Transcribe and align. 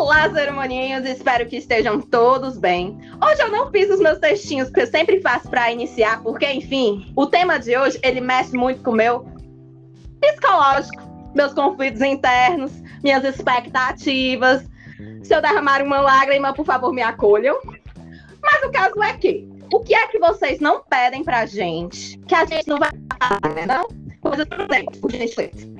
Olá, 0.00 0.30
cerimoniinhos, 0.32 1.04
espero 1.04 1.46
que 1.46 1.58
estejam 1.58 2.00
todos 2.00 2.56
bem. 2.56 2.98
Hoje 3.22 3.42
eu 3.42 3.50
não 3.50 3.70
fiz 3.70 3.90
os 3.90 4.00
meus 4.00 4.18
textinhos 4.18 4.70
que 4.70 4.80
eu 4.80 4.86
sempre 4.86 5.20
faço 5.20 5.50
para 5.50 5.70
iniciar, 5.70 6.22
porque, 6.22 6.50
enfim, 6.50 7.12
o 7.14 7.26
tema 7.26 7.58
de 7.58 7.76
hoje 7.76 8.00
ele 8.02 8.18
mexe 8.18 8.56
muito 8.56 8.82
com 8.82 8.92
o 8.92 8.94
meu 8.94 9.26
psicológico, 10.18 11.02
meus 11.34 11.52
conflitos 11.52 12.00
internos, 12.00 12.72
minhas 13.02 13.22
expectativas. 13.24 14.64
Se 15.22 15.34
eu 15.34 15.42
derramar 15.42 15.82
uma 15.82 16.00
lágrima, 16.00 16.54
por 16.54 16.64
favor, 16.64 16.94
me 16.94 17.02
acolham. 17.02 17.58
Mas 18.42 18.64
o 18.64 18.72
caso 18.72 19.02
é 19.02 19.12
que, 19.18 19.46
o 19.70 19.80
que 19.80 19.94
é 19.94 20.06
que 20.06 20.18
vocês 20.18 20.60
não 20.60 20.82
pedem 20.82 21.22
pra 21.22 21.44
gente, 21.44 22.16
que 22.26 22.34
a 22.34 22.46
gente 22.46 22.66
não 22.66 22.78
vai 22.78 22.90
fazer, 23.18 23.54
né? 23.54 23.66
Não? 23.66 23.86
Coisas 24.22 24.46
exemplo, 24.50 24.98
por 24.98 25.12
gentileza. 25.12 25.79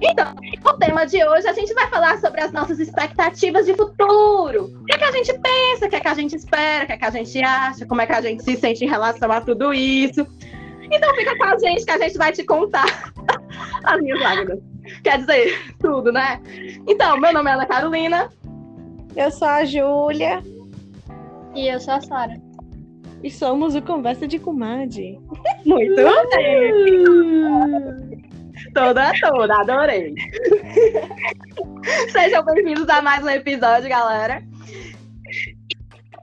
Então, 0.00 0.34
o 0.64 0.72
tema 0.74 1.04
de 1.04 1.24
hoje 1.24 1.46
a 1.46 1.52
gente 1.52 1.72
vai 1.74 1.88
falar 1.88 2.18
sobre 2.18 2.40
as 2.40 2.52
nossas 2.52 2.80
expectativas 2.80 3.66
de 3.66 3.74
futuro. 3.74 4.64
O 4.82 4.84
que 4.84 4.94
é 4.94 4.98
que 4.98 5.04
a 5.04 5.12
gente 5.12 5.32
pensa, 5.32 5.86
o 5.86 5.88
que 5.88 5.96
é 5.96 6.00
que 6.00 6.08
a 6.08 6.14
gente 6.14 6.36
espera, 6.36 6.84
o 6.84 6.86
que 6.86 6.92
é 6.92 6.96
que 6.96 7.04
a 7.04 7.10
gente 7.10 7.44
acha, 7.44 7.86
como 7.86 8.00
é 8.00 8.06
que 8.06 8.12
a 8.12 8.20
gente 8.20 8.42
se 8.42 8.56
sente 8.56 8.84
em 8.84 8.88
relação 8.88 9.30
a 9.30 9.40
tudo 9.40 9.72
isso. 9.72 10.26
Então 10.90 11.14
fica 11.14 11.36
com 11.36 11.44
a 11.44 11.58
gente 11.58 11.84
que 11.84 11.90
a 11.90 11.98
gente 11.98 12.18
vai 12.18 12.32
te 12.32 12.44
contar 12.44 13.12
as 13.84 14.00
minhas 14.00 14.20
lágrimas. 14.20 14.58
Quer 15.02 15.18
dizer, 15.18 15.74
tudo, 15.80 16.12
né? 16.12 16.40
Então, 16.86 17.18
meu 17.18 17.32
nome 17.32 17.50
é 17.50 17.54
Ana 17.54 17.66
Carolina. 17.66 18.30
Eu 19.16 19.30
sou 19.30 19.48
a 19.48 19.64
Júlia. 19.64 20.42
E 21.54 21.68
eu 21.68 21.80
sou 21.80 21.94
a 21.94 22.00
Sara. 22.00 22.36
E 23.22 23.30
somos 23.30 23.74
o 23.74 23.80
Conversa 23.80 24.28
de 24.28 24.38
Comadre. 24.38 25.18
Muito 25.64 25.94
bem! 26.36 28.23
Toda, 28.74 29.12
toda, 29.20 29.54
adorei. 29.60 30.14
Sejam 32.10 32.44
bem-vindos 32.44 32.88
a 32.88 33.00
mais 33.00 33.24
um 33.24 33.28
episódio, 33.28 33.88
galera. 33.88 34.42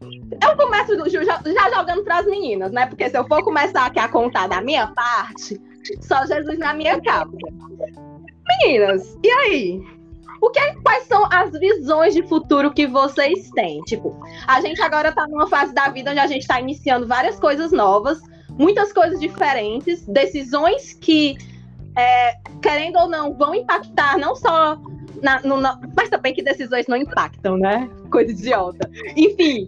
Eu 0.01 0.57
começo 0.57 1.09
já, 1.09 1.41
já 1.45 1.69
jogando 1.73 2.03
para 2.03 2.17
as 2.19 2.25
meninas, 2.25 2.73
né? 2.73 2.87
Porque 2.87 3.09
se 3.09 3.17
eu 3.17 3.25
for 3.25 3.41
começar 3.41 3.85
aqui 3.85 3.99
a 3.99 4.09
contar 4.09 4.47
da 4.47 4.59
minha 4.61 4.87
parte, 4.87 5.61
só 6.01 6.25
Jesus 6.25 6.59
na 6.59 6.73
minha 6.73 6.99
causa. 7.01 7.31
Meninas, 8.59 9.17
e 9.23 9.29
aí? 9.29 9.81
O 10.41 10.49
que, 10.49 10.59
é, 10.59 10.75
quais 10.83 11.05
são 11.05 11.25
as 11.31 11.51
visões 11.51 12.13
de 12.13 12.23
futuro 12.23 12.73
que 12.73 12.85
vocês 12.85 13.49
têm? 13.51 13.79
Tipo, 13.83 14.19
a 14.45 14.59
gente 14.59 14.81
agora 14.81 15.07
está 15.09 15.25
numa 15.25 15.47
fase 15.47 15.73
da 15.73 15.87
vida 15.87 16.11
onde 16.11 16.19
a 16.19 16.27
gente 16.27 16.41
está 16.41 16.59
iniciando 16.59 17.07
várias 17.07 17.39
coisas 17.39 17.71
novas, 17.71 18.19
muitas 18.49 18.91
coisas 18.91 19.21
diferentes, 19.21 20.05
decisões 20.05 20.93
que 20.93 21.37
é, 21.95 22.33
querendo 22.61 22.97
ou 22.97 23.09
não, 23.09 23.33
vão 23.33 23.53
impactar 23.55 24.17
não 24.17 24.35
só 24.35 24.77
na, 25.21 25.39
no, 25.41 25.59
na, 25.59 25.79
mas 25.95 26.09
também 26.09 26.33
que 26.33 26.43
decisões 26.43 26.87
não 26.87 26.97
impactam, 26.97 27.57
né? 27.57 27.89
Coisa 28.11 28.31
idiota. 28.31 28.89
Enfim, 29.15 29.67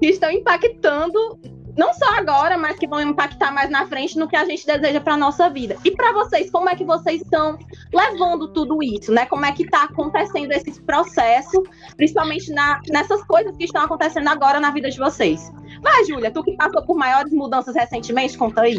que 0.00 0.06
estão 0.06 0.30
impactando 0.30 1.38
não 1.78 1.94
só 1.94 2.06
agora, 2.16 2.58
mas 2.58 2.76
que 2.76 2.88
vão 2.88 3.00
impactar 3.00 3.52
mais 3.52 3.70
na 3.70 3.86
frente 3.86 4.18
no 4.18 4.26
que 4.26 4.34
a 4.34 4.44
gente 4.44 4.66
deseja 4.66 5.00
para 5.00 5.16
nossa 5.16 5.48
vida. 5.48 5.76
E 5.84 5.92
para 5.92 6.12
vocês, 6.12 6.50
como 6.50 6.68
é 6.68 6.74
que 6.74 6.84
vocês 6.84 7.22
estão 7.22 7.56
levando 7.94 8.48
tudo 8.48 8.82
isso, 8.82 9.12
né? 9.12 9.26
Como 9.26 9.46
é 9.46 9.52
que 9.52 9.62
está 9.62 9.84
acontecendo 9.84 10.50
esse 10.50 10.82
processo, 10.82 11.62
principalmente 11.96 12.52
na, 12.52 12.80
nessas 12.88 13.22
coisas 13.22 13.56
que 13.56 13.64
estão 13.64 13.82
acontecendo 13.82 14.26
agora 14.26 14.58
na 14.58 14.72
vida 14.72 14.90
de 14.90 14.98
vocês? 14.98 15.52
Vai, 15.80 16.04
Júlia, 16.04 16.32
tu 16.32 16.42
que 16.42 16.56
passou 16.56 16.82
por 16.84 16.96
maiores 16.96 17.32
mudanças 17.32 17.76
recentemente, 17.76 18.36
conta 18.36 18.62
aí. 18.62 18.76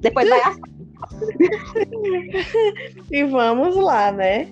Depois 0.00 0.28
vai 0.28 0.40
a 0.40 0.54
e 3.10 3.24
vamos 3.24 3.76
lá, 3.76 4.12
né? 4.12 4.48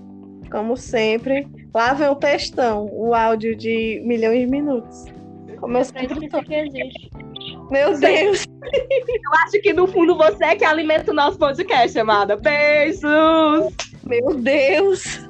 Como 0.50 0.77
sempre, 0.77 1.46
lá 1.74 1.94
vem 1.94 2.08
o 2.08 2.14
textão, 2.14 2.88
o 2.92 3.14
áudio 3.14 3.56
de 3.56 4.02
milhões 4.04 4.41
de 4.41 4.46
minutos. 4.46 5.04
Como 5.58 5.78
eu 5.78 5.84
sempre 5.84 6.28
tô... 6.28 6.42
que 6.42 6.54
existe. 6.54 7.10
Meu 7.70 7.98
Deus! 7.98 8.47
Eu 8.62 9.32
acho 9.44 9.60
que 9.62 9.72
no 9.72 9.87
fundo 9.87 10.16
você 10.16 10.44
é 10.44 10.56
que 10.56 10.64
alimenta 10.64 11.10
o 11.10 11.14
nosso 11.14 11.38
podcast, 11.38 11.98
amada. 11.98 12.37
Beijos! 12.37 13.03
Meu 14.04 14.34
Deus! 14.34 15.28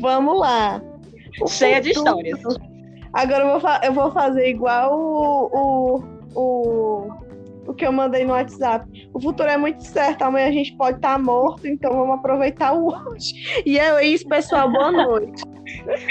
Vamos 0.00 0.38
lá. 0.38 0.82
O 1.40 1.48
Cheia 1.48 1.80
de 1.80 1.90
histórias. 1.90 2.40
Agora 3.12 3.44
eu 3.44 3.60
vou, 3.60 3.70
eu 3.84 3.92
vou 3.92 4.12
fazer 4.12 4.48
igual 4.48 4.92
o, 4.92 6.02
o, 6.34 6.40
o 6.40 7.29
o 7.66 7.74
que 7.74 7.86
eu 7.86 7.92
mandei 7.92 8.24
no 8.24 8.32
WhatsApp. 8.32 8.86
O 9.12 9.20
futuro 9.20 9.48
é 9.48 9.56
muito 9.56 9.82
certo, 9.84 10.22
amanhã 10.22 10.48
a 10.48 10.52
gente 10.52 10.76
pode 10.76 10.96
estar 10.96 11.14
tá 11.14 11.18
morto, 11.18 11.66
então 11.66 11.92
vamos 11.92 12.16
aproveitar 12.16 12.72
o 12.72 12.88
hoje. 12.88 13.62
E 13.64 13.78
é 13.78 14.04
isso, 14.04 14.26
pessoal, 14.28 14.70
boa 14.70 14.90
noite. 14.90 15.42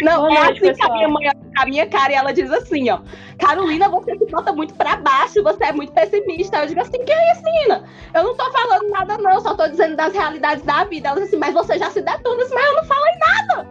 Não, 0.02 0.22
boa 0.22 0.34
é 0.34 0.44
noite, 0.46 0.52
assim 0.52 0.68
pessoal. 0.68 0.90
que 0.90 0.94
a 0.94 0.98
minha 0.98 1.10
mãe 1.10 1.30
a 1.60 1.66
minha 1.66 1.88
cara 1.88 2.12
e 2.12 2.16
ela 2.16 2.32
diz 2.32 2.50
assim, 2.52 2.90
ó, 2.90 3.02
Carolina, 3.38 3.90
você 3.90 4.18
se 4.18 4.26
bota 4.28 4.54
muito 4.54 4.74
pra 4.76 4.96
baixo, 4.96 5.44
você 5.44 5.66
é 5.66 5.74
muito 5.74 5.92
pessimista. 5.92 6.60
Eu 6.60 6.68
digo 6.68 6.80
assim, 6.80 7.04
que 7.04 7.12
é 7.12 7.32
isso, 7.34 7.44
menina? 7.44 7.84
Eu 8.14 8.24
não 8.24 8.36
tô 8.36 8.50
falando 8.52 8.90
nada, 8.90 9.18
não, 9.18 9.40
só 9.42 9.54
tô 9.56 9.68
dizendo 9.68 9.96
das 9.96 10.14
realidades 10.14 10.64
da 10.64 10.86
vida. 10.86 11.10
Ela 11.10 11.20
diz 11.20 11.28
assim, 11.28 11.38
mas 11.38 11.54
você 11.54 11.78
já 11.78 11.90
se 11.90 12.02
detona, 12.02 12.46
mas 12.54 12.66
eu 12.66 12.76
não 12.76 12.84
falei 12.86 13.14
nada. 13.20 13.68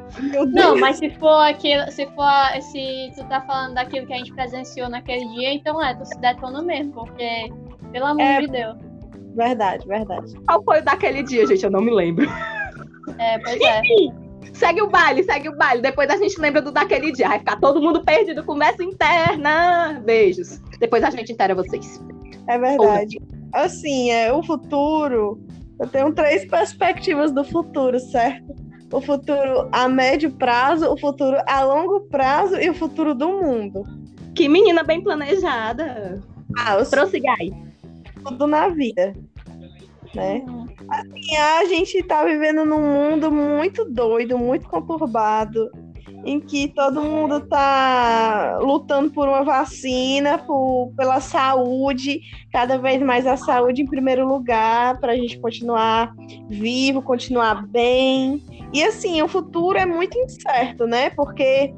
Não, 0.52 0.76
mas 0.78 0.98
se 0.98 1.10
for 1.10 1.40
aquilo, 1.40 1.90
se 1.90 2.06
for, 2.08 2.60
se 2.60 3.12
tu 3.16 3.24
tá 3.28 3.40
falando 3.42 3.74
daquilo 3.74 4.06
que 4.06 4.12
a 4.12 4.18
gente 4.18 4.32
presenciou 4.34 4.88
naquele 4.88 5.26
dia, 5.28 5.54
então 5.54 5.82
é, 5.82 5.94
tu 5.94 6.04
se 6.04 6.18
detona 6.18 6.60
mesmo, 6.62 6.92
porque 6.92 7.50
pelo 7.92 8.06
amor 8.06 8.22
é, 8.22 8.40
de 8.40 8.46
Deus. 8.48 8.76
Verdade, 9.34 9.86
verdade. 9.86 10.34
Qual 10.46 10.62
foi 10.64 10.80
o 10.80 10.84
daquele 10.84 11.22
dia, 11.22 11.46
gente? 11.46 11.64
Eu 11.64 11.70
não 11.70 11.80
me 11.80 11.92
lembro. 11.92 12.26
É, 13.18 13.38
pois 13.38 13.60
é. 13.60 13.80
segue 14.52 14.82
o 14.82 14.88
baile, 14.88 15.22
segue 15.22 15.48
o 15.48 15.56
baile. 15.56 15.80
Depois 15.80 16.10
a 16.10 16.16
gente 16.16 16.40
lembra 16.40 16.60
do 16.60 16.72
daquele 16.72 17.12
dia. 17.12 17.28
Vai 17.28 17.38
ficar 17.38 17.56
todo 17.60 17.80
mundo 17.80 18.04
perdido, 18.04 18.44
conversa 18.44 18.82
interna. 18.82 20.02
Beijos. 20.04 20.60
Depois 20.78 21.02
a 21.04 21.10
gente 21.10 21.32
inteira 21.32 21.54
vocês. 21.54 22.02
É 22.48 22.58
verdade. 22.58 23.20
Assim, 23.52 24.10
é 24.10 24.32
o 24.32 24.42
futuro. 24.42 25.40
Eu 25.80 25.88
tenho 25.88 26.12
três 26.12 26.44
perspectivas 26.44 27.30
do 27.30 27.44
futuro, 27.44 27.98
certo? 28.00 28.54
O 28.92 29.00
futuro 29.00 29.68
a 29.70 29.88
médio 29.88 30.30
prazo, 30.32 30.90
o 30.90 30.98
futuro 30.98 31.36
a 31.46 31.62
longo 31.62 32.00
prazo 32.08 32.56
e 32.56 32.68
o 32.68 32.74
futuro 32.74 33.14
do 33.14 33.28
mundo. 33.28 33.84
Que 34.34 34.48
menina 34.48 34.82
bem 34.82 35.02
planejada. 35.02 36.20
Ah, 36.58 36.78
os... 36.78 36.88
Prossigai. 36.88 37.67
Tudo 38.28 38.46
na 38.46 38.68
vida. 38.68 39.14
Né? 40.14 40.44
Assim, 40.88 41.36
a 41.36 41.64
gente 41.66 42.02
tá 42.02 42.24
vivendo 42.24 42.64
num 42.64 42.80
mundo 42.80 43.30
muito 43.30 43.84
doido, 43.84 44.38
muito 44.38 44.68
conturbado, 44.68 45.70
em 46.24 46.40
que 46.40 46.68
todo 46.68 47.02
mundo 47.02 47.40
tá 47.46 48.58
lutando 48.60 49.10
por 49.10 49.28
uma 49.28 49.44
vacina, 49.44 50.38
por, 50.38 50.92
pela 50.96 51.20
saúde, 51.20 52.20
cada 52.52 52.78
vez 52.78 53.00
mais 53.02 53.26
a 53.26 53.36
saúde 53.36 53.82
em 53.82 53.86
primeiro 53.86 54.26
lugar, 54.26 54.98
para 54.98 55.12
a 55.12 55.16
gente 55.16 55.38
continuar 55.38 56.14
vivo, 56.48 57.02
continuar 57.02 57.66
bem. 57.66 58.42
E 58.72 58.82
assim, 58.82 59.22
o 59.22 59.28
futuro 59.28 59.78
é 59.78 59.86
muito 59.86 60.18
incerto, 60.18 60.86
né? 60.86 61.10
Porque 61.10 61.74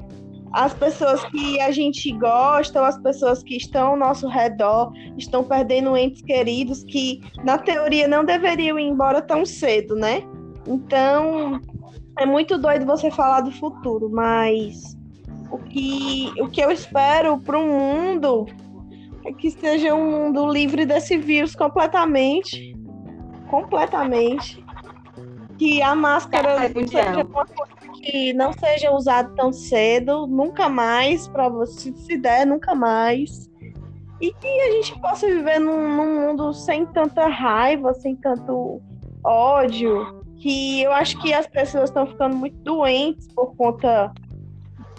as 0.53 0.75
pessoas 0.75 1.25
que 1.27 1.61
a 1.61 1.71
gente 1.71 2.11
gosta, 2.13 2.81
ou 2.81 2.87
as 2.87 2.99
pessoas 2.99 3.43
que 3.43 3.57
estão 3.57 3.89
ao 3.89 3.97
nosso 3.97 4.29
redor, 4.29 4.93
estão 5.17 5.45
perdendo 5.45 5.97
entes 5.97 6.23
queridos 6.23 6.83
que, 6.85 7.21
na 7.45 7.59
teoria, 7.59 8.09
não 8.09 8.25
deveriam 8.25 8.79
ir 8.79 8.87
embora 8.87 9.23
tão 9.23 9.47
cedo, 9.47 9.95
né? 9.95 10.23
Então, 10.67 11.61
é 12.19 12.27
muito 12.27 12.59
doido 12.59 12.85
você 12.85 13.11
falar 13.11 13.43
do 13.43 13.53
futuro, 13.53 14.11
mas 14.11 14.97
o 15.51 15.59
que, 15.59 16.33
o 16.41 16.49
que 16.49 16.61
eu 16.61 16.71
espero 16.71 17.39
para 17.39 17.59
o 17.59 17.67
mundo 17.67 18.47
é 19.25 19.33
que 19.33 19.51
seja 19.51 19.95
um 19.95 20.11
mundo 20.11 20.47
livre 20.49 20.85
desse 20.85 21.17
vírus 21.17 21.55
completamente. 21.55 22.77
Completamente. 23.49 24.65
Que 25.61 25.83
a 25.83 25.95
máscara 25.95 26.65
é, 26.65 26.69
seja 26.71 27.23
uma 27.23 27.45
coisa 27.45 27.93
que 27.93 28.33
não 28.33 28.51
seja 28.51 28.91
usado 28.93 29.35
tão 29.35 29.53
cedo, 29.53 30.27
nunca 30.27 30.71
mais, 30.71 31.29
para 31.29 31.51
você, 31.51 31.93
se 31.93 32.17
der, 32.17 32.47
nunca 32.47 32.75
mais. 32.75 33.47
E 34.23 34.33
que 34.33 34.47
a 34.47 34.71
gente 34.71 34.99
possa 35.03 35.27
viver 35.27 35.59
num, 35.59 35.97
num 35.97 36.29
mundo 36.29 36.55
sem 36.55 36.87
tanta 36.87 37.27
raiva, 37.27 37.93
sem 37.93 38.17
tanto 38.17 38.81
ódio, 39.23 40.25
que 40.39 40.81
eu 40.81 40.93
acho 40.93 41.21
que 41.21 41.35
as 41.35 41.47
pessoas 41.47 41.91
estão 41.91 42.07
ficando 42.07 42.37
muito 42.37 42.57
doentes 42.61 43.29
por 43.29 43.55
conta 43.55 44.11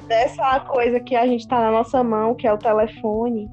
dessa 0.07 0.59
coisa 0.59 0.99
que 0.99 1.15
a 1.15 1.25
gente 1.25 1.41
está 1.41 1.59
na 1.59 1.71
nossa 1.71 2.03
mão, 2.03 2.35
que 2.35 2.45
é 2.45 2.53
o 2.53 2.57
telefone. 2.59 3.49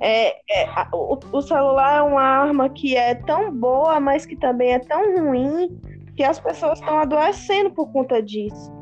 É, 0.00 0.34
é 0.50 0.68
o, 0.92 1.16
o, 1.32 1.40
celular 1.40 1.98
é 1.98 2.02
uma 2.02 2.20
arma 2.20 2.68
que 2.68 2.96
é 2.96 3.14
tão 3.14 3.52
boa, 3.52 4.00
mas 4.00 4.26
que 4.26 4.34
também 4.34 4.72
é 4.72 4.80
tão 4.80 5.24
ruim 5.24 5.97
que 6.18 6.24
as 6.24 6.40
pessoas 6.40 6.80
estão 6.80 6.98
adoecendo 6.98 7.70
por 7.70 7.92
conta 7.92 8.20
disso 8.20 8.76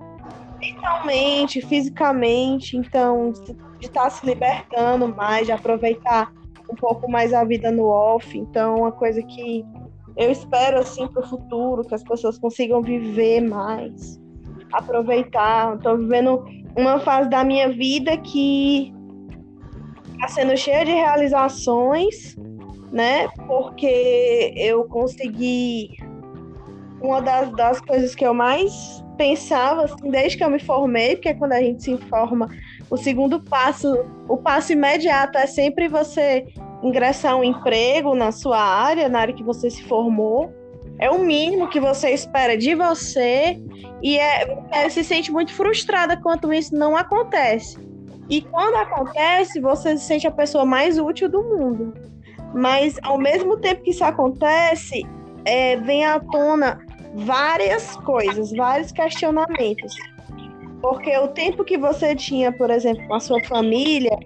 mentalmente, 0.59 1.61
fisicamente, 1.61 2.79
então 2.79 3.31
de 3.79 3.87
estar 3.89 4.05
tá 4.05 4.11
se 4.11 4.25
libertando 4.25 5.07
mais, 5.07 5.45
de 5.45 5.53
aproveitar 5.53 6.33
um 6.71 6.75
pouco 6.75 7.11
mais 7.11 7.35
a 7.35 7.45
vida 7.45 7.71
no 7.71 7.85
off. 7.89 8.39
Então, 8.39 8.77
uma 8.77 8.91
coisa 8.91 9.23
que 9.23 9.63
eu 10.17 10.33
espero 10.33 10.79
assim 10.79 11.07
para 11.09 11.27
o 11.27 11.29
futuro, 11.29 11.85
que 11.85 11.95
as 11.95 12.03
pessoas 12.03 12.39
consigam 12.39 12.81
viver 12.81 13.43
mais, 13.43 14.19
aproveitar. 14.73 15.77
Estou 15.77 15.99
vivendo 15.99 16.43
uma 16.75 16.99
fase 17.01 17.29
da 17.29 17.45
minha 17.45 17.69
vida 17.69 18.17
que 18.17 18.95
está 20.15 20.29
sendo 20.29 20.57
cheia 20.57 20.87
de 20.87 20.93
realizações, 20.93 22.35
né? 22.91 23.29
Porque 23.47 24.55
eu 24.57 24.85
consegui 24.85 26.06
uma 27.01 27.21
das, 27.21 27.51
das 27.53 27.81
coisas 27.81 28.15
que 28.15 28.27
eu 28.27 28.35
mais 28.35 29.05
pensava, 29.17 29.85
assim, 29.85 30.11
desde 30.11 30.39
que 30.39 30.45
eu 30.45 30.51
me 30.51 30.59
formei, 30.59 31.17
porque 31.17 31.35
quando 31.35 31.53
a 31.53 31.61
gente 31.61 31.83
se 31.83 31.91
informa, 31.91 32.49
o 32.91 32.97
segundo 32.97 33.41
passo, 33.41 34.05
o 34.29 34.37
passo 34.37 34.73
imediato 34.73 35.39
é 35.39 35.47
sempre 35.47 35.89
você 35.89 36.47
ingressar 36.83 37.37
um 37.37 37.45
emprego 37.45 38.15
na 38.15 38.31
sua 38.31 38.61
área, 38.61 39.09
na 39.09 39.21
área 39.21 39.35
que 39.35 39.43
você 39.43 39.71
se 39.71 39.83
formou. 39.85 40.53
É 40.99 41.11
o 41.11 41.19
mínimo 41.19 41.69
que 41.69 41.81
você 41.81 42.11
espera 42.11 42.57
de 42.57 42.75
você 42.75 43.61
e 44.03 44.19
é, 44.19 44.59
é, 44.71 44.89
se 44.89 45.05
sente 45.05 45.31
muito 45.31 45.53
frustrada 45.53 46.17
quando 46.17 46.53
isso 46.53 46.75
não 46.75 46.97
acontece. 46.97 47.79
E 48.31 48.41
quando 48.41 48.77
acontece, 48.77 49.61
você 49.61 49.97
se 49.97 50.05
sente 50.05 50.27
a 50.27 50.31
pessoa 50.31 50.65
mais 50.65 50.99
útil 50.99 51.29
do 51.29 51.43
mundo. 51.43 51.93
Mas 52.55 52.99
ao 53.03 53.19
mesmo 53.19 53.59
tempo 53.59 53.83
que 53.83 53.91
isso 53.91 54.05
acontece, 54.05 55.03
é, 55.45 55.77
vem 55.77 56.05
à 56.05 56.19
tona 56.19 56.86
várias 57.17 57.97
coisas, 57.97 58.53
vários 58.53 58.93
questionamentos. 58.93 59.97
Porque 60.81 61.17
o 61.17 61.29
tempo 61.29 61.65
que 61.65 61.79
você 61.79 62.15
tinha, 62.15 62.53
por 62.53 62.71
exemplo, 62.71 63.07
com 63.09 63.15
a 63.15 63.21
sua 63.21 63.43
família, 63.45 64.17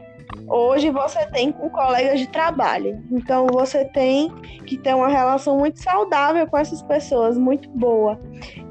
hoje 0.48 0.90
você 0.90 1.24
tem 1.26 1.52
com 1.52 1.70
colegas 1.70 2.18
de 2.18 2.28
trabalho. 2.28 3.02
Então 3.12 3.46
você 3.46 3.84
tem 3.84 4.30
que 4.66 4.76
ter 4.76 4.94
uma 4.94 5.08
relação 5.08 5.56
muito 5.56 5.80
saudável 5.80 6.46
com 6.48 6.58
essas 6.58 6.82
pessoas, 6.82 7.38
muito 7.38 7.68
boa. 7.70 8.20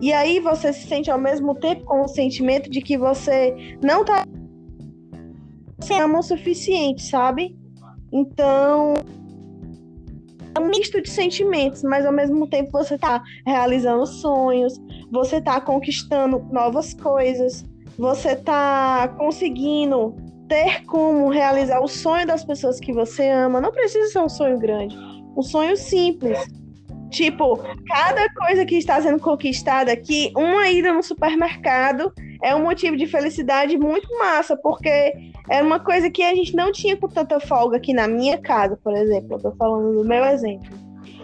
E 0.01 0.11
aí 0.11 0.39
você 0.39 0.73
se 0.73 0.85
sente 0.85 1.09
ao 1.09 1.17
mesmo 1.17 1.55
tempo 1.55 1.85
com 1.85 2.01
o 2.01 2.07
sentimento 2.07 2.69
de 2.69 2.81
que 2.81 2.97
você 2.97 3.55
não 3.81 4.03
tá 4.03 4.23
se 5.79 5.93
ama 5.93 6.19
o 6.19 6.23
suficiente, 6.23 7.01
sabe? 7.03 7.57
Então 8.11 8.95
um 10.59 10.67
misto 10.67 11.01
de 11.01 11.09
sentimentos, 11.09 11.83
mas 11.83 12.05
ao 12.05 12.11
mesmo 12.11 12.47
tempo 12.47 12.71
você 12.71 12.97
tá 12.97 13.21
realizando 13.45 14.05
sonhos, 14.05 14.79
você 15.11 15.41
tá 15.41 15.59
conquistando 15.59 16.39
novas 16.51 16.93
coisas, 16.93 17.65
você 17.97 18.35
tá 18.35 19.07
conseguindo 19.17 20.15
ter 20.47 20.83
como 20.85 21.29
realizar 21.29 21.79
o 21.79 21.87
sonho 21.87 22.25
das 22.25 22.43
pessoas 22.43 22.79
que 22.79 22.91
você 22.91 23.29
ama. 23.29 23.61
Não 23.61 23.71
precisa 23.71 24.07
ser 24.07 24.19
um 24.19 24.29
sonho 24.29 24.57
grande, 24.57 24.97
um 25.37 25.41
sonho 25.41 25.77
simples. 25.77 26.39
Tipo, 27.09 27.57
cada 27.87 28.29
coisa 28.33 28.65
que 28.65 28.75
está 28.75 29.01
sendo 29.01 29.19
conquistada 29.19 29.91
aqui, 29.91 30.31
uma 30.35 30.69
ida 30.69 30.93
no 30.93 31.01
supermercado 31.01 32.13
é 32.41 32.55
um 32.55 32.63
motivo 32.63 32.95
de 32.95 33.05
felicidade 33.05 33.77
muito 33.77 34.07
massa, 34.17 34.55
porque 34.55 35.13
é 35.49 35.61
uma 35.61 35.79
coisa 35.79 36.09
que 36.09 36.23
a 36.23 36.33
gente 36.33 36.55
não 36.55 36.71
tinha 36.71 36.95
com 36.95 37.07
tanta 37.07 37.39
folga 37.39 37.77
aqui 37.77 37.93
na 37.93 38.07
minha 38.07 38.37
casa, 38.37 38.77
por 38.81 38.95
exemplo. 38.95 39.35
Eu 39.35 39.39
tô 39.39 39.51
falando 39.53 40.01
do 40.01 40.07
meu 40.07 40.23
exemplo. 40.25 40.69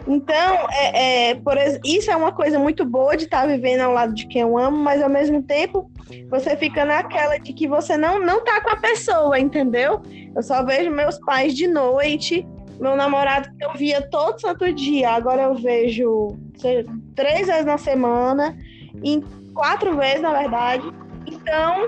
Então, 0.07 0.67
é, 0.71 1.29
é, 1.29 1.35
por, 1.35 1.55
isso 1.83 2.11
é 2.11 2.15
uma 2.15 2.31
coisa 2.31 2.59
muito 2.59 2.85
boa 2.85 3.17
de 3.17 3.23
estar 3.23 3.41
tá 3.41 3.47
vivendo 3.47 3.81
ao 3.81 3.91
lado 3.91 4.13
de 4.13 4.27
quem 4.27 4.41
eu 4.41 4.57
amo, 4.57 4.77
mas 4.77 5.01
ao 5.01 5.09
mesmo 5.09 5.41
tempo 5.41 5.89
você 6.29 6.55
fica 6.55 6.85
naquela 6.85 7.37
de 7.37 7.53
que 7.53 7.67
você 7.67 7.97
não, 7.97 8.19
não 8.19 8.43
tá 8.43 8.61
com 8.61 8.69
a 8.69 8.75
pessoa, 8.75 9.39
entendeu? 9.39 10.01
Eu 10.35 10.43
só 10.43 10.63
vejo 10.63 10.91
meus 10.91 11.17
pais 11.19 11.55
de 11.55 11.67
noite, 11.67 12.45
meu 12.79 12.95
namorado 12.95 13.49
que 13.57 13.65
eu 13.65 13.73
via 13.73 14.01
todo 14.09 14.39
santo 14.39 14.71
dia, 14.71 15.09
agora 15.09 15.43
eu 15.43 15.55
vejo 15.55 16.37
sei, 16.57 16.85
três 17.15 17.47
vezes 17.47 17.65
na 17.65 17.79
semana, 17.79 18.55
em 19.03 19.23
quatro 19.55 19.95
vezes, 19.97 20.21
na 20.21 20.33
verdade. 20.33 20.83
Então, 21.27 21.87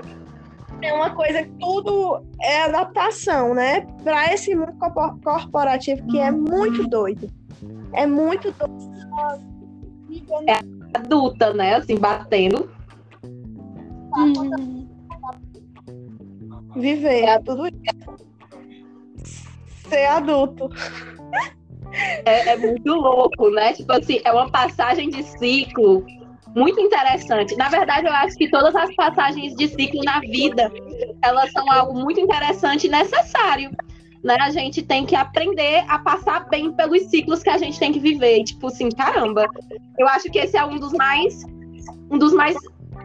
é 0.82 0.92
uma 0.92 1.10
coisa 1.10 1.42
que 1.42 1.50
tudo 1.58 2.22
é 2.40 2.62
adaptação, 2.62 3.54
né? 3.54 3.82
Para 4.02 4.32
esse 4.32 4.54
mundo 4.54 4.74
corporativo 5.22 6.06
que 6.08 6.18
é 6.18 6.30
muito 6.30 6.88
doido. 6.88 7.28
É 7.92 8.06
muito 8.06 8.52
doido. 8.52 8.88
É 10.46 10.58
adulta, 10.96 11.52
né? 11.52 11.74
Assim, 11.74 11.96
batendo. 11.96 12.70
Hum. 14.16 14.88
Viver, 16.76 17.24
é 17.24 17.38
tudo 17.40 17.66
isso. 17.66 18.28
Ser 19.88 20.06
adulto. 20.06 20.68
É, 22.24 22.50
é 22.50 22.56
muito 22.56 22.92
louco, 22.94 23.50
né? 23.50 23.72
Tipo 23.72 23.92
assim, 23.92 24.20
é 24.24 24.32
uma 24.32 24.50
passagem 24.50 25.08
de 25.10 25.22
ciclo 25.22 26.04
muito 26.58 26.80
interessante. 26.80 27.56
Na 27.56 27.68
verdade, 27.68 28.06
eu 28.06 28.12
acho 28.12 28.36
que 28.36 28.50
todas 28.50 28.74
as 28.74 28.94
passagens 28.94 29.54
de 29.54 29.68
ciclo 29.68 30.00
na 30.04 30.20
vida, 30.20 30.70
elas 31.22 31.50
são 31.52 31.70
algo 31.70 31.94
muito 31.94 32.20
interessante 32.20 32.86
e 32.86 32.90
necessário. 32.90 33.70
Né? 34.22 34.36
A 34.40 34.50
gente 34.50 34.82
tem 34.82 35.06
que 35.06 35.14
aprender 35.14 35.84
a 35.88 35.98
passar 36.00 36.48
bem 36.48 36.72
pelos 36.72 37.02
ciclos 37.02 37.42
que 37.42 37.50
a 37.50 37.58
gente 37.58 37.78
tem 37.78 37.92
que 37.92 38.00
viver. 38.00 38.42
Tipo 38.44 38.66
assim, 38.66 38.90
caramba. 38.90 39.46
Eu 39.96 40.08
acho 40.08 40.30
que 40.30 40.38
esse 40.38 40.56
é 40.56 40.64
um 40.64 40.78
dos 40.78 40.92
mais 40.92 41.42
um 42.10 42.18
dos 42.18 42.32
mais 42.32 42.56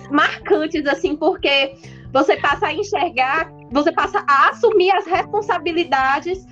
marcantes 0.10 0.86
assim, 0.88 1.16
porque 1.16 1.76
você 2.12 2.38
passa 2.38 2.68
a 2.68 2.74
enxergar, 2.74 3.52
você 3.72 3.92
passa 3.92 4.24
a 4.28 4.50
assumir 4.50 4.92
as 4.92 5.06
responsabilidades 5.06 6.46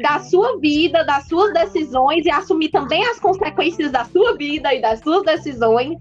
da 0.00 0.18
sua 0.20 0.58
vida, 0.58 1.04
das 1.04 1.26
suas 1.26 1.52
decisões 1.52 2.24
e 2.24 2.30
assumir 2.30 2.70
também 2.70 3.04
as 3.06 3.18
consequências 3.18 3.92
da 3.92 4.04
sua 4.04 4.36
vida 4.36 4.72
e 4.72 4.80
das 4.80 5.00
suas 5.00 5.22
decisões 5.24 5.98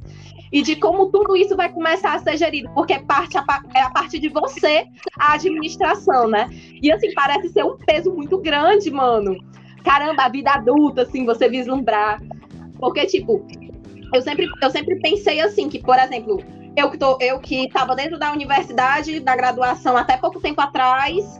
e 0.51 0.62
de 0.62 0.75
como 0.75 1.07
tudo 1.07 1.36
isso 1.36 1.56
vai 1.56 1.69
começar 1.69 2.16
a 2.16 2.19
ser 2.19 2.38
gerido, 2.38 2.69
porque 2.74 2.94
é, 2.94 3.00
parte 3.00 3.38
a, 3.38 3.44
é 3.74 3.81
a 3.81 3.90
parte 3.90 4.19
de 4.19 4.30
você 4.30 4.86
a 5.18 5.34
administração, 5.34 6.28
né? 6.28 6.50
E 6.81 6.92
assim, 6.92 7.13
parece 7.13 7.50
ser 7.50 7.63
um 7.63 7.78
peso 7.78 8.12
muito 8.12 8.38
grande, 8.40 8.90
mano. 8.90 9.38
Caramba, 9.84 10.24
a 10.24 10.30
vida 10.30 10.51
adulta, 10.51 11.04
assim, 11.04 11.25
você 11.25 11.48
vislumbrar. 11.48 12.22
Porque, 12.80 13.06
tipo, 13.06 13.46
eu 14.13 14.22
sempre, 14.22 14.48
eu 14.62 14.69
sempre 14.69 14.96
pensei 15.00 15.40
assim, 15.40 15.69
que, 15.69 15.80
por 15.80 15.98
exemplo, 15.98 16.42
eu 16.75 16.90
que, 16.90 16.98
tô, 16.98 17.18
eu 17.22 17.40
que 17.40 17.66
estava 17.66 17.96
dentro 17.96 18.18
da 18.18 18.31
universidade, 18.31 19.19
da 19.19 19.36
graduação 19.36 19.96
até 19.96 20.18
pouco 20.18 20.40
tempo 20.40 20.62
atrás, 20.62 21.40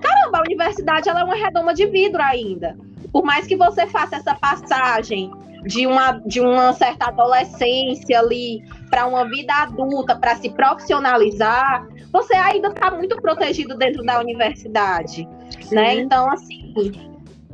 caramba, 0.00 0.38
a 0.38 0.42
universidade 0.42 1.08
ela 1.08 1.20
é 1.20 1.24
uma 1.24 1.34
redoma 1.34 1.74
de 1.74 1.86
vidro 1.86 2.22
ainda. 2.22 2.76
Por 3.12 3.24
mais 3.24 3.46
que 3.46 3.56
você 3.56 3.86
faça 3.86 4.16
essa 4.16 4.34
passagem 4.34 5.30
de 5.64 5.86
uma, 5.86 6.12
de 6.26 6.40
uma 6.40 6.72
certa 6.72 7.06
adolescência 7.06 8.18
ali 8.18 8.62
para 8.90 9.06
uma 9.06 9.24
vida 9.28 9.52
adulta, 9.54 10.14
para 10.14 10.36
se 10.36 10.50
profissionalizar, 10.50 11.86
você 12.12 12.34
ainda 12.34 12.68
está 12.68 12.90
muito 12.90 13.16
protegido 13.20 13.76
dentro 13.76 14.04
da 14.04 14.20
universidade, 14.20 15.28
Sim. 15.60 15.74
né? 15.74 15.94
Então, 15.94 16.30
assim, 16.30 16.72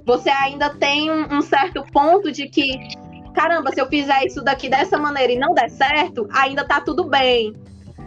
você 0.05 0.29
ainda 0.29 0.71
tem 0.71 1.11
um, 1.11 1.39
um 1.39 1.41
certo 1.41 1.85
ponto 1.93 2.33
de 2.33 2.49
que, 2.49 2.79
caramba, 3.35 3.73
se 3.73 3.81
eu 3.81 3.87
fizer 3.87 4.27
isso 4.27 4.43
daqui 4.43 4.69
dessa 4.69 4.99
maneira 4.99 5.33
e 5.33 5.39
não 5.39 5.55
der 5.55 5.71
certo, 5.71 6.29
ainda 6.33 6.65
tá 6.65 6.81
tudo 6.81 7.05
bem 7.05 7.55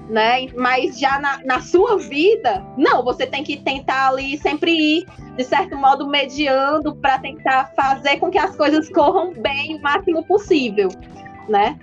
né? 0.09 0.47
Mas 0.55 0.99
já 0.99 1.19
na, 1.19 1.43
na 1.43 1.61
sua 1.61 1.97
vida, 1.97 2.65
não, 2.77 3.03
você 3.03 3.25
tem 3.25 3.43
que 3.43 3.57
tentar 3.57 4.09
ali 4.09 4.37
sempre 4.37 4.71
ir, 4.71 5.05
de 5.35 5.43
certo 5.43 5.75
modo, 5.77 6.07
mediando 6.07 6.95
para 6.95 7.19
tentar 7.19 7.71
fazer 7.75 8.17
com 8.17 8.29
que 8.29 8.37
as 8.37 8.55
coisas 8.55 8.89
corram 8.89 9.33
bem 9.33 9.77
o 9.77 9.81
máximo 9.81 10.23
possível, 10.25 10.89
né? 11.47 11.77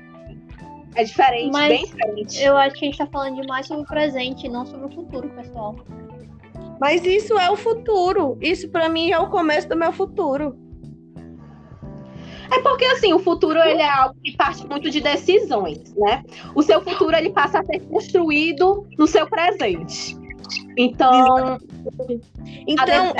É 0.96 1.04
diferente, 1.04 1.52
Mas 1.52 1.68
bem 1.68 1.84
diferente. 1.84 2.42
Eu 2.42 2.56
acho 2.56 2.74
que 2.76 2.84
a 2.84 2.88
gente 2.88 2.98
tá 2.98 3.06
falando 3.06 3.40
demais 3.40 3.66
sobre 3.66 3.84
o 3.84 3.86
presente, 3.86 4.48
não 4.48 4.66
sobre 4.66 4.86
o 4.86 4.90
futuro, 4.90 5.28
pessoal. 5.30 5.76
Mas 6.80 7.04
isso 7.04 7.38
é 7.38 7.50
o 7.50 7.56
futuro. 7.56 8.36
Isso 8.40 8.68
para 8.68 8.88
mim 8.88 9.10
é 9.12 9.18
o 9.18 9.28
começo 9.28 9.68
do 9.68 9.76
meu 9.76 9.92
futuro. 9.92 10.56
É 12.50 12.60
porque 12.60 12.84
assim, 12.86 13.12
o 13.12 13.18
futuro 13.18 13.58
ele 13.60 13.80
é 13.80 13.88
algo 13.88 14.14
que 14.22 14.36
parte 14.36 14.66
muito 14.66 14.90
de 14.90 15.00
decisões, 15.00 15.94
né? 15.96 16.24
O 16.54 16.62
seu 16.62 16.80
futuro 16.80 17.16
ele 17.16 17.30
passa 17.30 17.60
a 17.60 17.64
ser 17.64 17.80
construído 17.80 18.86
no 18.98 19.06
seu 19.06 19.28
presente. 19.28 20.18
Então, 20.76 21.58
então 22.66 23.12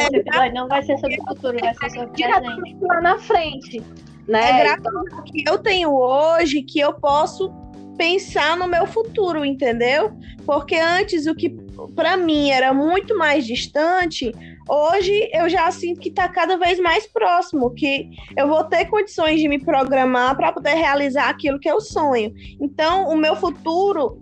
é, 0.43 0.53
não 0.53 0.67
vai 0.67 0.83
ser 0.83 0.99
sobre 0.99 1.17
o 1.21 1.27
futuro, 1.27 1.59
vai 1.61 1.75
ser 1.75 1.91
sobre 1.91 2.07
o 2.07 2.13
presente. 2.13 2.77
Lá 2.81 3.01
na 3.01 3.19
frente, 3.19 3.83
né? 4.27 4.61
É 4.61 4.65
graças 4.65 4.95
ao 4.95 5.23
que 5.23 5.45
eu 5.49 5.59
tenho 5.59 5.95
hoje 5.95 6.63
que 6.63 6.81
eu 6.81 6.93
posso 6.95 7.53
pensar 8.01 8.57
no 8.57 8.67
meu 8.67 8.87
futuro, 8.87 9.45
entendeu? 9.45 10.11
Porque 10.47 10.75
antes 10.75 11.27
o 11.27 11.35
que 11.35 11.51
para 11.95 12.17
mim 12.17 12.49
era 12.51 12.73
muito 12.73 13.15
mais 13.19 13.47
distante, 13.47 14.33
hoje 14.67 15.29
eu 15.35 15.51
já 15.51 15.71
sinto 15.71 16.01
que 16.01 16.09
está 16.09 16.27
cada 16.27 16.57
vez 16.57 16.81
mais 16.81 17.07
próximo, 17.07 17.75
que 17.75 18.09
eu 18.35 18.49
vou 18.49 18.65
ter 18.65 18.87
condições 18.87 19.39
de 19.39 19.47
me 19.47 19.63
programar 19.63 20.35
para 20.35 20.51
poder 20.51 20.77
realizar 20.77 21.29
aquilo 21.29 21.61
que 21.61 21.71
eu 21.71 21.79
sonho. 21.79 22.33
Então, 22.59 23.07
o 23.11 23.17
meu 23.19 23.37
futuro 23.37 24.19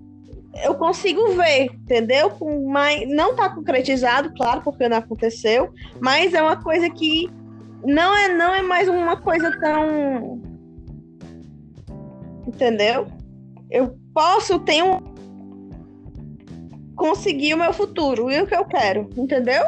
eu 0.64 0.74
consigo 0.74 1.28
ver, 1.34 1.66
entendeu? 1.66 2.32
Mas 2.66 3.08
não 3.08 3.30
está 3.30 3.48
concretizado, 3.48 4.34
claro, 4.34 4.60
porque 4.62 4.88
não 4.88 4.96
aconteceu, 4.96 5.72
mas 6.00 6.34
é 6.34 6.42
uma 6.42 6.60
coisa 6.60 6.90
que 6.90 7.30
não 7.84 8.16
é 8.16 8.34
não 8.34 8.52
é 8.52 8.60
mais 8.60 8.88
uma 8.88 9.16
coisa 9.16 9.56
tão 9.60 10.42
entendeu? 12.44 13.06
Eu 13.70 13.98
posso 14.14 14.58
ter 14.60 14.82
um 14.82 14.98
conseguir 16.96 17.54
o 17.54 17.58
meu 17.58 17.72
futuro 17.72 18.30
e 18.30 18.40
o 18.40 18.46
que 18.46 18.54
eu 18.54 18.64
quero, 18.64 19.08
entendeu? 19.16 19.62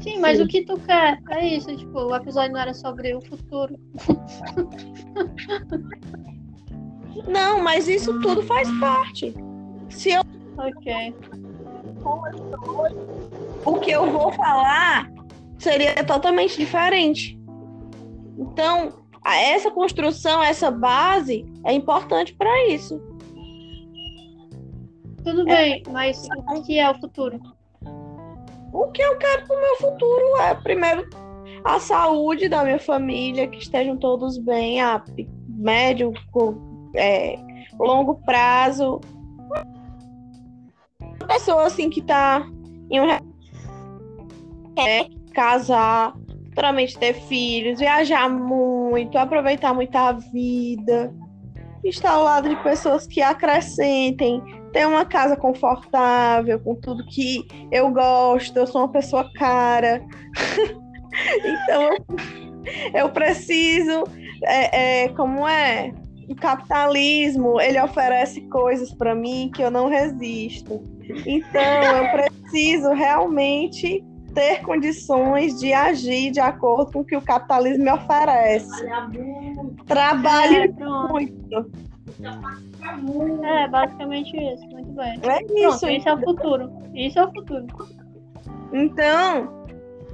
Sim, 0.00 0.20
mas 0.20 0.38
Sim. 0.38 0.44
o 0.44 0.48
que 0.48 0.64
tu 0.64 0.78
quer? 0.80 1.20
É 1.30 1.44
isso, 1.44 1.74
tipo, 1.76 1.98
o 1.98 2.14
episódio 2.14 2.52
não 2.52 2.60
era 2.60 2.72
sobre 2.72 3.14
o 3.14 3.20
futuro. 3.20 3.78
Não, 7.26 7.62
mas 7.62 7.88
isso 7.88 8.18
tudo 8.20 8.42
faz 8.42 8.70
parte. 8.78 9.34
Se 9.90 10.10
eu, 10.10 10.22
Ok. 10.56 11.14
o 13.64 13.74
que 13.80 13.90
eu 13.90 14.10
vou 14.10 14.30
falar 14.32 15.10
seria 15.58 15.94
totalmente 16.04 16.56
diferente. 16.56 17.38
Então, 18.38 18.92
essa 19.36 19.70
construção, 19.70 20.42
essa 20.42 20.70
base 20.70 21.44
é 21.64 21.72
importante 21.72 22.34
para 22.34 22.68
isso. 22.68 23.00
Tudo 25.24 25.44
bem, 25.44 25.82
mas 25.90 26.26
o 26.54 26.62
que 26.62 26.78
é 26.78 26.90
o 26.90 26.98
futuro? 26.98 27.40
O 28.72 28.90
que 28.92 29.02
eu 29.02 29.18
quero 29.18 29.46
pro 29.46 29.60
meu 29.60 29.76
futuro 29.76 30.36
é, 30.40 30.54
primeiro, 30.54 31.08
a 31.64 31.80
saúde 31.80 32.48
da 32.48 32.64
minha 32.64 32.78
família, 32.78 33.48
que 33.48 33.58
estejam 33.58 33.96
todos 33.96 34.38
bem, 34.38 34.80
a 34.80 35.02
médio, 35.48 36.12
é, 36.94 37.36
longo 37.78 38.16
prazo. 38.24 39.00
Uma 41.00 41.26
pessoa 41.26 41.66
assim 41.66 41.90
que 41.90 42.02
tá 42.02 42.46
em 42.90 43.00
um 43.00 43.06
quer 44.74 45.08
casar, 45.34 46.14
futuramente 46.58 46.98
ter 46.98 47.14
filhos, 47.14 47.78
viajar 47.78 48.28
muito, 48.28 49.16
aproveitar 49.16 49.72
muito 49.72 49.94
a 49.94 50.10
vida, 50.10 51.14
estar 51.84 52.10
ao 52.10 52.24
lado 52.24 52.48
de 52.48 52.56
pessoas 52.56 53.06
que 53.06 53.22
acrescentem, 53.22 54.42
ter 54.72 54.84
uma 54.86 55.04
casa 55.04 55.36
confortável, 55.36 56.58
com 56.58 56.74
tudo 56.74 57.06
que 57.06 57.46
eu 57.70 57.90
gosto, 57.92 58.56
eu 58.56 58.66
sou 58.66 58.80
uma 58.80 58.88
pessoa 58.88 59.30
cara. 59.34 60.04
então 61.46 61.90
eu, 62.92 63.08
preciso. 63.10 64.02
É, 64.42 65.04
é, 65.04 65.08
como 65.10 65.46
é? 65.46 65.92
O 66.28 66.34
capitalismo 66.34 67.60
ele 67.60 67.80
oferece 67.80 68.40
coisas 68.48 68.92
para 68.92 69.14
mim 69.14 69.50
que 69.54 69.62
eu 69.62 69.70
não 69.70 69.88
resisto. 69.88 70.82
Então 71.24 71.62
eu 71.62 72.10
preciso 72.10 72.90
realmente 72.90 74.04
ter 74.34 74.60
condições 74.62 75.58
de 75.58 75.72
agir 75.72 76.30
de 76.30 76.40
acordo 76.40 76.92
com 76.92 77.00
o 77.00 77.04
que 77.04 77.16
o 77.16 77.22
capitalismo 77.22 77.84
me 77.84 77.92
oferece. 77.92 78.68
Trabalhe 79.86 80.56
É, 80.56 80.68
muito. 81.12 81.70
É, 83.44 83.68
basicamente 83.68 84.36
isso. 84.36 84.66
Muito 84.68 84.92
bem. 84.92 85.14
É 85.14 85.18
Pronto, 85.18 85.58
isso. 85.58 85.88
isso 85.88 86.08
é 86.08 86.14
o 86.14 86.20
futuro. 86.20 86.72
Isso 86.94 87.18
é 87.18 87.24
o 87.24 87.32
futuro. 87.32 87.66
Então, 88.72 89.64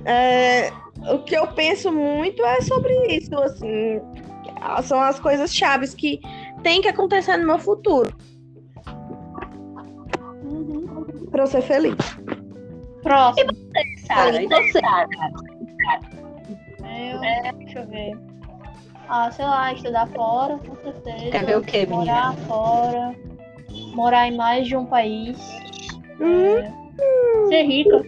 é, 0.05 0.71
o 1.13 1.19
que 1.25 1.37
eu 1.37 1.47
penso 1.49 1.93
muito 1.93 2.45
é 2.45 2.61
sobre 2.63 2.93
isso, 3.17 3.35
assim, 3.39 4.01
são 4.83 5.01
as 5.01 5.19
coisas 5.21 5.53
chaves 5.55 5.95
que 5.95 6.21
tem 6.63 6.81
que 6.81 6.89
acontecer 6.89 7.37
no 7.37 7.47
meu 7.47 7.59
futuro 7.59 8.15
Uhum. 10.45 11.27
para 11.31 11.43
eu 11.43 11.47
ser 11.47 11.63
feliz. 11.63 11.97
Próximo. 13.03 13.51
Cara, 14.09 14.43
e 14.43 14.47
você? 14.47 14.81
Eu, 16.81 17.21
deixa 17.59 17.79
eu 17.81 17.87
ver. 17.87 18.19
Ah, 19.09 19.31
sei 19.31 19.45
lá, 19.45 19.73
estudar 19.73 20.07
fora, 20.09 20.59
com 20.59 20.77
certeza. 20.77 21.31
Quer 21.31 21.45
ver 21.45 21.59
o 21.59 21.63
quê, 21.63 21.87
menina? 21.87 21.97
Morar 21.97 22.35
fora. 22.47 23.15
Morar 23.95 24.29
em 24.29 24.37
mais 24.37 24.67
de 24.67 24.77
um 24.77 24.87
país. 24.87 25.39
Hum. 26.21 26.59
É, 26.59 27.49
ser 27.49 27.63
rica. 27.65 28.03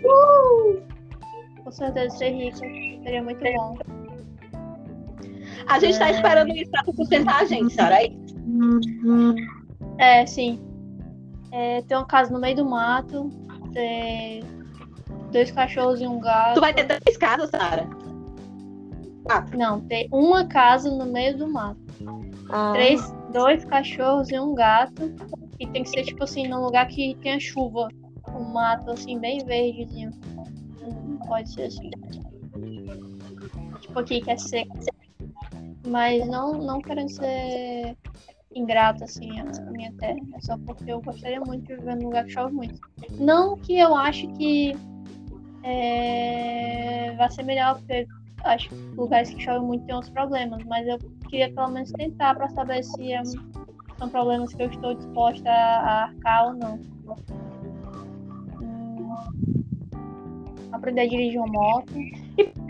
Com 1.65 1.71
certeza, 1.71 2.17
ser 2.17 2.31
rica. 2.31 2.59
Seria 2.59 3.23
muito 3.23 3.43
bom. 3.43 3.77
A 5.69 5.79
gente 5.81 5.99
tá 5.99 6.11
esperando 6.11 6.53
isso 6.55 6.71
pra 6.71 6.85
sustentar 6.85 7.43
a 7.43 7.45
gente, 7.45 7.75
Sara. 7.75 8.03
É 8.03 8.07
isso. 8.07 8.37
É, 9.99 10.27
sim. 10.27 10.61
É, 11.51 11.83
ter 11.83 11.97
uma 11.97 12.07
casa 12.07 12.33
no 12.33 12.41
meio 12.41 12.57
do 12.57 12.65
mato. 12.65 13.31
Ter 13.73 14.45
dois 15.31 15.51
cachorros 15.51 16.01
e 16.01 16.07
um 16.07 16.19
gato. 16.21 16.55
Tu 16.55 16.61
vai 16.61 16.73
ter 16.75 16.85
três 16.85 17.17
casas, 17.17 17.51
Sara. 17.51 17.87
Não, 19.57 19.81
ter 19.81 20.09
uma 20.13 20.47
casa 20.47 20.91
no 20.91 21.07
meio 21.07 21.37
do 21.37 21.49
mato. 21.49 21.81
Ah, 22.49 22.73
Três, 22.73 23.13
dois 23.33 23.65
cachorros 23.65 24.31
e 24.31 24.39
um 24.39 24.55
gato. 24.55 25.13
E 25.59 25.67
tem 25.67 25.83
que 25.83 25.89
ser, 25.91 26.05
tipo 26.05 26.23
assim, 26.23 26.47
num 26.47 26.63
lugar 26.63 26.87
que 26.87 27.17
tenha 27.21 27.41
chuva. 27.41 27.89
Um 28.29 28.53
mato, 28.53 28.91
assim, 28.91 29.19
bem 29.19 29.45
verdezinho. 29.45 30.13
Pode 31.27 31.53
ser 31.53 31.65
assim. 31.65 31.91
Tipo 33.81 33.99
aqui 33.99 34.21
que 34.21 34.31
é 34.31 34.37
seco. 34.37 34.79
Mas 35.89 36.27
não, 36.27 36.53
não 36.53 36.81
querendo 36.81 37.09
ser 37.09 37.97
ingrata, 38.55 39.05
assim, 39.05 39.41
a 39.41 39.45
a 39.45 39.71
minha 39.71 39.93
terra. 39.95 40.19
É 40.35 40.41
só 40.41 40.57
porque 40.59 40.91
eu 40.91 41.01
gostaria 41.01 41.41
muito 41.41 41.67
de 41.67 41.77
viver 41.77 41.97
num 41.97 42.05
lugar 42.05 42.25
que 42.25 42.33
chove 42.33 42.55
muito. 42.55 42.81
Não 43.19 43.57
que 43.57 43.79
eu 43.79 43.95
acho 43.95 44.29
que 44.35 44.77
é, 45.67 47.15
vai 47.17 47.31
ser 47.31 47.43
melhor, 47.43 47.77
porque 47.79 48.07
acho 48.45 48.69
que 48.69 48.75
lugares 48.97 49.31
que 49.35 49.43
chovem 49.43 49.63
muito 49.67 49.85
têm 49.87 49.95
outros 49.95 50.13
problemas, 50.13 50.65
mas 50.65 50.87
eu 50.87 50.99
queria 51.29 51.51
pelo 51.53 51.69
menos 51.71 51.91
tentar 51.93 52.35
para 52.35 52.49
saber 52.51 52.83
se 52.85 53.13
é- 53.13 53.23
são 53.25 54.09
problemas 54.11 54.53
que 54.55 54.63
eu 54.63 54.69
estou 54.71 54.95
disposta 54.95 55.51
a, 55.51 55.79
a 55.81 56.03
arcar 56.05 56.47
ou 56.49 56.55
não. 56.55 56.79
Hum, 58.63 59.15
aprender 60.73 61.01
a 61.03 61.07
dirigir 61.09 61.41
uma 61.41 61.49
moto, 61.49 61.89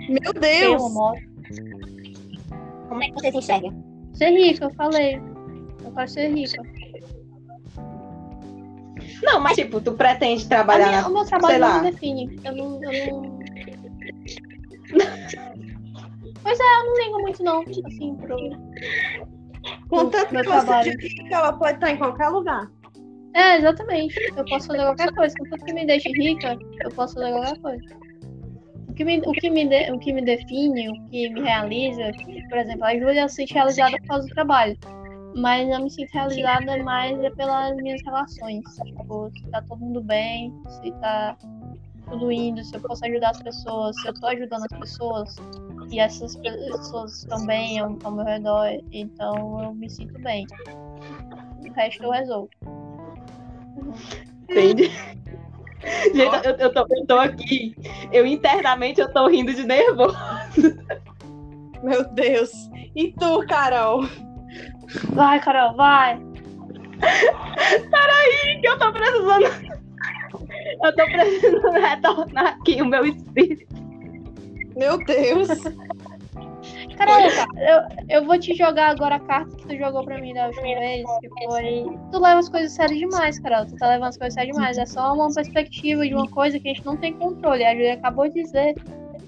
Meu 0.09 0.33
ter 0.33 0.69
uma 0.69 0.79
Deus! 0.79 0.95
moto. 0.95 1.21
Como 2.89 3.03
é 3.03 3.09
que 3.09 3.15
você 3.15 3.31
se 3.33 3.39
enxerga? 3.39 3.69
Ser 4.15 4.31
rica, 4.31 4.65
eu 4.67 4.71
falei. 4.75 5.17
Eu 5.85 5.93
quero 5.93 6.09
ser 6.09 6.29
rica. 6.33 6.63
Não, 9.23 9.41
mas 9.41 9.55
tipo, 9.57 9.81
tu 9.81 9.93
pretende 9.93 10.47
trabalhar 10.49 10.87
minha- 10.89 11.03
na... 11.03 11.09
o 11.09 11.13
meu 11.13 11.25
trabalho 11.25 11.59
não 11.59 11.69
lá. 11.69 11.83
me 11.83 11.91
define. 11.91 12.41
Eu 12.45 12.55
não, 12.57 12.83
eu 12.85 13.07
não. 13.13 13.39
pois 16.43 16.59
é, 16.61 16.63
eu 16.63 16.85
não 16.85 16.97
ligo 17.05 17.23
muito 17.23 17.43
não, 17.43 17.61
assim, 17.87 18.15
pro. 18.17 18.37
Contanto 19.89 20.33
meu 20.33 20.43
que 20.45 20.49
você 20.51 20.65
trabalho. 20.67 20.99
diz 20.99 21.15
que 21.15 21.35
ela 21.35 21.53
pode 21.53 21.75
estar 21.75 21.91
em 21.91 21.97
qualquer 21.97 22.29
lugar. 22.29 22.71
É, 23.35 23.57
exatamente. 23.59 24.15
Eu 24.37 24.45
posso 24.45 24.67
fazer 24.69 24.79
qualquer 24.83 25.13
coisa. 25.15 25.35
Contanto 25.39 25.65
que 25.65 25.73
me 25.73 25.87
deixe 25.87 26.09
rica, 26.11 26.57
eu 26.85 26.91
posso 26.91 27.15
fazer 27.15 27.33
qualquer 27.33 27.59
coisa. 27.61 27.85
O 28.89 28.95
que 28.95 29.05
me, 29.05 29.19
o 29.19 29.33
que 29.33 29.51
me, 29.51 29.67
de- 29.69 29.93
o 29.93 29.99
que 29.99 30.13
me 30.13 30.23
define, 30.23 30.89
o 30.89 31.05
que 31.11 31.29
me 31.31 31.41
realiza, 31.43 32.13
por 32.49 32.59
exemplo, 32.59 32.85
a 32.85 32.95
Júlia 32.99 33.29
se 33.29 33.37
sente 33.37 33.53
realizada 33.55 33.97
por 33.99 34.07
causa 34.07 34.27
do 34.29 34.35
trabalho. 34.35 34.77
Mas 35.37 35.69
eu 35.69 35.83
me 35.83 35.91
sinto 35.91 36.11
realizada 36.13 36.83
mais 36.83 37.23
é 37.23 37.31
pelas 37.31 37.77
minhas 37.77 38.03
relações. 38.03 38.65
Tipo, 38.85 39.31
se 39.31 39.47
tá 39.51 39.61
todo 39.63 39.79
mundo 39.81 40.03
bem, 40.03 40.51
se 40.81 40.91
tá 40.93 41.37
tudo 42.09 42.33
indo, 42.33 42.65
se 42.65 42.75
eu 42.75 42.81
posso 42.81 43.05
ajudar 43.05 43.31
as 43.31 43.43
pessoas, 43.43 44.01
se 44.01 44.09
eu 44.09 44.15
tô 44.15 44.27
ajudando 44.29 44.63
as 44.63 44.79
pessoas 44.79 45.37
e 45.91 46.01
essas 46.01 46.37
pessoas 46.37 47.19
estão 47.19 47.45
bem 47.45 47.79
ao, 47.79 47.99
ao 48.05 48.13
meu 48.13 48.25
redor, 48.25 48.67
então 48.91 49.61
eu 49.63 49.75
me 49.75 49.91
sinto 49.91 50.19
bem. 50.21 50.47
O 51.69 51.73
resto 51.75 52.03
eu 52.03 52.11
resolvo. 52.11 52.51
Entende? 54.49 54.91
Gente, 56.15 56.47
eu, 56.47 56.57
eu, 56.57 56.73
tô, 56.73 56.87
eu 56.89 57.07
tô 57.07 57.19
aqui. 57.19 57.77
Eu 58.11 58.27
internamente 58.27 59.01
eu 59.01 59.13
tô 59.13 59.29
rindo 59.29 59.53
de 59.53 59.65
nervoso. 59.65 60.17
Meu 61.83 62.09
Deus! 62.09 62.71
E 62.95 63.13
tu, 63.13 63.45
Carol? 63.47 64.05
Vai, 65.13 65.41
Carol, 65.41 65.75
vai! 65.75 66.19
que 68.61 68.67
eu 68.67 68.79
tô 68.79 68.93
precisando. 68.93 69.77
Eu 70.83 70.95
tô 70.95 71.05
precisando 71.05 71.71
retornar 71.73 72.47
aqui 72.47 72.83
o 72.83 72.87
meu 72.87 73.07
espírito. 73.07 73.67
Meu 74.77 74.99
Deus! 75.05 75.49
Carol, 76.97 77.21
eu, 77.21 78.07
eu 78.09 78.25
vou 78.25 78.39
te 78.39 78.55
jogar 78.55 78.91
agora 78.91 79.17
a 79.17 79.21
carta 79.21 79.55
que 79.57 79.67
tu 79.67 79.77
jogou 79.77 80.03
pra 80.05 80.19
mim 80.19 80.33
da 80.33 80.47
última 80.47 80.63
vez, 80.63 81.05
que 81.21 81.29
foi. 81.29 81.87
Tu 82.11 82.19
leva 82.19 82.41
as 82.41 82.49
coisas 82.49 82.73
sérias 82.73 82.99
demais, 82.99 83.39
Carol. 83.39 83.67
Tu 83.67 83.77
tá 83.77 83.89
levando 83.89 84.09
as 84.09 84.17
coisas 84.17 84.35
sérias 84.35 84.55
demais. 84.57 84.79
É 84.79 84.87
só 84.87 85.13
uma 85.13 85.33
perspectiva 85.33 86.07
de 86.07 86.15
uma 86.15 86.29
coisa 86.29 86.59
que 86.59 86.69
a 86.69 86.75
gente 86.75 86.85
não 86.85 86.97
tem 86.97 87.13
controle. 87.15 87.65
A 87.65 87.75
Julia 87.75 87.95
acabou 87.95 88.29
de 88.29 88.43
dizer 88.43 88.75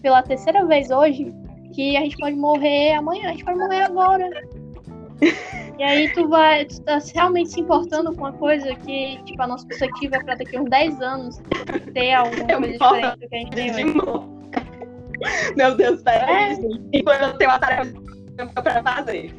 pela 0.00 0.22
terceira 0.22 0.64
vez 0.64 0.90
hoje 0.90 1.32
que 1.74 1.96
a 1.96 2.00
gente 2.00 2.16
pode 2.16 2.36
morrer 2.36 2.94
amanhã, 2.94 3.28
a 3.28 3.32
gente 3.32 3.44
pode 3.44 3.58
morrer 3.58 3.82
agora. 3.82 4.28
E 5.78 5.82
aí 5.82 6.12
tu 6.12 6.28
vai. 6.28 6.64
Tu 6.64 6.80
tá 6.82 6.98
realmente 7.14 7.50
se 7.50 7.60
importando 7.60 8.12
com 8.14 8.22
uma 8.22 8.32
coisa 8.32 8.74
que, 8.74 9.20
tipo, 9.24 9.40
a 9.42 9.46
nossa 9.46 9.66
perspectiva 9.66 10.16
é 10.16 10.22
pra 10.24 10.34
daqui 10.34 10.56
a 10.56 10.60
uns 10.62 10.70
10 10.70 11.00
anos 11.00 11.40
ter 11.94 12.12
alguma 12.14 12.50
Eu 12.50 12.60
coisa 12.60 13.16
diferente 13.16 13.18
do 13.20 13.28
que 13.28 13.34
a 13.34 13.38
gente 13.38 13.50
tem 13.54 13.70
hoje. 13.72 13.84
novo. 13.96 14.38
Meu 15.56 15.74
Deus, 15.76 16.02
peraí, 16.02 16.52
É. 16.52 16.54
gente. 16.54 16.80
Enquanto 16.92 17.22
eu 17.22 17.38
tenho 17.38 17.50
uma 17.50 17.58
tarefa 17.58 17.92
pra 18.62 18.82
fazer. 18.82 19.34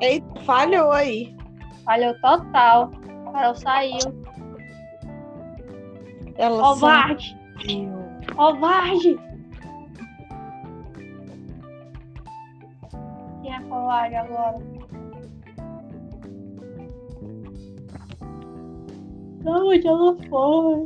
Eita, 0.00 0.40
falhou 0.44 0.92
aí. 0.92 1.34
Falhou 1.84 2.14
total. 2.20 2.92
Carol 3.32 3.54
saiu. 3.56 3.98
Ela 6.36 6.62
Covarde! 6.62 7.36
Covarde! 8.36 9.18
É 13.58 13.62
covarde 13.62 14.14
agora? 14.14 14.58
Onde 19.44 19.86
ela 19.86 20.16
foi? 20.28 20.84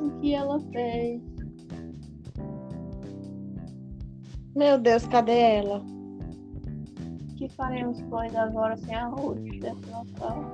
O 0.00 0.20
que 0.20 0.34
ela 0.34 0.60
fez? 0.72 1.22
Meu 4.54 4.78
Deus, 4.78 5.06
cadê 5.06 5.38
ela? 5.56 5.78
O 5.78 7.34
que 7.36 7.48
faremos, 7.48 8.00
pois, 8.02 8.34
agora 8.36 8.76
sem 8.76 8.94
a 8.94 9.08
Ruth 9.08 9.38
desse 9.38 9.90
local? 9.90 10.44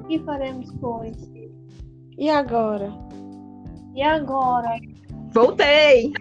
O 0.00 0.04
que 0.06 0.18
faremos, 0.20 0.72
pois? 0.80 1.30
E 2.16 2.30
agora? 2.30 2.90
E 3.94 4.02
agora? 4.02 4.70
Voltei! 5.32 6.12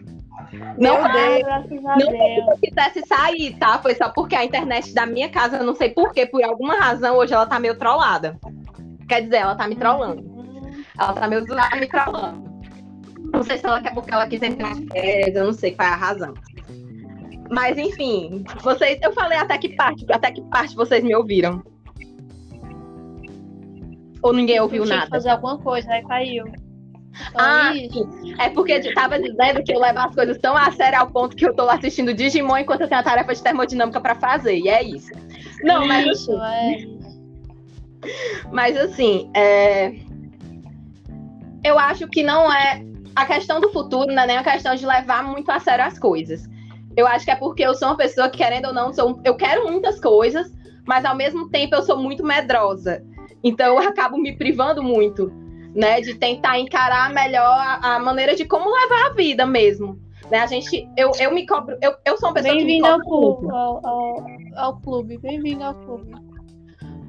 Não 0.78 0.98
Deus. 1.12 1.44
não 1.80 2.52
eu 2.52 2.58
quisesse 2.62 3.08
sair, 3.08 3.56
tá? 3.58 3.80
Foi 3.80 3.96
só 3.96 4.10
porque 4.10 4.36
a 4.36 4.44
internet 4.44 4.94
da 4.94 5.06
minha 5.06 5.30
casa, 5.30 5.58
eu 5.58 5.64
não 5.64 5.76
sei 5.76 5.90
porquê, 5.90 6.26
por 6.26 6.44
alguma 6.44 6.76
razão, 6.76 7.16
hoje 7.18 7.34
ela 7.34 7.46
tá 7.46 7.60
meio 7.60 7.78
trollada. 7.78 8.38
Quer 9.08 9.22
dizer, 9.22 9.38
ela 9.38 9.56
tá 9.56 9.68
me 9.68 9.76
trollando. 9.76 10.24
Ela 11.00 11.14
tá 11.14 11.28
meio 11.28 11.46
zoada 11.46 11.76
me 11.78 11.88
trollando. 11.88 12.52
Não 13.34 13.44
sei 13.44 13.58
se 13.58 13.66
ela 13.66 13.82
quer 13.82 13.94
porque 13.94 14.14
ela 14.14 14.28
quis 14.28 14.42
entrar 14.42 14.74
de 14.76 14.88
férias, 14.88 15.36
eu 15.36 15.46
não 15.46 15.54
sei 15.54 15.72
qual 15.72 15.88
é 15.88 15.92
a 15.92 15.96
razão. 15.96 16.34
Mas 17.50 17.78
enfim, 17.78 18.44
vocês, 18.62 19.00
eu 19.02 19.14
falei 19.14 19.38
até 19.38 19.58
que 19.58 19.76
parte, 19.76 20.06
até 20.12 20.32
que 20.32 20.42
parte 20.44 20.76
vocês 20.76 21.04
me 21.04 21.16
ouviram. 21.16 21.64
Ou 24.22 24.34
ninguém 24.34 24.60
ouviu 24.60 24.86
nada? 24.86 25.08
fazer 25.08 25.30
alguma 25.30 25.58
coisa, 25.58 25.92
aí 25.92 26.04
caiu. 26.06 26.46
Ah. 27.36 27.74
É 28.40 28.50
porque 28.50 28.74
eu 28.74 28.94
tava 28.94 29.20
dizendo 29.20 29.64
que 29.64 29.74
eu 29.74 29.80
levo 29.80 30.00
as 30.00 30.16
coisas 30.16 30.38
tão 30.38 30.56
a 30.56 30.72
sério 30.72 31.00
ao 31.00 31.08
ponto 31.08 31.36
que 31.36 31.46
eu 31.46 31.54
tô 31.54 31.66
lá 31.66 31.76
assistindo 31.76 32.14
Digimon 32.14 32.58
enquanto 32.58 32.82
eu 32.82 32.88
tenho 32.88 33.02
a 33.02 33.04
tarefa 33.04 33.34
de 33.34 33.44
termodinâmica 33.44 34.00
pra 34.00 34.16
fazer. 34.16 34.58
E 34.58 34.70
é 34.70 34.84
isso. 34.84 35.12
Não, 35.64 35.88
mas 35.88 36.06
isso, 36.08 36.36
assim, 36.36 36.98
é. 38.04 38.48
Mas 38.52 38.78
assim, 38.78 39.30
é... 39.36 39.94
eu 41.64 41.78
acho 41.78 42.08
que 42.08 42.24
não 42.24 42.52
é 42.52 42.84
a 43.16 43.26
questão 43.26 43.60
do 43.60 43.70
futuro, 43.70 44.12
não 44.12 44.24
é 44.24 44.28
nem 44.28 44.38
a 44.38 44.44
questão 44.44 44.76
de 44.76 44.86
levar 44.86 45.24
muito 45.24 45.52
a 45.52 45.60
sério 45.60 45.86
as 45.86 46.00
coisas. 46.00 46.50
Eu 46.96 47.08
acho 47.08 47.26
que 47.26 47.32
é 47.32 47.36
porque 47.36 47.64
eu 47.64 47.74
sou 47.74 47.90
uma 47.90 47.98
pessoa 47.98 48.30
que, 48.30 48.38
querendo 48.38 48.68
ou 48.68 48.74
não, 48.74 48.94
sou... 48.94 49.20
eu 49.24 49.36
quero 49.36 49.70
muitas 49.70 50.00
coisas, 50.00 50.52
mas 50.86 51.06
ao 51.06 51.16
mesmo 51.16 51.50
tempo 51.50 51.76
eu 51.76 51.84
sou 51.84 51.98
muito 51.98 52.24
medrosa. 52.24 53.04
Então 53.44 53.82
eu 53.82 53.90
acabo 53.90 54.18
me 54.18 54.36
privando 54.36 54.84
muito, 54.84 55.32
né, 55.74 56.02
de 56.02 56.16
tentar 56.16 56.60
encarar 56.60 57.12
melhor 57.14 57.58
a, 57.58 57.96
a 57.96 58.00
maneira 58.00 58.36
de 58.36 58.46
como 58.46 58.70
levar 58.70 59.08
a 59.08 59.14
vida 59.14 59.46
mesmo. 59.46 60.00
Né? 60.30 60.40
A 60.40 60.46
gente, 60.46 60.88
eu, 60.98 61.12
eu 61.20 61.34
me 61.34 61.46
cobro, 61.46 61.78
eu, 61.82 61.94
eu 62.06 62.18
sou 62.18 62.30
uma 62.30 62.36
pessoa 62.36 62.56
que 62.56 62.64
me 62.64 62.82
Bem-vindo 62.82 62.88
ao 62.88 63.00
clube. 63.02 63.52
Ao, 63.52 63.86
ao, 63.86 64.26
ao 64.56 64.82
clube. 64.82 65.18
Bem-vindo 65.18 65.64
ao 65.64 65.76
clube. 65.76 66.12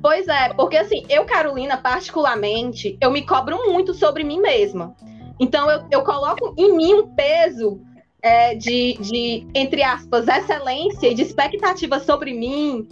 Pois 0.02 0.26
é, 0.26 0.52
porque 0.54 0.76
assim, 0.76 1.04
eu, 1.08 1.24
Carolina, 1.24 1.76
particularmente, 1.76 2.98
eu 3.00 3.10
me 3.10 3.22
cobro 3.24 3.56
muito 3.70 3.94
sobre 3.94 4.24
mim 4.24 4.40
mesma. 4.40 4.96
Então, 5.38 5.70
eu, 5.70 5.84
eu 5.90 6.02
coloco 6.02 6.52
em 6.58 6.76
mim 6.76 6.94
um 6.94 7.14
peso 7.14 7.80
é, 8.20 8.54
de, 8.54 8.94
de, 9.00 9.46
entre 9.54 9.82
aspas, 9.82 10.26
excelência 10.26 11.08
e 11.08 11.14
de 11.14 11.22
expectativa 11.22 12.00
sobre 12.00 12.34
mim, 12.34 12.88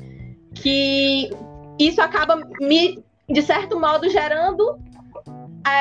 que 0.54 1.30
isso 1.78 2.00
acaba 2.00 2.36
me, 2.60 3.02
de 3.28 3.42
certo 3.42 3.78
modo, 3.78 4.08
gerando 4.08 4.78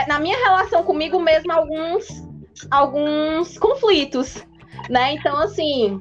na 0.08 0.20
minha 0.20 0.38
relação 0.38 0.84
comigo 0.84 1.20
mesma 1.20 1.56
alguns, 1.56 2.06
alguns 2.70 3.58
conflitos, 3.58 4.46
né? 4.90 5.14
Então, 5.14 5.38
assim, 5.40 6.00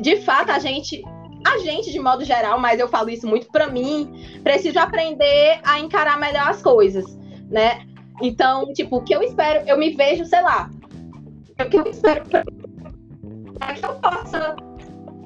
de 0.00 0.16
fato, 0.18 0.50
a 0.50 0.58
gente 0.58 1.02
a 1.44 1.58
gente, 1.58 1.90
de 1.90 1.98
modo 1.98 2.24
geral, 2.24 2.58
mas 2.58 2.78
eu 2.78 2.88
falo 2.88 3.10
isso 3.10 3.26
muito 3.26 3.48
pra 3.50 3.68
mim, 3.68 4.40
preciso 4.44 4.78
aprender 4.78 5.58
a 5.64 5.80
encarar 5.80 6.16
melhor 6.16 6.48
as 6.48 6.62
coisas, 6.62 7.04
né? 7.50 7.84
Então, 8.22 8.72
tipo, 8.72 8.98
o 8.98 9.02
que 9.02 9.12
eu 9.12 9.22
espero, 9.22 9.64
eu 9.66 9.76
me 9.76 9.90
vejo, 9.90 10.24
sei 10.24 10.40
lá, 10.40 10.70
o 11.60 11.68
que 11.68 11.76
eu 11.76 11.86
espero 11.86 12.24
pra 12.28 12.44
é 13.68 13.74
que 13.74 13.84
eu 13.84 13.94
possa 13.94 14.56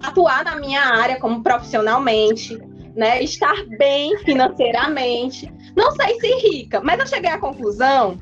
atuar 0.02 0.44
na 0.44 0.56
minha 0.56 0.80
área 0.80 1.18
como 1.18 1.42
profissionalmente, 1.42 2.58
né? 2.94 3.22
Estar 3.22 3.54
bem 3.78 4.16
financeiramente. 4.18 5.52
Não 5.76 5.90
sei 5.92 6.18
se 6.20 6.48
rica, 6.48 6.80
mas 6.80 6.98
eu 6.98 7.06
cheguei 7.06 7.30
à 7.30 7.38
conclusão. 7.38 8.18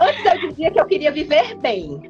Antes 0.00 0.24
eu 0.24 0.48
dizia 0.48 0.70
que 0.70 0.80
eu 0.80 0.86
queria 0.86 1.10
viver 1.10 1.56
bem. 1.56 2.00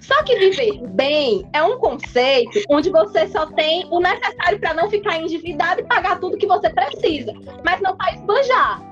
Só 0.00 0.22
que 0.22 0.36
viver 0.38 0.86
bem 0.88 1.48
é 1.52 1.62
um 1.62 1.78
conceito 1.78 2.60
onde 2.68 2.90
você 2.90 3.26
só 3.28 3.46
tem 3.46 3.86
o 3.90 4.00
necessário 4.00 4.58
para 4.58 4.74
não 4.74 4.90
ficar 4.90 5.18
endividado 5.18 5.80
e 5.80 5.84
pagar 5.84 6.18
tudo 6.20 6.36
que 6.36 6.46
você 6.46 6.68
precisa, 6.70 7.32
mas 7.64 7.80
não 7.80 7.96
para 7.96 8.14
esbanjar. 8.14 8.82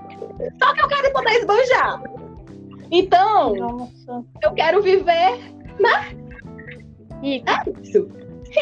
Só 0.63 0.75
que 0.75 0.83
eu 0.83 0.89
quero 0.89 1.13
poder 1.13 1.33
esbanjar. 1.33 2.03
Então, 2.91 3.55
Nossa. 3.55 4.25
eu 4.43 4.53
quero 4.53 4.83
viver 4.83 5.39
Rica. 7.23 7.65
isso. 7.83 8.09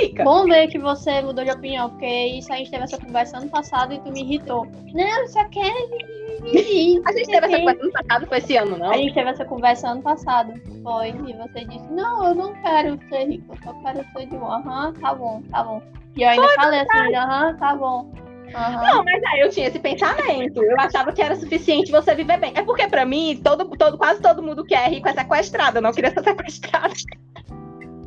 Rica. 0.00 0.24
Bom 0.24 0.44
ver 0.44 0.68
que 0.68 0.78
você 0.78 1.20
mudou 1.22 1.44
de 1.44 1.50
opinião, 1.50 1.90
porque 1.90 2.06
isso 2.06 2.52
a 2.52 2.56
gente 2.56 2.70
teve 2.70 2.84
essa 2.84 2.98
conversa 2.98 3.38
ano 3.38 3.48
passado 3.48 3.94
e 3.94 3.98
tu 4.00 4.10
me 4.10 4.22
irritou. 4.22 4.66
Não, 4.92 5.28
só 5.28 5.44
quero. 5.48 6.16
A 7.06 7.12
gente 7.12 7.26
teve 7.26 7.46
essa 7.46 7.58
conversa 7.58 7.84
no 7.84 7.92
passado, 7.92 8.26
foi 8.26 8.38
esse 8.38 8.56
ano, 8.56 8.76
não? 8.76 8.90
A 8.90 8.96
gente 8.96 9.14
teve 9.14 9.30
essa 9.30 9.44
conversa 9.44 9.88
ano 9.88 10.02
passado. 10.02 10.52
Foi. 10.82 11.08
E 11.08 11.32
você 11.32 11.64
disse, 11.64 11.92
não, 11.92 12.28
eu 12.28 12.34
não 12.34 12.54
quero 12.62 12.98
ser 13.08 13.24
rico, 13.24 13.52
eu 13.52 13.58
só 13.64 13.72
quero 13.82 14.04
ser 14.12 14.26
de 14.26 14.36
boa. 14.36 14.56
Aham, 14.56 14.92
tá 14.92 15.14
bom, 15.14 15.42
tá 15.50 15.64
bom. 15.64 15.82
E 16.16 16.22
eu 16.22 16.28
ainda 16.28 16.48
falei 16.54 16.80
assim, 16.80 17.14
aham, 17.14 17.56
tá 17.56 17.74
bom. 17.74 18.12
Aham. 18.54 18.82
Não, 18.82 19.04
mas 19.04 19.22
aí 19.24 19.40
eu 19.40 19.50
tinha 19.50 19.66
esse 19.68 19.78
pensamento. 19.78 20.62
Eu 20.62 20.78
achava 20.78 21.12
que 21.12 21.20
era 21.20 21.34
suficiente 21.36 21.90
você 21.90 22.14
viver 22.14 22.38
bem. 22.38 22.52
É 22.54 22.62
porque, 22.62 22.86
pra 22.86 23.04
mim, 23.04 23.40
todo, 23.42 23.68
todo, 23.76 23.98
quase 23.98 24.20
todo 24.22 24.42
mundo 24.42 24.64
que 24.64 24.74
é 24.74 24.86
rico 24.88 25.08
é 25.08 25.12
sequestrado. 25.12 25.78
Eu 25.78 25.82
não 25.82 25.92
queria 25.92 26.10
ser 26.10 26.22
sequestrada. 26.24 26.94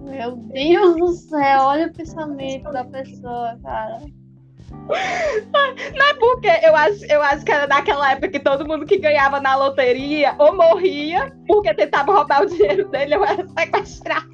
Meu 0.09 0.35
Deus 0.35 0.95
do 0.95 1.07
céu, 1.13 1.61
olha 1.61 1.87
o 1.87 1.93
pensamento 1.93 2.71
da 2.71 2.83
pessoa, 2.83 3.57
cara. 3.63 4.01
É 4.91 6.13
porque 6.15 6.47
eu 6.63 6.75
acho, 6.75 7.05
eu 7.05 7.21
acho 7.21 7.45
que 7.45 7.51
era 7.51 7.67
naquela 7.67 8.11
época 8.11 8.29
que 8.29 8.39
todo 8.39 8.67
mundo 8.67 8.85
que 8.85 8.97
ganhava 8.97 9.39
na 9.39 9.55
loteria 9.55 10.35
ou 10.39 10.55
morria 10.55 11.31
porque 11.47 11.73
tentava 11.73 12.11
roubar 12.11 12.43
o 12.43 12.47
dinheiro 12.47 12.87
dele 12.89 13.15
ou 13.15 13.23
era 13.23 13.47
sequestrado. 13.47 14.29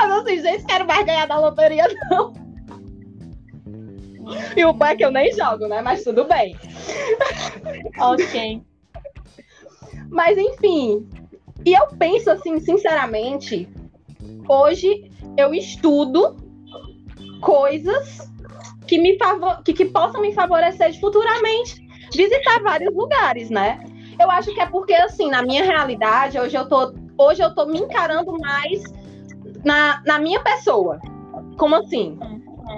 Eu 0.00 0.08
não 0.08 0.22
sei, 0.24 0.40
gente, 0.40 0.64
quero 0.66 0.86
mais 0.86 1.04
ganhar 1.04 1.26
na 1.26 1.38
loteria, 1.38 1.84
não. 2.10 2.32
E 4.56 4.64
o 4.64 4.72
bom 4.72 4.86
é 4.86 4.96
que 4.96 5.04
eu 5.04 5.10
nem 5.10 5.32
jogo, 5.32 5.66
né? 5.66 5.82
Mas 5.82 6.04
tudo 6.04 6.24
bem. 6.24 6.56
Ok. 7.98 8.62
Mas 10.08 10.38
enfim. 10.38 11.08
E 11.64 11.72
eu 11.72 11.88
penso 11.98 12.30
assim, 12.30 12.60
sinceramente, 12.60 13.68
hoje 14.52 15.10
eu 15.36 15.54
estudo 15.54 16.36
coisas 17.40 18.30
que 18.86 18.98
me 18.98 19.18
que, 19.64 19.72
que 19.72 19.84
possam 19.86 20.20
me 20.20 20.32
favorecer 20.32 20.98
futuramente 21.00 21.80
visitar 22.14 22.62
vários 22.62 22.94
lugares, 22.94 23.48
né? 23.48 23.82
Eu 24.20 24.30
acho 24.30 24.52
que 24.52 24.60
é 24.60 24.66
porque 24.66 24.92
assim, 24.92 25.30
na 25.30 25.42
minha 25.42 25.64
realidade, 25.64 26.38
hoje 26.38 26.56
eu 26.56 26.68
tô 26.68 26.92
hoje 27.16 27.42
eu 27.42 27.54
tô 27.54 27.66
me 27.66 27.78
encarando 27.78 28.32
mais 28.38 28.82
na, 29.64 30.02
na 30.04 30.18
minha 30.18 30.40
pessoa. 30.40 31.00
Como 31.56 31.74
assim? 31.76 32.18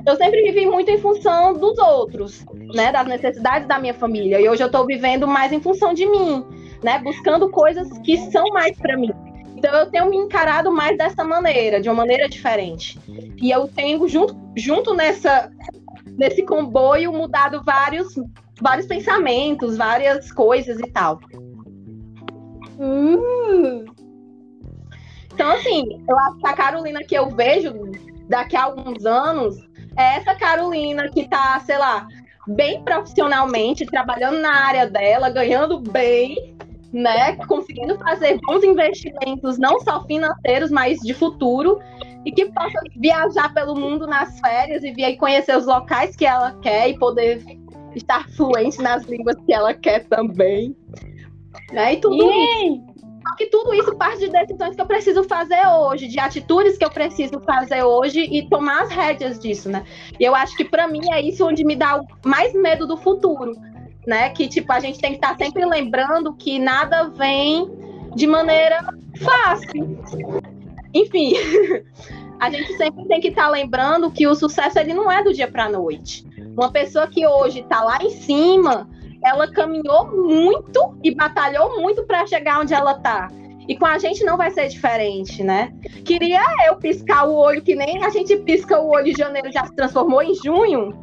Eu 0.06 0.16
sempre 0.16 0.42
vivi 0.42 0.66
muito 0.66 0.90
em 0.90 0.98
função 0.98 1.54
dos 1.54 1.78
outros, 1.78 2.44
né? 2.74 2.92
Das 2.92 3.06
necessidades 3.06 3.66
da 3.66 3.78
minha 3.78 3.94
família. 3.94 4.40
E 4.40 4.48
hoje 4.48 4.62
eu 4.62 4.70
tô 4.70 4.84
vivendo 4.86 5.26
mais 5.26 5.52
em 5.52 5.60
função 5.60 5.92
de 5.92 6.06
mim, 6.06 6.44
né? 6.82 6.98
Buscando 6.98 7.50
coisas 7.50 7.88
que 7.98 8.16
são 8.30 8.44
mais 8.48 8.76
para 8.78 8.96
mim. 8.96 9.10
Então 9.64 9.78
eu 9.78 9.86
tenho 9.86 10.10
me 10.10 10.16
encarado 10.18 10.70
mais 10.70 10.98
dessa 10.98 11.24
maneira, 11.24 11.80
de 11.80 11.88
uma 11.88 11.94
maneira 11.94 12.28
diferente. 12.28 13.00
E 13.40 13.50
eu 13.50 13.66
tenho 13.66 14.06
junto, 14.06 14.36
junto 14.54 14.92
nessa 14.92 15.50
nesse 16.18 16.42
comboio 16.42 17.10
mudado 17.10 17.62
vários 17.64 18.14
vários 18.60 18.86
pensamentos, 18.86 19.78
várias 19.78 20.30
coisas 20.30 20.78
e 20.78 20.86
tal. 20.90 21.18
Uh, 22.78 23.86
Então 25.32 25.50
assim, 25.52 26.04
eu 26.06 26.18
acho 26.18 26.38
que 26.40 26.46
a 26.46 26.52
Carolina 26.52 27.00
que 27.02 27.14
eu 27.14 27.30
vejo 27.30 27.72
daqui 28.28 28.56
a 28.56 28.64
alguns 28.64 29.06
anos 29.06 29.56
é 29.96 30.16
essa 30.16 30.34
Carolina 30.34 31.08
que 31.08 31.26
tá, 31.26 31.58
sei 31.60 31.78
lá, 31.78 32.06
bem 32.46 32.84
profissionalmente, 32.84 33.86
trabalhando 33.86 34.40
na 34.40 34.66
área 34.66 34.86
dela, 34.86 35.30
ganhando 35.30 35.80
bem, 35.80 36.53
né? 36.94 37.34
Conseguindo 37.46 37.98
fazer 37.98 38.38
bons 38.46 38.62
investimentos, 38.62 39.58
não 39.58 39.80
só 39.80 40.04
financeiros, 40.06 40.70
mas 40.70 41.00
de 41.00 41.12
futuro. 41.12 41.80
e 42.24 42.32
que 42.32 42.46
possa 42.46 42.80
viajar 42.96 43.52
pelo 43.52 43.74
mundo 43.74 44.06
nas 44.06 44.40
férias 44.40 44.82
e 44.82 44.92
vir 44.92 45.14
conhecer 45.16 45.54
os 45.58 45.66
locais 45.66 46.16
que 46.16 46.24
ela 46.24 46.52
quer 46.62 46.88
e 46.88 46.98
poder 46.98 47.44
estar 47.94 48.26
fluente 48.30 48.80
nas 48.80 49.04
línguas 49.04 49.36
que 49.44 49.52
ela 49.52 49.74
quer 49.74 50.04
também. 50.04 50.74
Né? 51.70 51.94
E 51.94 51.96
tudo 51.98 52.16
isso. 52.16 52.94
Só 53.26 53.36
que 53.36 53.46
tudo 53.46 53.74
isso 53.74 53.94
parte 53.96 54.20
de 54.20 54.28
decisões 54.28 54.74
que 54.74 54.80
eu 54.80 54.86
preciso 54.86 55.24
fazer 55.24 55.66
hoje, 55.66 56.08
de 56.08 56.18
atitudes 56.18 56.78
que 56.78 56.84
eu 56.84 56.90
preciso 56.90 57.40
fazer 57.40 57.82
hoje 57.82 58.20
e 58.20 58.48
tomar 58.48 58.82
as 58.82 58.90
rédeas 58.90 59.38
disso, 59.38 59.70
né? 59.70 59.82
E 60.20 60.24
eu 60.24 60.34
acho 60.34 60.54
que 60.56 60.64
para 60.64 60.86
mim 60.86 61.00
é 61.10 61.22
isso 61.22 61.46
onde 61.46 61.64
me 61.64 61.74
dá 61.74 62.00
mais 62.24 62.52
medo 62.54 62.86
do 62.86 62.98
futuro, 62.98 63.54
né? 64.06 64.30
Que 64.30 64.48
tipo 64.48 64.72
a 64.72 64.80
gente 64.80 64.98
tem 64.98 65.10
que 65.10 65.16
estar 65.16 65.36
sempre 65.36 65.64
lembrando 65.64 66.34
que 66.34 66.58
nada 66.58 67.08
vem 67.08 67.70
de 68.14 68.26
maneira 68.26 68.84
fácil. 69.22 69.98
Enfim, 70.92 71.34
a 72.40 72.50
gente 72.50 72.76
sempre 72.76 73.04
tem 73.06 73.20
que 73.20 73.28
estar 73.28 73.48
lembrando 73.48 74.10
que 74.10 74.26
o 74.26 74.34
sucesso 74.34 74.78
ele 74.78 74.94
não 74.94 75.10
é 75.10 75.22
do 75.22 75.32
dia 75.32 75.50
para 75.50 75.68
noite. 75.68 76.24
Uma 76.56 76.70
pessoa 76.70 77.06
que 77.08 77.26
hoje 77.26 77.60
está 77.60 77.82
lá 77.82 77.98
em 78.02 78.10
cima, 78.10 78.88
ela 79.24 79.50
caminhou 79.50 80.10
muito 80.10 80.96
e 81.02 81.14
batalhou 81.14 81.80
muito 81.80 82.04
para 82.04 82.26
chegar 82.26 82.60
onde 82.60 82.74
ela 82.74 82.92
está. 82.92 83.28
E 83.66 83.76
com 83.76 83.86
a 83.86 83.96
gente 83.98 84.22
não 84.24 84.36
vai 84.36 84.50
ser 84.50 84.68
diferente, 84.68 85.42
né? 85.42 85.72
Queria 86.04 86.42
eu 86.66 86.76
piscar 86.76 87.26
o 87.26 87.34
olho 87.34 87.62
que 87.62 87.74
nem 87.74 88.04
a 88.04 88.10
gente 88.10 88.36
pisca 88.36 88.78
o 88.78 88.90
olho 88.90 89.12
de 89.12 89.18
janeiro 89.18 89.50
já 89.50 89.64
se 89.64 89.74
transformou 89.74 90.22
em 90.22 90.34
junho, 90.34 90.94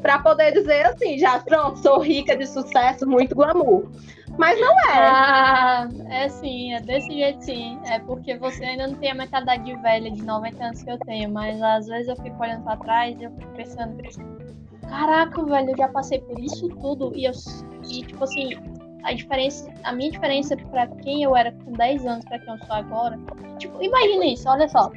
para 0.00 0.18
poder 0.20 0.52
dizer 0.52 0.86
assim, 0.86 1.18
já 1.18 1.38
pronto, 1.40 1.78
sou 1.78 2.00
rica 2.00 2.36
de 2.36 2.46
sucesso, 2.46 3.06
muito 3.06 3.34
glamour. 3.34 3.88
Mas 4.36 4.60
não 4.60 4.72
é. 4.72 4.98
Ah, 4.98 5.88
é 6.10 6.28
sim, 6.28 6.72
é 6.72 6.80
desse 6.80 7.10
jeito 7.10 7.44
sim. 7.44 7.78
É 7.86 7.98
porque 7.98 8.36
você 8.36 8.64
ainda 8.64 8.86
não 8.86 8.94
tem 8.94 9.10
a 9.10 9.14
mentalidade 9.14 9.74
velha 9.76 10.10
de 10.10 10.22
90 10.22 10.64
anos 10.64 10.82
que 10.82 10.90
eu 10.90 10.98
tenho, 10.98 11.30
mas 11.30 11.60
às 11.60 11.86
vezes 11.86 12.08
eu 12.08 12.16
fico 12.16 12.40
olhando 12.40 12.62
para 12.62 12.76
trás 12.76 13.20
e 13.20 13.24
eu 13.24 13.30
fico 13.32 13.52
pensando, 13.56 13.96
caraca, 14.88 15.44
velho, 15.44 15.70
eu 15.70 15.76
já 15.76 15.88
passei 15.88 16.20
por 16.20 16.38
isso 16.38 16.68
tudo 16.68 17.12
e 17.16 17.24
eu 17.24 17.32
e 17.90 18.02
tipo 18.02 18.22
assim, 18.22 18.50
a 19.02 19.12
diferença, 19.12 19.72
a 19.82 19.92
minha 19.92 20.10
diferença 20.10 20.56
para 20.56 20.86
quem 20.86 21.22
eu 21.22 21.36
era 21.36 21.50
com 21.52 21.72
10 21.72 22.06
anos 22.06 22.24
para 22.24 22.38
quem 22.38 22.52
eu 22.52 22.58
sou 22.64 22.76
agora, 22.76 23.18
tipo, 23.58 23.82
imagina 23.82 24.26
isso, 24.26 24.48
olha 24.48 24.68
só. 24.68 24.90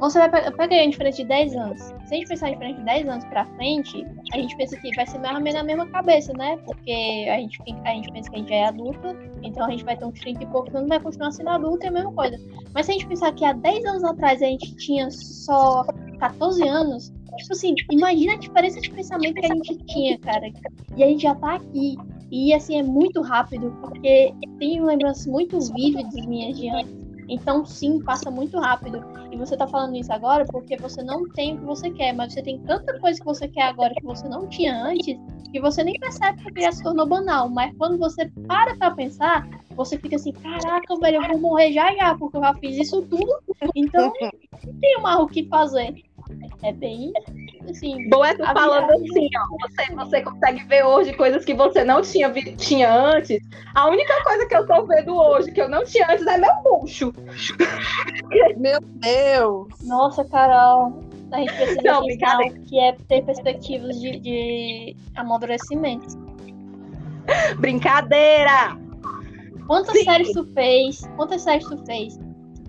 Você 0.00 0.18
vai 0.18 0.30
pegar 0.30 0.82
a 0.82 0.86
diferença 0.86 1.18
de 1.18 1.28
10 1.28 1.56
anos. 1.56 1.80
Se 1.80 2.14
a 2.14 2.16
gente 2.16 2.28
pensar 2.28 2.48
em 2.48 2.52
diferença 2.52 2.78
de 2.78 2.86
10 2.86 3.08
anos 3.08 3.24
pra 3.26 3.44
frente, 3.56 4.06
a 4.32 4.38
gente 4.38 4.56
pensa 4.56 4.74
que 4.78 4.94
vai 4.96 5.06
ser 5.06 5.18
mais 5.18 5.36
ou 5.36 5.42
menos 5.42 5.60
na 5.60 5.62
mesma 5.62 5.86
cabeça, 5.88 6.32
né? 6.32 6.56
Porque 6.64 7.28
a 7.30 7.38
gente, 7.38 7.60
a 7.84 7.90
gente 7.90 8.10
pensa 8.10 8.30
que 8.30 8.36
a 8.36 8.38
gente 8.38 8.52
é 8.52 8.66
adulta, 8.66 9.14
então 9.42 9.66
a 9.66 9.70
gente 9.70 9.84
vai 9.84 9.94
ter 9.98 10.06
uns 10.06 10.18
30 10.18 10.42
e 10.42 10.46
poucos 10.46 10.74
anos, 10.74 10.88
vai 10.88 11.00
continuar 11.00 11.32
sendo 11.32 11.50
adulto, 11.50 11.84
é 11.84 11.88
a 11.90 11.92
mesma 11.92 12.12
coisa. 12.12 12.38
Mas 12.72 12.86
se 12.86 12.92
a 12.92 12.94
gente 12.94 13.06
pensar 13.08 13.32
que 13.34 13.44
há 13.44 13.52
10 13.52 13.84
anos 13.84 14.04
atrás 14.04 14.40
a 14.40 14.46
gente 14.46 14.74
tinha 14.76 15.10
só 15.10 15.84
14 16.18 16.66
anos, 16.66 17.12
tipo 17.36 17.52
assim, 17.52 17.74
imagina 17.90 18.32
a 18.32 18.36
diferença 18.36 18.80
de 18.80 18.90
pensamento 18.90 19.34
que 19.34 19.46
a 19.46 19.54
gente 19.54 19.76
tinha, 19.84 20.18
cara. 20.18 20.50
E 20.96 21.04
a 21.04 21.06
gente 21.08 21.22
já 21.22 21.34
tá 21.34 21.56
aqui. 21.56 21.96
E 22.30 22.54
assim, 22.54 22.78
é 22.78 22.82
muito 22.82 23.20
rápido, 23.20 23.70
porque 23.82 24.32
tenho 24.58 24.86
lembranças 24.86 25.26
muito 25.26 25.58
vívidas 25.74 26.14
minhas 26.26 26.56
de 26.56 26.70
antes. 26.70 26.99
Então, 27.30 27.64
sim, 27.64 28.02
passa 28.02 28.28
muito 28.28 28.58
rápido. 28.58 29.00
E 29.30 29.36
você 29.36 29.56
tá 29.56 29.66
falando 29.66 29.96
isso 29.96 30.12
agora 30.12 30.44
porque 30.46 30.76
você 30.76 31.00
não 31.00 31.28
tem 31.28 31.54
o 31.54 31.58
que 31.58 31.64
você 31.64 31.90
quer, 31.90 32.12
mas 32.12 32.32
você 32.32 32.42
tem 32.42 32.58
tanta 32.58 32.98
coisa 32.98 33.20
que 33.20 33.24
você 33.24 33.46
quer 33.46 33.62
agora 33.62 33.94
que 33.94 34.04
você 34.04 34.28
não 34.28 34.48
tinha 34.48 34.74
antes, 34.82 35.16
que 35.52 35.60
você 35.60 35.84
nem 35.84 35.94
percebe 35.94 36.42
porque 36.42 36.60
já 36.60 36.72
se 36.72 36.82
tornou 36.82 37.06
banal. 37.06 37.48
Mas 37.48 37.72
quando 37.78 37.96
você 37.98 38.28
para 38.48 38.76
pra 38.76 38.90
pensar, 38.90 39.48
você 39.76 39.96
fica 39.96 40.16
assim: 40.16 40.32
caraca, 40.32 40.96
velho, 40.96 41.22
eu 41.22 41.28
vou 41.28 41.38
morrer 41.38 41.72
já 41.72 41.94
já, 41.94 42.16
porque 42.16 42.36
eu 42.36 42.42
já 42.42 42.54
fiz 42.54 42.76
isso 42.76 43.02
tudo. 43.02 43.38
Então, 43.76 44.12
não 44.66 44.74
tenho 44.80 45.00
mais 45.00 45.20
o 45.20 45.26
que 45.28 45.46
fazer. 45.46 45.94
É 46.62 46.72
bem 46.72 47.12
assim. 47.68 48.08
Bom 48.08 48.24
é 48.24 48.34
tu 48.34 48.44
falando 48.44 48.90
assim, 48.92 49.28
ó. 49.36 49.68
Você, 49.68 49.94
você 49.94 50.22
consegue 50.22 50.64
ver 50.64 50.84
hoje 50.84 51.12
coisas 51.14 51.44
que 51.44 51.54
você 51.54 51.84
não 51.84 52.02
tinha, 52.02 52.30
tinha 52.56 52.92
antes. 52.92 53.42
A 53.74 53.88
única 53.88 54.22
coisa 54.22 54.46
que 54.46 54.56
eu 54.56 54.66
tô 54.66 54.86
vendo 54.86 55.16
hoje 55.16 55.52
que 55.52 55.60
eu 55.60 55.68
não 55.68 55.84
tinha 55.84 56.06
antes 56.10 56.26
é 56.26 56.38
meu 56.38 56.52
bucho. 56.62 57.12
Meu 58.56 58.80
Deus! 58.80 59.68
Nossa, 59.82 60.24
Carol. 60.24 61.02
A 61.32 61.38
gente 61.38 61.54
precisa 61.54 61.82
não, 61.84 62.02
que 62.66 62.78
é 62.80 62.92
ter 63.08 63.24
perspectivas 63.24 64.00
de, 64.00 64.18
de 64.18 64.96
amadurecimento. 65.14 66.06
Brincadeira! 67.58 68.76
Quantas 69.66 69.96
Sim. 69.96 70.04
séries 70.04 70.32
tu 70.32 70.44
fez? 70.52 71.08
Quantas 71.16 71.42
séries 71.42 71.64
tu 71.64 71.78
fez? 71.86 72.18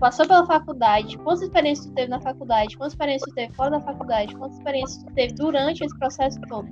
Passou 0.02 0.26
pela 0.26 0.44
faculdade, 0.44 1.16
quantas 1.18 1.42
experiências 1.42 1.86
tu 1.86 1.92
teve 1.94 2.08
na 2.08 2.20
faculdade, 2.20 2.76
quantas 2.76 2.92
experiências 2.94 3.30
tu 3.30 3.34
teve 3.36 3.54
fora 3.54 3.70
da 3.70 3.80
faculdade, 3.80 4.34
quantas 4.34 4.58
experiências 4.58 5.04
tu 5.04 5.14
teve 5.14 5.32
durante 5.34 5.84
esse 5.84 5.96
processo 5.96 6.40
todo. 6.48 6.68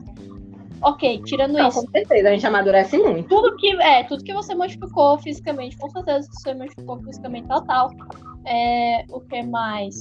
Ok, 0.83 1.23
tirando 1.25 1.57
isso. 1.61 1.81
Com 1.81 1.91
certeza, 1.93 2.29
a 2.29 2.33
gente 2.33 2.45
amadurece 2.45 2.99
muito. 2.99 3.29
Tudo 3.29 3.57
que, 3.57 3.71
é, 3.81 4.03
tudo 4.03 4.25
que 4.25 4.35
você 4.35 4.53
modificou 4.53 5.17
fisicamente, 5.19 5.77
com 5.77 5.89
certeza 5.91 6.29
você 6.33 6.53
modificou 6.55 6.99
fisicamente 7.05 7.47
total. 7.47 7.91
É, 8.47 9.05
o 9.11 9.21
que 9.21 9.45
mais? 9.45 9.95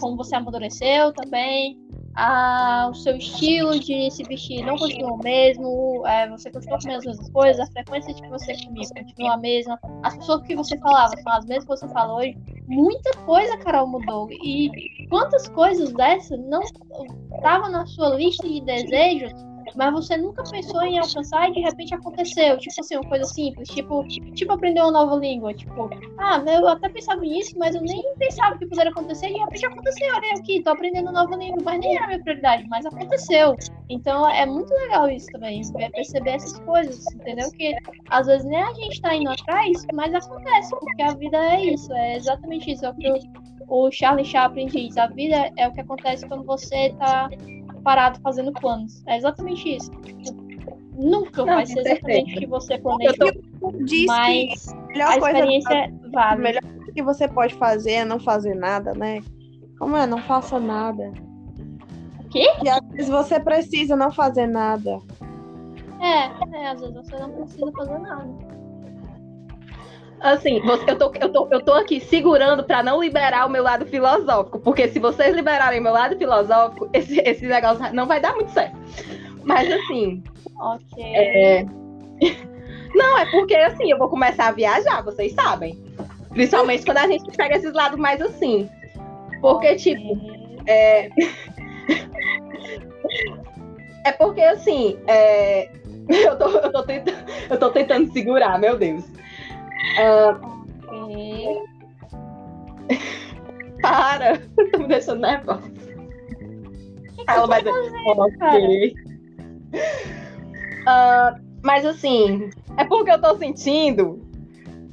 Como 0.00 0.16
você 0.16 0.34
amadureceu 0.34 1.12
também 1.12 1.78
a, 2.14 2.88
o 2.90 2.94
seu 2.94 3.16
estilo 3.16 3.78
de 3.78 4.10
se 4.10 4.22
vestir 4.24 4.64
não 4.64 4.76
continua 4.76 5.12
o 5.12 5.18
mesmo, 5.18 6.06
é, 6.06 6.28
você 6.28 6.50
continua 6.50 6.78
comendo 6.78 6.98
as 6.98 7.04
mesmas 7.04 7.30
coisas, 7.30 7.60
a 7.60 7.72
frequência 7.72 8.14
de 8.14 8.22
que 8.22 8.28
você 8.28 8.54
comia 8.64 8.88
continua 8.88 9.34
a 9.34 9.36
mesma, 9.36 9.78
as 10.02 10.16
pessoas 10.16 10.42
que 10.42 10.56
você 10.56 10.76
falava 10.78 11.14
são 11.16 11.32
as 11.32 11.44
mesmas 11.46 11.64
que 11.80 11.86
você 11.86 11.92
fala 11.92 12.16
hoje. 12.16 12.36
Muita 12.66 13.16
coisa, 13.18 13.56
Carol, 13.58 13.86
mudou. 13.86 14.28
E 14.30 14.70
quantas 15.08 15.48
coisas 15.48 15.92
dessas 15.92 16.38
não 16.46 16.62
estavam 16.62 17.70
na 17.70 17.86
sua 17.86 18.10
lista 18.10 18.48
de 18.48 18.60
desejos 18.60 19.32
mas 19.76 19.92
você 19.92 20.16
nunca 20.16 20.42
pensou 20.44 20.82
em 20.82 20.98
alcançar 20.98 21.48
e 21.48 21.52
de 21.52 21.60
repente 21.60 21.94
aconteceu. 21.94 22.58
Tipo 22.58 22.80
assim, 22.80 22.96
uma 22.96 23.08
coisa 23.08 23.24
simples, 23.24 23.68
tipo, 23.68 24.04
tipo 24.06 24.52
aprender 24.52 24.80
uma 24.80 24.92
nova 24.92 25.16
língua. 25.16 25.54
Tipo, 25.54 25.90
ah, 26.18 26.42
eu 26.46 26.68
até 26.68 26.88
pensava 26.88 27.20
nisso, 27.20 27.58
mas 27.58 27.74
eu 27.74 27.82
nem 27.82 28.02
pensava 28.18 28.56
que 28.58 28.66
poderia 28.66 28.90
acontecer 28.90 29.28
e 29.28 29.34
de 29.34 29.38
repente 29.38 29.66
aconteceu. 29.66 30.14
Olha 30.14 30.32
aqui, 30.34 30.62
tô 30.62 30.70
aprendendo 30.70 31.10
uma 31.10 31.24
nova 31.24 31.36
língua, 31.36 31.58
mas 31.64 31.80
nem 31.80 31.96
era 31.96 32.06
minha 32.06 32.22
prioridade, 32.22 32.66
mas 32.68 32.86
aconteceu. 32.86 33.56
Então 33.88 34.28
é 34.28 34.46
muito 34.46 34.72
legal 34.72 35.08
isso 35.10 35.26
também, 35.32 35.60
é 35.78 35.90
perceber 35.90 36.30
essas 36.30 36.58
coisas, 36.60 37.04
entendeu? 37.14 37.50
Que 37.50 37.76
às 38.08 38.26
vezes 38.26 38.46
nem 38.46 38.62
a 38.62 38.72
gente 38.74 39.00
tá 39.00 39.14
indo 39.14 39.30
atrás, 39.30 39.86
mas 39.92 40.14
acontece, 40.14 40.70
porque 40.78 41.02
a 41.02 41.14
vida 41.14 41.36
é 41.36 41.64
isso, 41.64 41.92
é 41.92 42.16
exatamente 42.16 42.70
isso. 42.70 42.86
É 42.86 42.90
o 42.90 42.94
que 42.94 43.12
o 43.68 43.90
Charlie 43.90 44.24
Chaplin 44.24 44.66
diz, 44.66 44.96
a 44.96 45.06
vida 45.06 45.50
é 45.56 45.68
o 45.68 45.72
que 45.72 45.80
acontece 45.80 46.26
quando 46.26 46.44
você 46.44 46.94
tá 46.98 47.28
parado 47.82 48.20
fazendo 48.20 48.52
planos. 48.52 49.02
É 49.06 49.16
exatamente 49.16 49.76
isso. 49.76 49.90
nunca 50.96 51.44
não, 51.44 51.54
vai 51.54 51.66
ser 51.66 51.80
exatamente 51.80 52.36
o 52.36 52.38
que 52.40 52.46
você 52.46 52.78
planeja. 52.78 53.14
Mas 54.06 54.74
a 54.94 55.16
experiência 55.16 55.88
coisa, 55.88 56.10
vale. 56.12 56.34
A 56.34 56.36
melhor 56.36 56.62
coisa 56.62 56.92
que 56.92 57.02
você 57.02 57.28
pode 57.28 57.54
fazer 57.54 57.92
é 57.92 58.04
não 58.04 58.20
fazer 58.20 58.54
nada, 58.54 58.92
né? 58.92 59.20
Como 59.78 59.96
é? 59.96 60.06
Não 60.06 60.18
faça 60.22 60.58
nada. 60.58 61.12
O 62.20 62.28
quê? 62.28 62.46
E 62.62 62.68
às 62.68 62.80
vezes 62.90 63.08
você 63.08 63.40
precisa 63.40 63.96
não 63.96 64.10
fazer 64.10 64.46
nada. 64.46 64.98
É, 66.00 66.56
é, 66.56 66.68
às 66.68 66.80
vezes 66.80 66.94
você 66.94 67.18
não 67.18 67.30
precisa 67.30 67.72
fazer 67.72 67.98
nada 67.98 68.49
assim, 70.20 70.60
eu 70.86 70.98
tô, 70.98 71.12
eu 71.20 71.32
tô, 71.32 71.48
eu 71.50 71.60
tô 71.60 71.72
aqui 71.72 72.00
segurando 72.00 72.64
para 72.64 72.82
não 72.82 73.02
liberar 73.02 73.46
o 73.46 73.50
meu 73.50 73.62
lado 73.62 73.86
filosófico, 73.86 74.60
porque 74.60 74.88
se 74.88 74.98
vocês 74.98 75.34
liberarem 75.34 75.80
meu 75.80 75.92
lado 75.92 76.16
filosófico, 76.16 76.88
esse, 76.92 77.20
esse 77.20 77.46
negócio 77.46 77.92
não 77.92 78.06
vai 78.06 78.20
dar 78.20 78.34
muito 78.34 78.50
certo. 78.50 78.76
Mas 79.44 79.70
assim. 79.72 80.22
Ok. 80.60 81.02
É... 81.02 81.64
Não, 82.94 83.18
é 83.18 83.30
porque 83.30 83.54
assim, 83.54 83.90
eu 83.90 83.98
vou 83.98 84.08
começar 84.08 84.48
a 84.48 84.52
viajar, 84.52 85.02
vocês 85.02 85.32
sabem. 85.32 85.82
Principalmente 86.30 86.84
quando 86.84 86.98
a 86.98 87.06
gente 87.06 87.36
pega 87.36 87.56
esses 87.56 87.72
lados 87.72 87.98
mais 87.98 88.20
assim. 88.20 88.68
Porque, 89.40 89.76
tipo. 89.76 90.18
É... 90.66 91.08
é 94.06 94.12
porque 94.18 94.42
assim. 94.42 94.98
É... 95.06 95.70
Eu, 96.10 96.36
tô, 96.36 96.48
eu, 96.48 96.72
tô 96.72 96.82
tentando, 96.82 97.24
eu 97.48 97.56
tô 97.56 97.70
tentando 97.70 98.12
segurar, 98.12 98.58
meu 98.58 98.76
Deus. 98.76 99.04
Uh... 99.98 100.60
Para! 103.80 104.38
tá 104.72 104.78
me 104.78 104.88
deixando 104.88 105.20
nervosa. 105.20 105.70
Que 107.14 107.24
Ela 107.26 107.46
vai 107.46 107.62
dizer. 107.62 108.94
Uh, 110.82 111.40
mas 111.62 111.84
assim, 111.84 112.50
é 112.76 112.84
porque 112.84 113.10
eu 113.10 113.20
tô 113.20 113.36
sentindo 113.36 114.20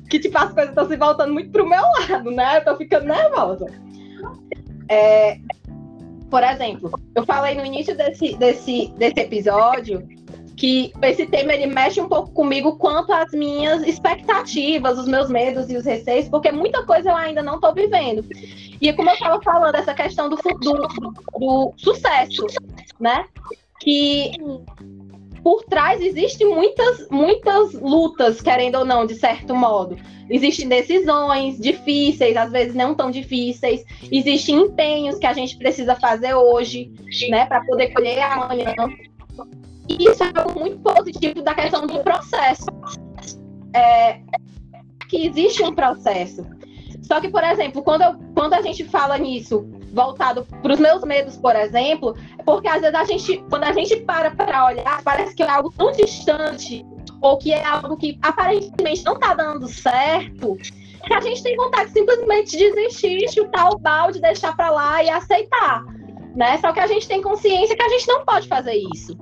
que 0.10 0.20
tipo, 0.20 0.38
as 0.38 0.54
coisas 0.54 0.70
estão 0.70 0.88
se 0.88 0.96
voltando 0.96 1.34
muito 1.34 1.52
pro 1.52 1.68
meu 1.68 1.82
lado, 1.82 2.32
né? 2.32 2.58
Eu 2.58 2.66
tô 2.66 2.76
ficando 2.78 3.08
nervosa. 3.08 3.66
É, 4.90 5.38
por 6.30 6.44
exemplo, 6.44 6.92
eu 7.16 7.26
falei 7.26 7.56
no 7.56 7.66
início 7.66 7.96
desse, 7.96 8.36
desse, 8.38 8.94
desse 8.98 9.20
episódio 9.20 10.08
que 10.58 10.92
esse 11.04 11.28
tema 11.28 11.54
ele 11.54 11.68
mexe 11.68 12.02
um 12.02 12.10
pouco 12.10 12.32
comigo 12.32 12.78
quanto 12.78 13.14
às 13.14 13.32
minhas 13.32 13.84
expectativas, 13.84 14.98
os 14.98 15.08
meus 15.08 15.30
medos 15.30 15.70
e 15.70 15.78
os 15.78 15.86
receios, 15.86 16.28
porque 16.28 16.52
muita 16.52 16.84
coisa 16.84 17.12
eu 17.12 17.16
ainda 17.16 17.44
não 17.44 17.56
estou 17.56 17.74
vivendo. 17.74 18.26
E 18.82 18.92
como 18.94 19.10
eu 19.10 19.14
estava 19.14 19.42
falando, 19.42 19.76
essa 19.76 19.94
questão 19.94 20.28
do, 20.28 20.36
do, 20.36 21.14
do 21.40 21.74
sucesso, 21.78 22.46
né? 23.00 23.26
Que 23.80 24.32
por 25.44 25.64
trás 25.64 26.02
existem 26.02 26.50
muitas, 26.50 27.08
muitas 27.10 27.74
lutas, 27.74 28.42
querendo 28.42 28.80
ou 28.80 28.86
não, 28.86 29.06
de 29.06 29.14
certo 29.14 29.56
modo. 29.56 29.96
Existem 30.30 30.68
decisões 30.68 31.58
difíceis, 31.60 32.36
às 32.36 32.52
vezes 32.52 32.74
não 32.74 32.96
tão 32.96 33.12
difíceis. 33.12 33.86
Existem 34.12 34.56
empenhos 34.56 35.20
que 35.20 35.26
a 35.28 35.34
gente 35.34 35.56
precisa 35.56 35.96
fazer 35.96 36.34
hoje, 36.34 36.92
né, 37.30 37.46
para 37.46 37.64
poder 37.64 37.94
colher 37.94 38.20
amanhã. 38.24 38.74
E 39.90 40.10
isso 40.10 40.24
é 40.24 40.32
algo 40.36 40.60
muito 40.60 40.80
positivo 40.80 41.42
da 41.42 41.54
questão 41.54 41.88
do 41.88 42.00
processo. 42.00 42.66
É, 43.74 44.22
que 45.08 45.28
existe 45.28 45.64
um 45.64 45.74
processo. 45.74 46.46
Só 47.02 47.22
que, 47.22 47.30
por 47.30 47.44
exemplo, 47.44 47.82
quando, 47.82 48.02
eu, 48.02 48.16
quando 48.36 48.54
a 48.54 48.62
gente 48.62 48.84
fala 48.84 49.18
nisso, 49.18 49.66
voltado 49.94 50.46
para 50.62 50.74
os 50.74 50.80
meus 50.80 51.04
medos, 51.04 51.38
por 51.38 51.56
exemplo, 51.56 52.16
é 52.38 52.44
porque 52.44 52.68
às 52.68 52.82
vezes 52.82 52.96
a 52.96 53.04
gente, 53.06 53.38
quando 53.50 53.64
a 53.64 53.72
gente 53.72 53.96
para 53.98 54.32
para 54.32 54.66
olhar, 54.66 55.02
parece 55.04 55.34
que 55.34 55.42
é 55.42 55.50
algo 55.50 55.72
tão 55.72 55.92
distante, 55.92 56.86
ou 57.22 57.38
que 57.38 57.54
é 57.54 57.64
algo 57.64 57.96
que 57.96 58.18
aparentemente 58.22 59.06
não 59.06 59.14
está 59.14 59.34
dando 59.34 59.68
certo, 59.68 60.58
que 61.06 61.14
a 61.14 61.22
gente 61.22 61.42
tem 61.42 61.56
vontade 61.56 61.88
de 61.88 62.00
simplesmente 62.00 62.58
desistir, 62.58 63.32
chutar 63.32 63.70
o 63.70 63.80
balde, 63.80 64.20
deixar 64.20 64.56
para 64.56 64.70
lá 64.70 65.02
e 65.02 65.10
aceitar. 65.10 65.86
Né? 66.36 66.58
Só 66.58 66.74
que 66.74 66.80
a 66.80 66.88
gente 66.88 67.08
tem 67.08 67.22
consciência 67.22 67.76
que 67.76 67.84
a 67.84 67.90
gente 67.90 68.08
não 68.08 68.26
pode 68.26 68.48
fazer 68.48 68.76
isso. 68.94 69.18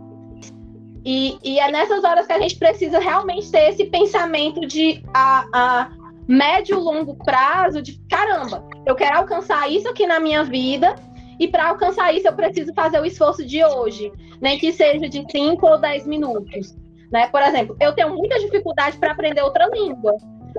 E, 1.05 1.37
e 1.43 1.59
é 1.59 1.71
nessas 1.71 2.03
horas 2.03 2.25
que 2.25 2.33
a 2.33 2.39
gente 2.39 2.57
precisa 2.57 2.97
realmente 2.97 3.51
ter 3.51 3.69
esse 3.69 3.85
pensamento 3.85 4.61
de 4.61 5.03
a, 5.13 5.45
a 5.53 5.91
médio 6.27 6.79
longo 6.79 7.15
prazo 7.15 7.79
de 7.81 7.99
caramba, 8.09 8.67
eu 8.85 8.95
quero 8.95 9.17
alcançar 9.17 9.71
isso 9.71 9.87
aqui 9.87 10.07
na 10.07 10.19
minha 10.19 10.43
vida 10.43 10.95
e 11.39 11.47
para 11.47 11.69
alcançar 11.69 12.11
isso 12.13 12.27
eu 12.27 12.33
preciso 12.33 12.73
fazer 12.73 12.99
o 12.99 13.05
esforço 13.05 13.45
de 13.45 13.63
hoje, 13.63 14.11
nem 14.41 14.57
que 14.57 14.71
seja 14.71 15.07
de 15.07 15.23
5 15.29 15.65
ou 15.65 15.77
10 15.77 16.07
minutos. 16.07 16.75
Né? 17.11 17.27
Por 17.27 17.41
exemplo, 17.41 17.77
eu 17.79 17.93
tenho 17.93 18.15
muita 18.15 18.39
dificuldade 18.39 18.97
para 18.97 19.11
aprender 19.11 19.41
outra 19.41 19.67
língua, 19.67 20.15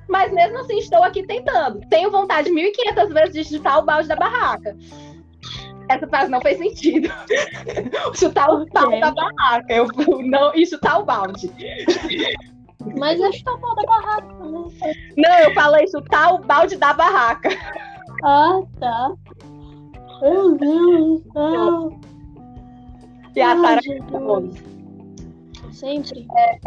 mas 0.09 0.33
mesmo 0.33 0.59
assim 0.59 0.79
estou 0.79 1.03
aqui 1.03 1.27
tentando. 1.27 1.81
Tenho 1.89 2.11
vontade 2.11 2.51
1.500 2.51 3.13
vezes 3.13 3.35
de 3.35 3.57
chutar 3.57 3.79
o 3.79 3.85
balde 3.85 4.09
da 4.09 4.17
barraca. 4.17 4.77
Essa 5.89 6.07
frase 6.07 6.31
não 6.31 6.41
fez 6.41 6.59
sentido. 6.59 7.09
chutar 8.15 8.51
o 8.51 8.67
balde 8.67 9.01
da 9.01 9.11
barraca. 9.13 9.73
Eu 9.73 9.87
não 10.25 10.55
e 10.55 10.67
chutar 10.67 11.01
o 11.01 11.05
balde. 11.05 11.51
Mas 12.99 13.21
é 13.21 13.33
chutar 13.33 13.55
o 13.55 13.59
balde 13.59 13.77
da 13.77 13.87
barraca, 13.87 14.45
né? 14.45 14.93
Não, 15.17 15.39
eu 15.39 15.55
falei 15.55 15.87
chutar 15.89 16.35
o 16.35 16.39
balde 16.39 16.77
da 16.77 16.93
barraca. 16.93 17.51
Ah, 18.25 18.61
tá. 18.81 19.13
Meu 20.23 20.57
Deus 20.57 21.23
do 21.23 21.33
céu. 21.33 22.01
E 23.35 23.41
a 23.41 23.57
Sara 23.61 23.81
Sempre. 25.73 26.27
É. 26.37 26.59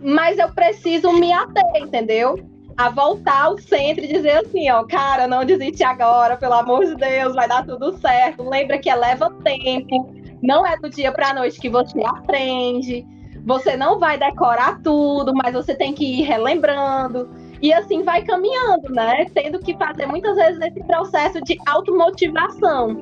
Mas 0.00 0.38
eu 0.38 0.52
preciso 0.52 1.10
me 1.12 1.32
ater, 1.32 1.64
entendeu? 1.76 2.38
A 2.76 2.88
voltar 2.88 3.44
ao 3.44 3.58
centro 3.58 4.04
e 4.04 4.08
dizer 4.08 4.44
assim, 4.44 4.70
ó, 4.70 4.84
cara, 4.84 5.26
não 5.26 5.44
desiste 5.44 5.84
agora, 5.84 6.36
pelo 6.36 6.54
amor 6.54 6.84
de 6.84 6.94
Deus, 6.96 7.34
vai 7.34 7.48
dar 7.48 7.64
tudo 7.64 7.96
certo. 7.98 8.48
Lembra 8.48 8.78
que 8.78 8.92
leva 8.94 9.30
tempo, 9.44 10.12
não 10.42 10.66
é 10.66 10.76
do 10.76 10.90
dia 10.90 11.12
para 11.12 11.30
a 11.30 11.34
noite 11.34 11.60
que 11.60 11.68
você 11.68 12.02
aprende. 12.04 13.06
Você 13.46 13.76
não 13.76 13.98
vai 13.98 14.18
decorar 14.18 14.80
tudo, 14.82 15.34
mas 15.34 15.52
você 15.52 15.74
tem 15.74 15.92
que 15.92 16.20
ir 16.20 16.22
relembrando. 16.22 17.28
E 17.60 17.72
assim 17.72 18.02
vai 18.02 18.22
caminhando, 18.22 18.90
né? 18.90 19.26
Tendo 19.34 19.58
que 19.58 19.76
fazer 19.76 20.06
muitas 20.06 20.36
vezes 20.36 20.60
esse 20.60 20.82
processo 20.84 21.40
de 21.42 21.58
automotivação. 21.66 22.96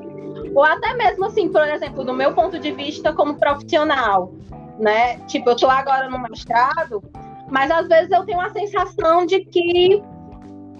Ou 0.55 0.65
até 0.65 0.95
mesmo 0.95 1.25
assim, 1.27 1.49
por 1.49 1.67
exemplo, 1.67 2.05
do 2.05 2.13
meu 2.13 2.35
ponto 2.35 2.59
de 2.59 2.73
vista 2.73 3.13
como 3.13 3.39
profissional, 3.39 4.33
né? 4.79 5.19
Tipo, 5.27 5.51
eu 5.51 5.57
tô 5.57 5.69
agora 5.69 6.09
no 6.09 6.19
mestrado, 6.19 7.03
mas 7.53 7.71
às 7.71 7.87
vezes 7.87 8.11
eu 8.11 8.25
tenho 8.25 8.41
a 8.41 8.49
sensação 8.49 9.27
de 9.27 9.41
que 9.45 10.03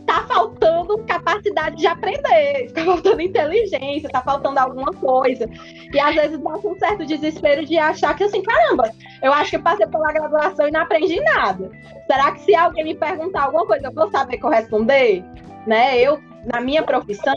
tá 0.07 0.25
faltando 0.27 1.05
capacidade 1.05 1.77
de 1.77 1.87
aprender, 1.87 2.73
tá 2.73 2.83
faltando 2.83 3.21
inteligência, 3.21 4.09
tá 4.09 4.23
faltando 4.23 4.59
alguma 4.59 4.91
coisa. 4.95 5.47
E 5.93 6.01
às 6.01 6.15
vezes 6.15 6.39
dá 6.39 6.51
um 6.51 6.79
certo 6.79 7.05
desespero 7.05 7.67
de 7.67 7.79
achar 7.79 8.17
que 8.17 8.25
assim, 8.25 8.43
caramba, 8.43 8.91
eu 9.23 9.31
acho 9.35 9.51
que 9.51 9.57
eu 9.57 9.63
passei 9.63 9.87
pela 9.87 10.13
graduação 10.15 10.67
e 10.67 10.71
não 10.71 10.81
aprendi 10.81 11.21
nada. 11.21 11.71
Será 12.07 12.33
que 12.33 12.41
se 12.41 12.55
alguém 12.55 12.85
me 12.85 12.95
perguntar 12.95 13.45
alguma 13.45 13.67
coisa, 13.67 13.89
eu 13.89 13.93
vou 13.93 14.11
saber 14.11 14.39
corresponder? 14.39 15.23
Né? 15.67 16.01
Eu, 16.01 16.19
na 16.53 16.59
minha 16.59 16.83
profissão. 16.83 17.35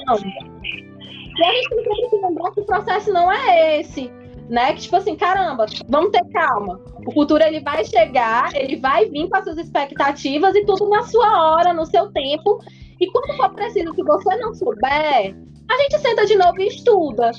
E 1.37 1.43
a 1.43 1.51
gente 1.51 1.69
tem 1.69 2.09
que 2.09 2.25
lembrar 2.25 2.51
que 2.51 2.61
o 2.61 2.65
processo 2.65 3.11
não 3.11 3.29
é 3.29 3.81
esse 3.81 4.09
né? 4.49 4.73
Que 4.73 4.81
tipo 4.81 4.95
assim, 4.95 5.15
caramba, 5.15 5.65
vamos 5.87 6.11
ter 6.11 6.23
calma. 6.31 6.79
O 7.05 7.11
futuro 7.11 7.43
ele 7.43 7.59
vai 7.61 7.83
chegar, 7.85 8.55
ele 8.55 8.77
vai 8.77 9.05
vir 9.09 9.29
com 9.29 9.37
as 9.37 9.43
suas 9.43 9.57
expectativas 9.57 10.55
e 10.55 10.65
tudo 10.65 10.89
na 10.89 11.03
sua 11.03 11.53
hora, 11.53 11.73
no 11.73 11.85
seu 11.85 12.11
tempo. 12.11 12.59
E 12.99 13.07
quando 13.11 13.35
for 13.35 13.49
preciso, 13.53 13.93
se 13.93 14.03
você 14.03 14.35
não 14.37 14.53
souber, 14.53 15.35
a 15.69 15.77
gente 15.77 15.99
senta 15.99 16.25
de 16.25 16.35
novo 16.35 16.59
e 16.61 16.67
estuda, 16.67 17.31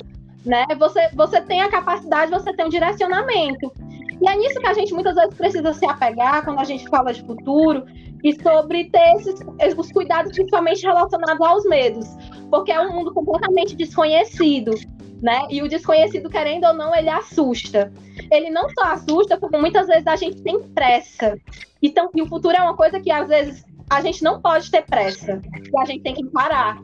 né? 0.45 0.67
Você, 0.79 1.09
você 1.15 1.41
tem 1.41 1.63
a 1.63 1.71
capacidade, 1.71 2.31
você 2.31 2.53
tem 2.53 2.67
um 2.67 2.71
direcionamento. 2.71 3.73
E 4.21 4.29
é 4.29 4.37
nisso 4.37 4.59
que 4.59 4.67
a 4.67 4.75
gente 4.75 4.93
muitas 4.95 5.15
vezes 5.15 5.35
precisa 5.35 5.73
se 5.75 5.85
apegar 5.85 6.45
quando 6.45 6.59
a 6.59 6.65
gente 6.65 6.89
fala 6.89 7.13
de 7.13 7.23
futuro 7.23 7.85
e 8.25 8.33
sobre 8.43 8.91
ter 8.91 9.17
esses, 9.17 9.39
os 9.77 9.93
cuidados 9.93 10.33
principalmente 10.33 10.83
relacionados 10.83 11.47
aos 11.47 11.65
medos, 11.65 12.07
porque 12.51 12.73
é 12.73 12.81
um 12.81 12.95
mundo 12.95 13.13
completamente 13.13 13.77
desconhecido 13.77 14.73
né? 15.23 15.47
E 15.51 15.63
o 15.63 15.69
desconhecido, 15.69 16.29
querendo 16.29 16.65
ou 16.65 16.75
não, 16.75 16.95
ele 16.95 17.09
assusta. 17.09 17.93
Ele 18.31 18.51
não 18.51 18.69
só 18.71 18.93
assusta, 18.93 19.39
como 19.39 19.61
muitas 19.61 19.87
vezes 19.87 20.07
a 20.07 20.17
gente 20.17 20.43
tem 20.43 20.61
pressa. 20.61 21.39
Então, 21.83 22.11
e 22.15 22.23
o 22.23 22.27
futuro 22.27 22.57
é 22.57 22.61
uma 22.61 22.77
coisa 22.77 23.01
que 23.01 23.11
às 23.11 23.29
vezes 23.29 23.65
a 23.89 24.01
gente 24.01 24.23
não 24.23 24.41
pode 24.41 24.71
ter 24.71 24.85
pressa. 24.85 25.41
A 25.79 25.85
gente 25.85 26.03
tem 26.03 26.15
que 26.15 26.25
parar 26.27 26.81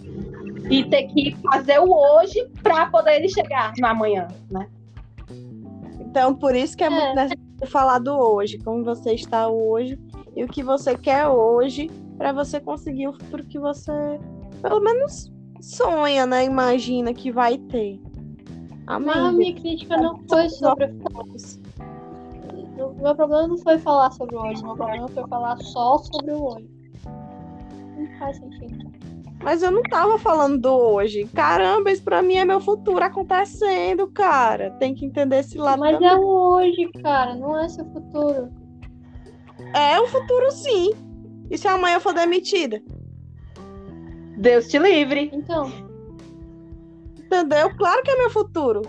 e 0.70 0.84
ter 0.84 1.04
que 1.08 1.36
fazer 1.42 1.80
o 1.80 1.92
hoje 1.92 2.48
para 2.62 2.86
poder 2.86 3.16
ele 3.16 3.28
chegar 3.28 3.72
no 3.78 3.86
amanhã, 3.86 4.28
né? 4.50 4.66
Então, 6.00 6.34
por 6.34 6.54
isso 6.54 6.76
que 6.76 6.84
é, 6.84 6.88
é. 6.88 6.90
muito 6.90 7.14
necessário 7.14 7.66
falar 7.66 7.98
do 7.98 8.14
hoje, 8.14 8.58
como 8.58 8.84
você 8.84 9.14
está 9.14 9.48
hoje 9.48 9.98
e 10.36 10.44
o 10.44 10.48
que 10.48 10.62
você 10.62 10.96
quer 10.96 11.26
hoje 11.26 11.90
para 12.18 12.32
você 12.32 12.60
conseguir 12.60 13.08
o 13.08 13.12
futuro 13.12 13.44
que 13.44 13.58
você, 13.58 13.92
pelo 14.60 14.80
menos, 14.80 15.32
sonha, 15.60 16.26
né? 16.26 16.44
Imagina 16.44 17.14
que 17.14 17.32
vai 17.32 17.56
ter. 17.56 17.98
Mas 18.98 19.16
a 19.16 19.32
minha 19.32 19.54
crítica 19.54 19.96
não 19.96 20.18
foi 20.28 20.48
sobre 20.48 20.92
o 22.82 23.02
meu 23.02 23.14
problema 23.14 23.48
não 23.48 23.58
foi 23.58 23.78
falar 23.78 24.10
sobre 24.12 24.36
o 24.36 24.40
hoje, 24.40 24.62
meu 24.64 24.74
problema 24.74 25.08
foi 25.08 25.26
falar 25.28 25.56
só 25.58 25.98
sobre 25.98 26.32
o 26.32 26.44
hoje. 26.44 26.70
Não 27.96 28.18
faz 28.18 28.36
sentido. 28.38 28.90
Mas 29.42 29.62
eu 29.62 29.70
não 29.70 29.82
tava 29.82 30.18
falando 30.18 30.58
do 30.58 30.72
hoje. 30.72 31.28
Caramba, 31.34 31.90
isso 31.90 32.02
pra 32.02 32.22
mim 32.22 32.36
é 32.36 32.44
meu 32.44 32.60
futuro 32.60 33.04
acontecendo, 33.04 34.06
cara. 34.08 34.70
Tem 34.78 34.94
que 34.94 35.04
entender 35.04 35.40
esse 35.40 35.58
lado. 35.58 35.80
Mas 35.80 35.94
também. 35.94 36.08
é 36.08 36.14
o 36.14 36.24
hoje, 36.24 36.88
cara, 37.02 37.34
não 37.34 37.60
é 37.60 37.68
seu 37.68 37.84
futuro. 37.86 38.50
É 39.74 40.00
o 40.00 40.06
futuro, 40.06 40.50
sim. 40.50 40.92
E 41.50 41.58
se 41.58 41.66
amanhã 41.66 41.96
eu 41.96 42.00
for 42.00 42.14
demitida? 42.14 42.80
Deus 44.38 44.68
te 44.68 44.78
livre. 44.78 45.30
Então. 45.32 45.91
Entendeu? 47.32 47.74
Claro 47.76 48.02
que 48.02 48.10
é 48.10 48.16
meu 48.18 48.28
futuro. 48.28 48.82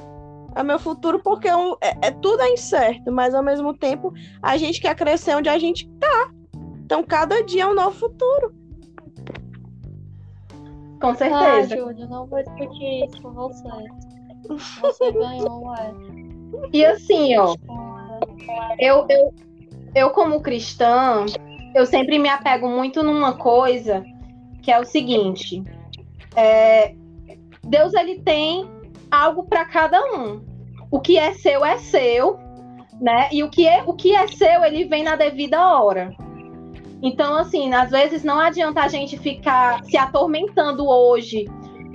É 0.53 0.61
meu 0.61 0.77
futuro 0.77 1.17
porque 1.19 1.47
eu, 1.47 1.77
é, 1.79 2.07
é, 2.07 2.11
tudo 2.11 2.41
é 2.41 2.49
incerto, 2.51 3.09
mas 3.09 3.33
ao 3.33 3.41
mesmo 3.41 3.73
tempo 3.73 4.13
a 4.41 4.57
gente 4.57 4.81
quer 4.81 4.93
crescer 4.95 5.33
onde 5.35 5.47
a 5.47 5.57
gente 5.57 5.89
tá. 5.97 6.29
Então 6.83 7.01
cada 7.03 7.41
dia 7.41 7.63
é 7.63 7.67
um 7.67 7.73
novo 7.73 7.97
futuro. 7.97 8.53
Com 11.01 11.15
certeza. 11.15 11.73
Ah, 11.73 11.77
Júlia, 11.77 12.05
não 12.05 12.27
vou 12.27 12.43
discutir 12.43 13.05
isso 13.05 13.21
com 13.21 13.31
você. 13.31 13.69
Você 14.81 15.11
ganhou, 15.13 15.73
é. 15.75 15.93
E 16.73 16.85
assim, 16.85 17.37
ó, 17.37 17.55
eu, 18.77 19.05
eu, 19.09 19.33
eu 19.95 20.09
como 20.09 20.41
cristã, 20.41 21.25
eu 21.73 21.85
sempre 21.85 22.19
me 22.19 22.27
apego 22.27 22.67
muito 22.67 23.01
numa 23.01 23.33
coisa 23.37 24.03
que 24.61 24.69
é 24.69 24.79
o 24.79 24.85
seguinte. 24.85 25.63
É, 26.35 26.93
Deus 27.65 27.93
ele 27.93 28.19
tem 28.19 28.69
algo 29.09 29.43
para 29.43 29.65
cada 29.65 29.99
um. 30.15 30.41
O 30.91 30.99
que 30.99 31.17
é 31.17 31.33
seu 31.33 31.65
é 31.65 31.77
seu, 31.77 32.37
né? 32.99 33.29
E 33.31 33.43
o 33.43 33.49
que 33.49 33.67
é 33.67 33.83
o 33.85 33.93
que 33.93 34.15
é 34.15 34.27
seu, 34.27 34.63
ele 34.63 34.85
vem 34.85 35.03
na 35.03 35.15
devida 35.15 35.59
hora. 35.59 36.15
Então, 37.01 37.35
assim, 37.35 37.73
às 37.73 37.91
vezes 37.91 38.23
não 38.23 38.39
adianta 38.39 38.81
a 38.81 38.87
gente 38.87 39.17
ficar 39.17 39.83
se 39.83 39.97
atormentando 39.97 40.87
hoje 40.87 41.45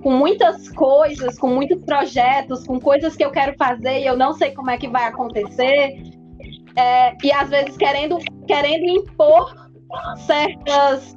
com 0.02 0.12
muitas 0.12 0.68
coisas, 0.70 1.38
com 1.38 1.48
muitos 1.48 1.82
projetos, 1.82 2.66
com 2.66 2.78
coisas 2.78 3.16
que 3.16 3.24
eu 3.24 3.30
quero 3.30 3.56
fazer 3.56 4.00
e 4.00 4.06
eu 4.06 4.16
não 4.16 4.32
sei 4.32 4.50
como 4.52 4.70
é 4.70 4.76
que 4.76 4.86
vai 4.86 5.04
acontecer, 5.04 6.02
é, 6.76 7.16
e 7.22 7.32
às 7.32 7.48
vezes 7.48 7.76
querendo, 7.76 8.18
querendo 8.46 8.84
impor 8.84 9.52
certas, 10.18 11.16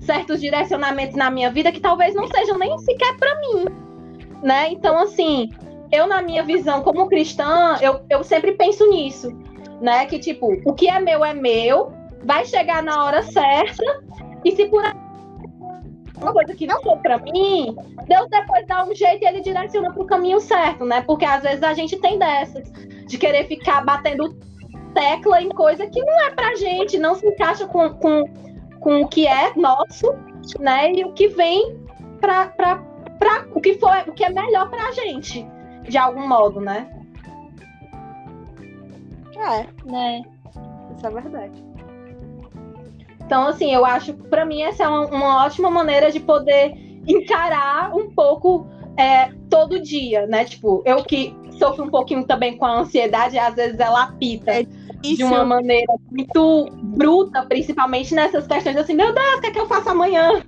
certos 0.00 0.40
direcionamentos 0.40 1.16
na 1.16 1.30
minha 1.30 1.50
vida 1.50 1.72
que 1.72 1.80
talvez 1.80 2.14
não 2.14 2.26
sejam 2.26 2.58
nem 2.58 2.76
sequer 2.78 3.16
para 3.16 3.34
mim, 3.40 3.64
né? 4.42 4.70
Então, 4.70 4.98
assim, 4.98 5.50
eu 5.90 6.06
na 6.06 6.22
minha 6.22 6.42
visão 6.42 6.82
como 6.82 7.08
cristã, 7.08 7.76
eu, 7.80 8.00
eu 8.10 8.22
sempre 8.22 8.52
penso 8.52 8.88
nisso, 8.88 9.36
né? 9.80 10.06
Que 10.06 10.18
tipo, 10.18 10.52
o 10.64 10.74
que 10.74 10.88
é 10.88 11.00
meu 11.00 11.24
é 11.24 11.34
meu, 11.34 11.92
vai 12.24 12.44
chegar 12.44 12.82
na 12.82 13.04
hora 13.04 13.22
certa, 13.22 13.84
e 14.44 14.52
se 14.52 14.66
por 14.66 14.82
uma 16.20 16.32
coisa 16.32 16.54
que 16.54 16.66
não 16.66 16.82
for 16.82 16.98
para 16.98 17.18
mim, 17.18 17.76
Deus 18.06 18.28
depois 18.28 18.66
dá 18.66 18.84
um 18.84 18.94
jeito 18.94 19.22
e 19.22 19.26
ele 19.26 19.40
direciona 19.40 19.92
para 19.92 20.02
o 20.02 20.06
caminho 20.06 20.40
certo, 20.40 20.84
né? 20.84 21.00
Porque 21.02 21.24
às 21.24 21.42
vezes 21.42 21.62
a 21.62 21.74
gente 21.74 21.96
tem 21.98 22.18
dessas, 22.18 22.70
de 23.06 23.16
querer 23.16 23.46
ficar 23.46 23.84
batendo 23.84 24.36
tecla 24.94 25.40
em 25.40 25.48
coisa 25.50 25.86
que 25.86 26.02
não 26.02 26.20
é 26.22 26.30
pra 26.30 26.56
gente, 26.56 26.98
não 26.98 27.14
se 27.14 27.26
encaixa 27.26 27.66
com, 27.66 27.90
com, 27.90 28.24
com 28.80 29.02
o 29.02 29.08
que 29.08 29.26
é 29.26 29.52
nosso, 29.54 30.12
né? 30.58 30.92
E 30.92 31.04
o 31.04 31.12
que 31.12 31.28
vem 31.28 31.78
para 32.20 32.82
pra, 33.18 33.46
o 33.52 33.60
que 33.60 33.74
foi, 33.74 34.00
o 34.02 34.12
que 34.12 34.24
é 34.24 34.30
melhor 34.30 34.68
pra 34.70 34.92
gente, 34.92 35.46
de 35.82 35.98
algum 35.98 36.26
modo, 36.26 36.60
né? 36.60 36.88
É, 39.36 39.66
Né? 39.84 40.22
isso 40.96 41.06
é 41.06 41.10
verdade. 41.10 41.64
Então, 43.24 43.46
assim, 43.46 43.72
eu 43.72 43.84
acho 43.84 44.14
que 44.14 44.22
para 44.28 44.44
mim 44.44 44.62
essa 44.62 44.84
é 44.84 44.88
uma, 44.88 45.06
uma, 45.06 45.44
ótima 45.44 45.70
maneira 45.70 46.10
de 46.10 46.18
poder 46.18 46.72
encarar 47.06 47.94
um 47.94 48.10
pouco 48.10 48.66
é, 48.96 49.30
todo 49.50 49.80
dia, 49.80 50.26
né? 50.26 50.44
Tipo, 50.44 50.82
eu 50.84 51.04
que 51.04 51.36
sofro 51.58 51.84
um 51.84 51.90
pouquinho 51.90 52.24
também 52.24 52.56
com 52.56 52.64
a 52.64 52.80
ansiedade, 52.80 53.38
às 53.38 53.54
vezes 53.54 53.78
ela 53.78 54.04
apita 54.04 54.52
É 54.52 54.66
de 55.02 55.22
uma 55.24 55.44
maneira 55.44 55.92
muito 56.10 56.68
bruta, 56.72 57.44
principalmente 57.46 58.14
nessas 58.14 58.46
questões 58.46 58.76
assim, 58.76 58.94
meu 58.94 59.12
Deus, 59.12 59.34
o 59.36 59.40
que 59.40 59.46
é 59.48 59.50
que 59.50 59.60
eu 59.60 59.66
faço 59.66 59.90
amanhã? 59.90 60.42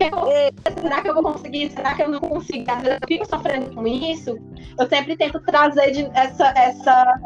É 0.00 0.08
eu... 0.08 0.80
Será 0.80 1.02
que 1.02 1.10
eu 1.10 1.14
vou 1.14 1.22
conseguir? 1.22 1.70
Será 1.70 1.94
que 1.94 2.02
eu 2.02 2.08
não 2.08 2.20
consigo? 2.20 2.70
Às 2.70 2.82
vezes 2.82 2.98
eu 3.02 3.08
fico 3.08 3.26
sofrendo 3.28 3.74
com 3.74 3.86
isso. 3.86 4.38
Eu 4.78 4.88
sempre 4.88 5.16
tento 5.16 5.40
trazer 5.40 5.90
de, 5.90 6.10
essa, 6.14 6.48
essa, 6.56 7.20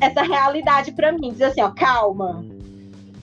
essa 0.00 0.22
realidade 0.22 0.92
para 0.92 1.12
mim. 1.12 1.30
Dizer 1.30 1.44
assim, 1.44 1.62
ó, 1.62 1.70
calma. 1.70 2.44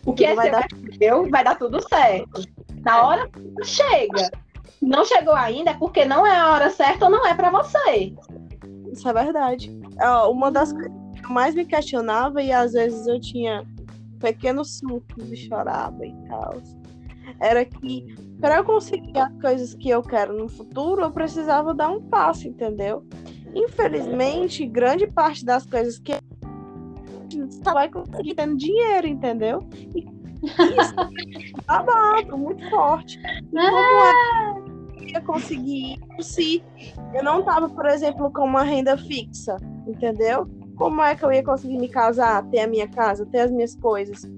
O 0.04 0.14
que 0.14 0.28
Tudo 0.28 0.40
é 0.40 0.44
seu 0.44 0.52
dar- 0.52 0.66
é 0.66 0.98
seu, 0.98 1.30
vai 1.30 1.44
dar 1.44 1.56
tudo 1.60 1.80
certo. 1.88 2.42
Na 2.84 3.04
hora 3.06 3.30
chega. 3.64 4.32
Não 4.82 5.06
chegou 5.06 5.36
ainda 5.36 5.70
é 5.70 5.74
porque 5.76 6.06
não 6.06 6.26
é 6.26 6.36
a 6.36 6.52
hora 6.54 6.72
certa 6.72 7.06
ou 7.06 7.12
não 7.12 7.24
é 7.28 7.36
para 7.36 7.52
você. 7.52 8.16
Isso 9.02 9.10
é 9.10 9.14
verdade. 9.14 9.80
Ó, 10.00 10.32
Uma 10.32 10.52
das 10.52 10.72
coisas 10.72 10.92
que 11.16 11.26
eu 11.26 11.32
mais 11.32 11.56
me 11.56 11.66
questionava, 11.66 12.40
e 12.44 12.52
às 12.52 12.74
vezes 12.74 13.08
eu 13.08 13.20
tinha 13.20 13.66
pequenos 14.20 14.78
surtos 14.78 15.32
e 15.32 15.36
chorava 15.36 16.06
e 16.06 16.14
tal, 16.28 16.62
era 17.40 17.66
que 17.66 18.06
para 18.40 18.58
eu 18.58 18.64
conseguir 18.64 19.18
as 19.18 19.34
coisas 19.42 19.74
que 19.74 19.90
eu 19.90 20.04
quero 20.04 20.38
no 20.38 20.48
futuro, 20.48 21.02
eu 21.02 21.10
precisava 21.10 21.74
dar 21.74 21.90
um 21.90 22.00
passo, 22.00 22.48
entendeu? 22.48 23.04
Infelizmente, 23.56 24.68
grande 24.68 25.08
parte 25.08 25.44
das 25.44 25.66
coisas 25.66 25.98
que 25.98 26.14
só 27.64 27.74
vai 27.74 27.90
conseguir 27.90 28.36
tendo 28.36 28.56
dinheiro, 28.56 29.08
entendeu? 29.08 29.68
E 29.74 30.02
isso 30.80 30.94
é 31.58 31.62
babado, 31.66 32.38
muito 32.38 32.70
forte. 32.70 33.20
E 33.20 33.50
como 33.50 33.78
é 33.78 34.60
eu 34.60 34.61
ia 35.02 35.22
conseguir 35.22 36.00
se 36.20 36.64
eu 37.14 37.24
não 37.24 37.44
tava, 37.44 37.70
por 37.70 37.86
exemplo, 37.86 38.32
com 38.32 38.44
uma 38.44 38.64
renda 38.64 38.98
fixa, 38.98 39.58
entendeu? 39.88 40.48
Como 40.76 41.02
é 41.02 41.16
que 41.16 41.24
eu 41.24 41.32
ia 41.32 41.44
conseguir 41.44 41.78
me 41.78 41.88
casar, 41.88 42.44
ter 42.50 42.62
a 42.62 42.68
minha 42.68 42.88
casa, 42.88 43.26
ter 43.26 43.42
as 43.42 43.52
minhas 43.52 43.76
coisas? 43.76 44.30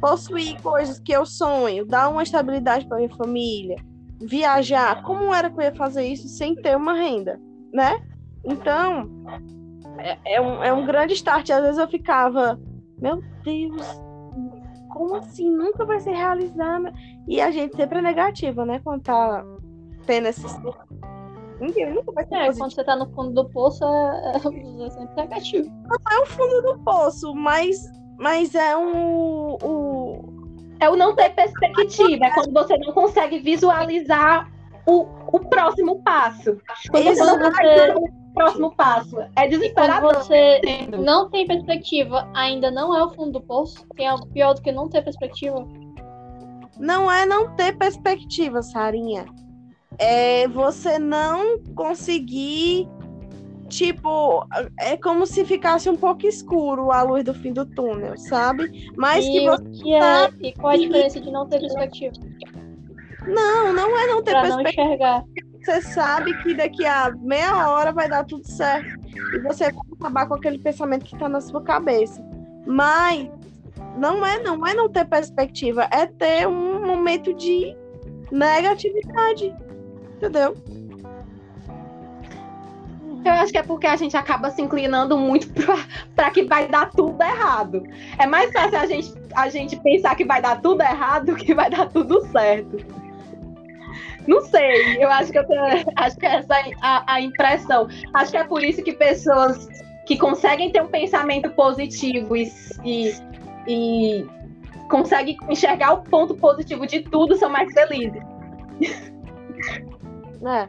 Possuir 0.00 0.60
coisas 0.62 0.98
que 0.98 1.12
eu 1.12 1.24
sonho, 1.24 1.86
dar 1.86 2.08
uma 2.08 2.22
estabilidade 2.22 2.86
para 2.86 2.98
minha 2.98 3.14
família, 3.14 3.76
viajar. 4.20 5.02
Como 5.02 5.34
era 5.34 5.50
que 5.50 5.58
eu 5.58 5.64
ia 5.64 5.74
fazer 5.74 6.06
isso 6.06 6.28
sem 6.28 6.54
ter 6.54 6.76
uma 6.76 6.94
renda, 6.94 7.40
né? 7.72 8.00
Então, 8.44 9.08
é, 9.98 10.36
é 10.36 10.40
um, 10.40 10.62
é 10.62 10.72
um 10.72 10.86
grande 10.86 11.14
start. 11.14 11.50
Às 11.50 11.62
vezes 11.62 11.78
eu 11.78 11.88
ficava, 11.88 12.60
meu 12.98 13.22
Deus, 13.42 14.00
como 14.94 15.16
assim? 15.16 15.50
Nunca 15.50 15.84
vai 15.84 16.00
ser 16.00 16.12
realizado. 16.12 16.92
E 17.26 17.40
a 17.40 17.50
gente 17.50 17.76
sempre 17.76 17.98
é 17.98 18.02
negativa, 18.02 18.64
né? 18.64 18.80
Quando 18.82 19.02
tá 19.02 19.44
tendo 20.06 20.28
esses. 20.28 20.56
Ninguém 21.60 21.94
nunca 21.94 22.12
vai 22.12 22.26
ser 22.26 22.34
É, 22.34 22.38
positivo. 22.46 22.58
quando 22.58 22.74
você 22.74 22.84
tá 22.84 22.96
no 22.96 23.06
fundo 23.14 23.30
do 23.42 23.48
poço, 23.50 23.84
é, 23.84 24.32
é 24.36 24.38
sempre 24.90 25.16
negativo. 25.16 25.70
é 26.10 26.18
o 26.20 26.26
fundo 26.26 26.62
do 26.62 26.78
poço, 26.84 27.34
mas, 27.34 27.90
mas 28.18 28.54
é 28.54 28.76
um. 28.76 29.56
O, 29.62 30.18
É 30.80 30.90
o 30.90 30.96
não 30.96 31.14
ter 31.14 31.30
perspectiva, 31.30 32.26
é 32.26 32.30
quando 32.34 32.52
você 32.52 32.76
não 32.78 32.92
consegue 32.92 33.38
visualizar 33.38 34.50
o, 34.86 35.06
o 35.32 35.38
próximo 35.48 36.02
passo. 36.02 36.58
Quando 36.90 37.04
você 37.04 37.24
não 37.24 37.38
consegue 37.38 37.98
o 37.98 38.34
próximo 38.34 38.74
passo. 38.76 39.20
É 39.20 39.28
quando 39.36 39.50
desesperador. 39.50 40.14
você 40.16 40.60
não 40.98 41.30
tem 41.30 41.46
perspectiva, 41.46 42.28
ainda 42.34 42.70
não 42.70 42.94
é 42.94 43.02
o 43.04 43.10
fundo 43.14 43.32
do 43.38 43.40
poço. 43.40 43.86
Tem 43.96 44.08
algo 44.08 44.26
pior 44.26 44.54
do 44.54 44.60
que 44.60 44.72
não 44.72 44.88
ter 44.88 45.02
perspectiva. 45.02 45.64
não 46.76 47.10
é 47.10 47.24
não 47.24 47.54
ter 47.54 47.78
perspectiva, 47.78 48.60
Sarinha. 48.60 49.24
É 49.98 50.48
você 50.48 50.98
não 50.98 51.58
conseguir. 51.74 52.88
Tipo, 53.68 54.46
é 54.78 54.96
como 54.96 55.26
se 55.26 55.44
ficasse 55.44 55.88
um 55.88 55.96
pouco 55.96 56.26
escuro 56.26 56.92
a 56.92 57.02
luz 57.02 57.24
do 57.24 57.34
fim 57.34 57.52
do 57.52 57.64
túnel, 57.64 58.16
sabe? 58.16 58.88
Mas 58.96 59.24
que 59.24 59.38
e 59.38 59.48
você. 59.48 59.62
o 59.62 59.70
que 59.70 59.94
é, 59.94 60.30
e 60.42 60.52
qual 60.52 60.74
a 60.74 60.76
diferença 60.76 61.20
de 61.20 61.30
não 61.30 61.48
ter 61.48 61.60
perspectiva? 61.60 62.12
Não, 63.26 63.72
não 63.72 63.98
é 63.98 64.06
não 64.06 64.22
ter 64.22 64.32
Pra 64.32 64.48
não 64.48 64.56
perspectiva. 64.58 64.82
enxergar. 64.86 65.24
Você 65.64 65.80
sabe 65.80 66.36
que 66.42 66.54
daqui 66.54 66.84
a 66.84 67.10
meia 67.20 67.70
hora 67.70 67.90
vai 67.90 68.08
dar 68.08 68.24
tudo 68.24 68.46
certo. 68.46 68.86
E 69.34 69.38
você 69.40 69.72
vai 69.72 69.82
acabar 69.98 70.26
com 70.26 70.34
aquele 70.34 70.58
pensamento 70.58 71.06
que 71.06 71.16
tá 71.18 71.28
na 71.28 71.40
sua 71.40 71.62
cabeça. 71.62 72.22
Mas 72.66 73.28
não 73.96 74.24
é, 74.24 74.42
não 74.42 74.66
é 74.66 74.74
não 74.74 74.88
ter 74.88 75.06
perspectiva, 75.06 75.88
é 75.90 76.06
ter 76.06 76.46
um 76.46 76.86
momento 76.86 77.32
de 77.32 77.74
negatividade. 78.30 79.54
Entendeu? 80.16 80.56
Eu 83.24 83.32
acho 83.32 83.50
que 83.50 83.58
é 83.58 83.62
porque 83.62 83.86
a 83.86 83.96
gente 83.96 84.16
acaba 84.16 84.50
se 84.50 84.60
inclinando 84.60 85.16
muito 85.16 85.48
para 86.14 86.30
que 86.30 86.44
vai 86.44 86.68
dar 86.68 86.90
tudo 86.90 87.22
errado. 87.22 87.82
É 88.18 88.26
mais 88.26 88.52
fácil 88.52 88.78
a 88.78 88.86
gente, 88.86 89.14
a 89.34 89.48
gente 89.48 89.76
pensar 89.76 90.14
que 90.14 90.24
vai 90.24 90.42
dar 90.42 90.60
tudo 90.60 90.82
errado 90.82 91.26
do 91.26 91.36
que 91.36 91.54
vai 91.54 91.70
dar 91.70 91.88
tudo 91.88 92.20
certo. 92.26 92.76
Não 94.26 94.40
sei, 94.42 95.02
eu 95.02 95.10
acho 95.10 95.32
que 95.32 95.38
eu 95.38 95.46
tenho, 95.46 95.62
acho 95.96 96.16
que 96.16 96.26
essa 96.26 96.54
é 96.54 96.72
a, 96.82 97.14
a 97.14 97.20
impressão. 97.20 97.88
Acho 98.12 98.30
que 98.30 98.36
é 98.36 98.44
por 98.44 98.62
isso 98.62 98.82
que 98.82 98.92
pessoas 98.92 99.68
que 100.04 100.18
conseguem 100.18 100.70
ter 100.70 100.82
um 100.82 100.88
pensamento 100.88 101.50
positivo 101.50 102.36
e, 102.36 102.52
e, 102.84 103.14
e 103.66 104.26
conseguem 104.90 105.36
enxergar 105.48 105.94
o 105.94 106.02
ponto 106.02 106.34
positivo 106.34 106.86
de 106.86 107.00
tudo 107.00 107.36
são 107.36 107.48
mais 107.48 107.72
felizes. 107.72 108.22
É. 110.46 110.66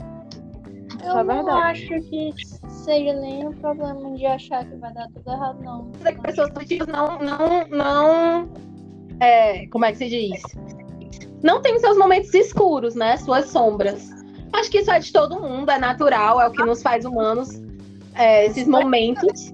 Isso 0.95 1.05
Eu 1.05 1.19
é 1.19 1.23
não 1.23 1.49
acho 1.49 1.87
que 1.87 2.33
seja 2.67 3.13
nenhum 3.13 3.51
problema 3.53 4.15
de 4.15 4.25
achar 4.25 4.65
que 4.65 4.75
vai 4.77 4.93
dar 4.93 5.07
tudo 5.07 5.29
errado, 5.29 5.61
não. 5.63 5.91
dizer 5.91 6.15
que 6.15 6.21
pessoas 6.21 6.49
positivas 6.51 6.87
não, 6.87 7.19
não, 7.19 7.67
não 7.69 8.49
é, 9.19 9.67
como 9.67 9.85
é 9.85 9.91
que 9.91 9.97
se 9.97 10.09
diz? 10.09 10.41
Não 11.43 11.61
tem 11.61 11.77
seus 11.79 11.97
momentos 11.97 12.33
escuros, 12.33 12.95
né? 12.95 13.17
Suas 13.17 13.49
sombras. 13.49 14.09
Acho 14.53 14.71
que 14.71 14.79
isso 14.79 14.91
é 14.91 14.99
de 14.99 15.11
todo 15.11 15.39
mundo, 15.41 15.69
é 15.69 15.77
natural, 15.77 16.41
é 16.41 16.47
o 16.47 16.51
que 16.51 16.63
nos 16.63 16.81
faz 16.81 17.05
humanos, 17.05 17.49
é, 18.15 18.45
esses 18.45 18.67
momentos. 18.67 19.53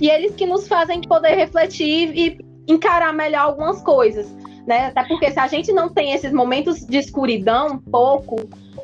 E 0.00 0.08
eles 0.08 0.34
que 0.34 0.46
nos 0.46 0.66
fazem 0.66 1.00
poder 1.02 1.34
refletir 1.34 2.16
e 2.16 2.38
encarar 2.66 3.12
melhor 3.12 3.42
algumas 3.42 3.82
coisas, 3.82 4.26
né? 4.66 4.86
Até 4.86 5.04
porque 5.04 5.30
se 5.30 5.38
a 5.38 5.46
gente 5.46 5.72
não 5.72 5.88
tem 5.88 6.12
esses 6.12 6.32
momentos 6.32 6.84
de 6.86 6.98
escuridão, 6.98 7.78
pouco, 7.78 8.36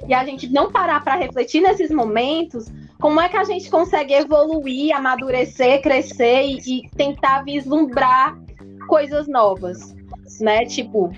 e 0.06 0.14
a 0.14 0.24
gente 0.24 0.48
não 0.48 0.70
parar 0.70 1.02
para 1.02 1.16
refletir 1.16 1.60
nesses 1.60 1.90
momentos, 1.90 2.70
como 3.00 3.20
é 3.20 3.28
que 3.28 3.36
a 3.36 3.44
gente 3.44 3.70
consegue 3.70 4.14
evoluir, 4.14 4.94
amadurecer, 4.94 5.82
crescer 5.82 6.42
e, 6.42 6.58
e 6.58 6.88
tentar 6.90 7.44
vislumbrar 7.44 8.38
coisas 8.86 9.26
novas, 9.26 9.94
né? 10.40 10.64
Tipo, 10.64 11.12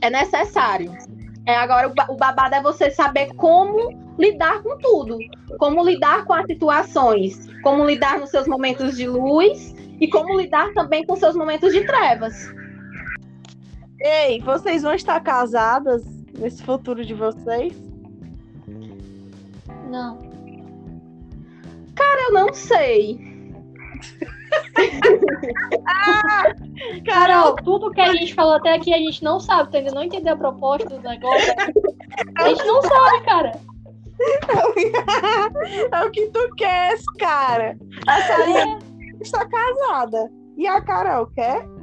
é 0.00 0.10
necessário. 0.10 0.92
É, 1.46 1.54
agora, 1.54 1.92
o 2.08 2.16
babado 2.16 2.54
é 2.54 2.62
você 2.62 2.90
saber 2.90 3.32
como 3.34 4.06
lidar 4.18 4.62
com 4.62 4.76
tudo, 4.78 5.18
como 5.58 5.84
lidar 5.84 6.24
com 6.24 6.32
as 6.32 6.46
situações, 6.46 7.48
como 7.62 7.84
lidar 7.84 8.18
nos 8.18 8.30
seus 8.30 8.48
momentos 8.48 8.96
de 8.96 9.06
luz 9.06 9.74
e 10.00 10.08
como 10.08 10.38
lidar 10.38 10.72
também 10.74 11.04
com 11.04 11.14
seus 11.16 11.36
momentos 11.36 11.72
de 11.72 11.84
trevas. 11.84 12.34
Ei, 14.06 14.40
vocês 14.40 14.82
vão 14.82 14.94
estar 14.94 15.18
casadas 15.18 16.04
nesse 16.38 16.62
futuro 16.62 17.04
de 17.04 17.12
vocês? 17.12 17.74
Não. 19.90 20.24
Eu 22.26 22.32
não 22.32 22.52
sei. 22.52 23.18
Carol, 27.04 27.54
tudo 27.56 27.92
que 27.92 28.00
a 28.00 28.12
gente 28.12 28.34
falou 28.34 28.54
até 28.54 28.74
aqui 28.74 28.92
a 28.92 28.98
gente 28.98 29.22
não 29.22 29.38
sabe, 29.38 29.70
tu 29.70 29.76
ainda 29.76 29.92
não 29.92 30.02
entendeu 30.02 30.34
a 30.34 30.36
proposta 30.36 30.88
do 30.88 31.00
negócio. 31.00 31.54
A 32.38 32.48
gente 32.48 32.64
não 32.64 32.82
sabe, 32.82 33.24
cara. 33.24 33.52
É 35.92 36.04
o 36.04 36.10
que 36.10 36.26
tu 36.28 36.54
queres, 36.56 37.04
cara. 37.18 37.76
A 38.06 38.22
Sarinha 38.22 38.78
está 39.20 39.46
casada. 39.46 40.30
E 40.56 40.66
a 40.66 40.80
Carol 40.80 41.26
quer? 41.28 41.75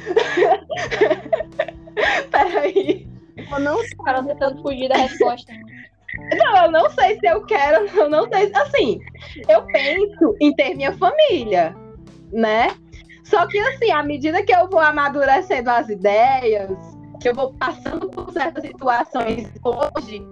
Peraí. 2.30 3.08
Eu 3.50 3.58
não 3.58 3.80
O 3.80 4.04
cara 4.04 4.22
tentando 4.22 4.62
fugir 4.62 4.88
da 4.88 4.96
resposta. 4.96 5.52
Não, 6.36 6.64
eu 6.64 6.70
não 6.70 6.90
sei 6.90 7.18
se 7.18 7.26
eu 7.26 7.44
quero, 7.46 7.86
eu 7.96 8.08
não 8.08 8.28
sei. 8.28 8.52
Assim, 8.54 9.00
eu 9.48 9.62
penso 9.66 10.36
em 10.40 10.54
ter 10.54 10.74
minha 10.74 10.92
família, 10.92 11.74
né? 12.32 12.68
Só 13.24 13.46
que, 13.46 13.58
assim, 13.58 13.90
à 13.90 14.02
medida 14.02 14.42
que 14.42 14.54
eu 14.54 14.68
vou 14.68 14.80
amadurecendo 14.80 15.70
as 15.70 15.88
ideias, 15.88 16.70
que 17.20 17.28
eu 17.28 17.34
vou 17.34 17.52
passando 17.54 18.08
por 18.08 18.32
certas 18.32 18.64
situações 18.64 19.48
hoje, 19.62 20.26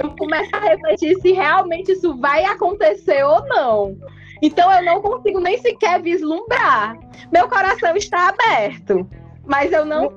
eu 0.00 0.10
começo 0.16 0.54
a 0.54 0.60
refletir 0.60 1.16
se 1.20 1.32
realmente 1.32 1.92
isso 1.92 2.16
vai 2.18 2.44
acontecer 2.44 3.24
ou 3.24 3.44
não. 3.48 3.96
Então, 4.42 4.70
eu 4.72 4.84
não 4.84 5.00
consigo 5.00 5.40
nem 5.40 5.58
sequer 5.58 6.00
vislumbrar. 6.02 6.98
Meu 7.32 7.48
coração 7.48 7.96
está 7.96 8.28
aberto, 8.28 9.08
mas 9.46 9.72
eu 9.72 9.84
não, 9.84 10.12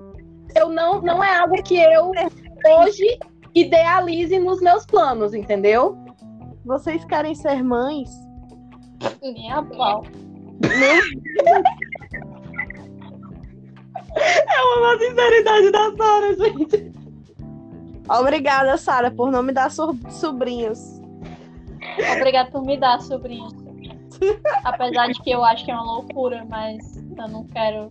eu 0.55 0.69
não, 0.69 1.01
não 1.01 1.23
é 1.23 1.37
algo 1.37 1.61
que 1.63 1.77
eu 1.77 2.11
hoje 2.79 3.19
idealize 3.55 4.37
nos 4.39 4.61
meus 4.61 4.85
planos, 4.85 5.33
entendeu? 5.33 5.97
Vocês 6.65 7.03
querem 7.05 7.33
ser 7.33 7.63
mães? 7.63 8.09
Nem 9.21 9.51
a 9.51 9.63
pau. 9.63 10.03
É 14.15 14.79
uma 14.79 14.97
sinceridade 14.97 15.71
da 15.71 15.95
Sara, 15.95 16.35
gente. 16.35 16.91
Obrigada, 18.09 18.77
Sara, 18.77 19.11
por 19.11 19.31
não 19.31 19.43
me 19.43 19.51
dar 19.53 19.69
so- 19.69 19.97
sobrinhos. 20.09 20.79
Obrigada 22.17 22.49
por 22.51 22.63
me 22.65 22.77
dar, 22.77 22.99
sobrinho. 23.01 23.66
Apesar 24.63 25.07
de 25.07 25.21
que 25.21 25.31
eu 25.31 25.43
acho 25.43 25.65
que 25.65 25.71
é 25.71 25.73
uma 25.73 25.83
loucura, 25.83 26.45
mas 26.49 26.97
eu 27.17 27.27
não 27.27 27.45
quero 27.45 27.89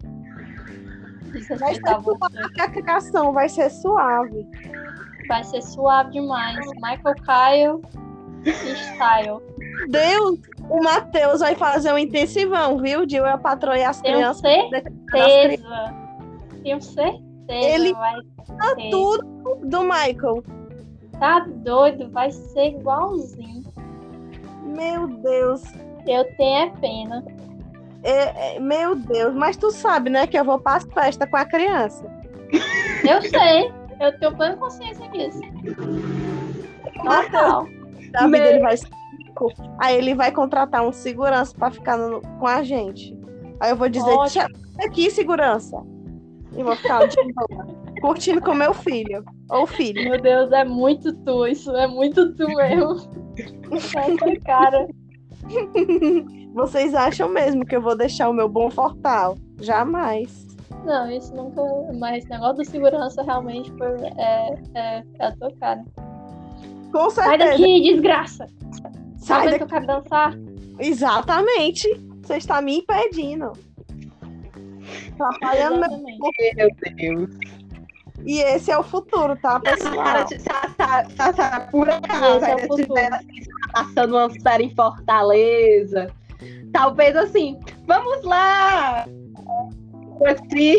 desrespeitar 1.33 2.01
você. 2.01 2.19
a 2.61 2.69
criação 2.69 3.33
vai 3.33 3.49
ser 3.49 3.71
suave. 3.71 4.47
Vai 5.29 5.43
ser 5.45 5.63
suave 5.63 6.13
demais. 6.13 6.59
Michael 6.77 7.81
Kyle 7.83 8.07
style. 8.45 9.41
Deus, 9.89 10.39
o 10.71 10.83
Matheus 10.83 11.41
vai 11.41 11.55
fazer 11.55 11.93
um 11.93 11.99
intensivão, 11.99 12.79
viu? 12.79 13.05
E 13.09 13.19
a 13.19 13.39
patroa 13.39 13.79
e 13.79 13.85
as 13.85 14.01
Tenho 14.01 14.15
crianças. 14.15 14.43
certeza. 15.11 15.95
Tenho 16.63 16.81
certeza. 16.81 17.23
Ele- 17.49 17.93
vai 17.95 18.21
Tá 18.59 18.77
tudo 18.91 19.57
do 19.65 19.83
Michael. 19.83 20.43
Tá 21.19 21.41
doido, 21.41 22.11
vai 22.11 22.31
ser 22.31 22.79
igualzinho. 22.79 23.65
Meu 24.63 25.09
Deus. 25.09 25.63
Eu 26.07 26.25
tenho 26.37 26.59
é 26.59 26.71
pena. 26.81 27.25
É- 28.03 28.57
é- 28.57 28.61
meu 28.61 28.95
Deus. 28.95 29.35
Mas 29.35 29.57
tu 29.57 29.71
sabe, 29.71 30.11
né, 30.11 30.27
que 30.27 30.39
eu 30.39 30.45
vou 30.45 30.59
para 30.59 30.77
as 30.79 30.85
festas 30.85 31.29
com 31.29 31.37
a 31.37 31.45
criança. 31.45 32.05
Eu 33.09 33.23
sei. 33.23 33.73
Eu 34.01 34.19
tenho 34.19 34.37
plena 34.37 34.57
consciência 34.57 35.09
disso. 35.11 35.41
Total. 37.03 37.67
Da 38.13 38.21
vida 38.27 38.29
Meu- 38.39 38.47
ele 38.47 38.61
vai 38.61 38.77
ser 38.77 38.89
rico. 39.19 39.53
Aí 39.79 39.97
ele 39.97 40.15
vai 40.15 40.31
contratar 40.33 40.83
um 40.87 40.93
segurança 40.93 41.55
para 41.57 41.71
ficar 41.71 41.97
no- 41.97 42.21
com 42.39 42.47
a 42.47 42.63
gente. 42.63 43.17
Aí 43.61 43.71
eu 43.71 43.77
vou 43.77 43.89
dizer. 43.89 44.17
"Tchau, 44.29 44.47
aqui, 44.85 45.11
segurança. 45.11 45.77
E 46.57 46.63
vou 46.63 46.77
ficar 46.77 47.01
curtindo 48.01 48.41
com 48.41 48.55
meu 48.55 48.73
filho. 48.73 49.25
Ou 49.51 49.67
filho. 49.67 50.05
Meu 50.05 50.21
Deus, 50.21 50.53
é 50.53 50.65
muito 50.65 51.13
tu. 51.25 51.47
Isso 51.47 51.71
é 51.77 51.87
muito 51.87 52.35
tu 52.35 52.47
mesmo. 52.47 52.97
Essa 53.73 54.41
cara. 54.45 54.87
Vocês 56.55 56.95
acham 56.95 57.29
mesmo 57.29 57.65
que 57.65 57.77
eu 57.77 57.83
vou 57.83 57.97
deixar 57.97 58.29
o 58.29 58.33
meu 58.33 58.49
bom 58.49 58.71
fortal? 58.71 59.37
Jamais. 59.61 60.47
Não, 60.85 61.11
isso 61.11 61.35
nunca. 61.35 61.63
Mas 61.99 62.19
esse 62.19 62.31
negócio 62.31 62.57
do 62.57 62.65
segurança 62.65 63.23
realmente 63.23 63.71
foi, 63.77 63.89
é, 64.17 64.55
é, 64.75 65.05
é 65.19 65.27
a 65.27 65.33
tua 65.37 65.53
cara. 65.57 65.85
Com 66.93 67.11
Sai 67.11 67.29
certeza. 67.39 67.51
daqui, 67.51 67.83
desgraça! 67.83 68.47
Sai 68.73 68.93
Sabe 69.17 69.45
daqui. 69.47 69.59
que 69.59 69.65
eu 69.65 69.69
quero 69.69 69.87
dançar? 69.87 70.35
Exatamente. 70.79 71.89
Você 72.23 72.37
está 72.37 72.63
me 72.63 72.79
impedindo. 72.79 73.53
Atrapalhando 75.19 75.81
meu... 75.81 75.91
Exatamente. 75.91 76.57
Meu 76.57 76.71
Deus. 76.97 77.56
E 78.27 78.41
esse 78.41 78.73
é 78.73 78.77
o 78.77 78.83
futuro, 78.83 79.37
tá, 79.37 79.61
pessoal? 79.61 79.95
Sara, 79.95 81.61
por 81.71 81.89
acaso, 81.89 82.39
Esse 82.45 82.51
é 82.51 82.55
o 82.57 82.59
futuro. 82.67 82.95
assim, 82.99 83.27
passando 83.73 84.17
uma 84.17 84.29
férias 84.43 84.73
em 84.73 84.75
Fortaleza, 84.75 86.11
talvez 86.73 87.15
assim, 87.17 87.57
vamos 87.87 88.25
lá! 88.25 89.07
Assim, 90.27 90.77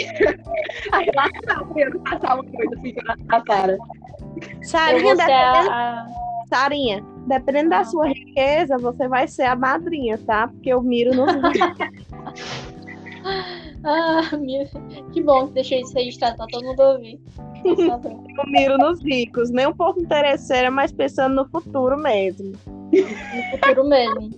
aí 0.92 1.10
lá 1.16 1.28
não, 1.48 1.62
eu 1.62 1.74
quero 1.74 2.00
passar 2.02 2.36
uma 2.36 2.44
coisa 2.44 2.76
assim 2.76 2.94
com 2.94 3.36
a 3.36 3.44
Sara. 3.46 3.78
Eu 3.78 4.64
Sarinha, 4.64 5.16
dependendo, 5.16 5.70
a, 5.70 6.02
a- 6.02 6.08
Sarinha, 6.50 7.06
dependendo 7.28 7.70
da 7.70 7.84
sua 7.86 8.08
riqueza, 8.10 8.78
você 8.78 9.08
vai 9.08 9.26
ser 9.28 9.44
a 9.44 9.56
madrinha, 9.56 10.18
tá? 10.18 10.50
Porque 10.50 10.70
eu 10.70 10.82
miro 10.82 11.16
no 11.16 11.26
Ah, 13.88 14.36
minha... 14.36 14.66
Que 15.14 15.22
bom 15.22 15.48
que 15.48 15.54
deixei 15.54 15.80
isso 15.80 15.94
registrado 15.94 16.36
pra 16.36 16.46
todo 16.48 16.66
mundo 16.66 16.82
ouvir. 16.82 17.18
Saber. 17.88 18.12
eu 18.38 18.52
miro 18.52 18.78
nos 18.78 19.02
ricos, 19.02 19.50
nem 19.50 19.66
um 19.66 19.74
pouco 19.74 20.02
interesseira, 20.02 20.70
mas 20.70 20.92
pensando 20.92 21.36
no 21.36 21.50
futuro 21.50 21.98
mesmo. 21.98 22.52
No 22.68 23.52
futuro 23.52 23.88
mesmo. 23.88 24.30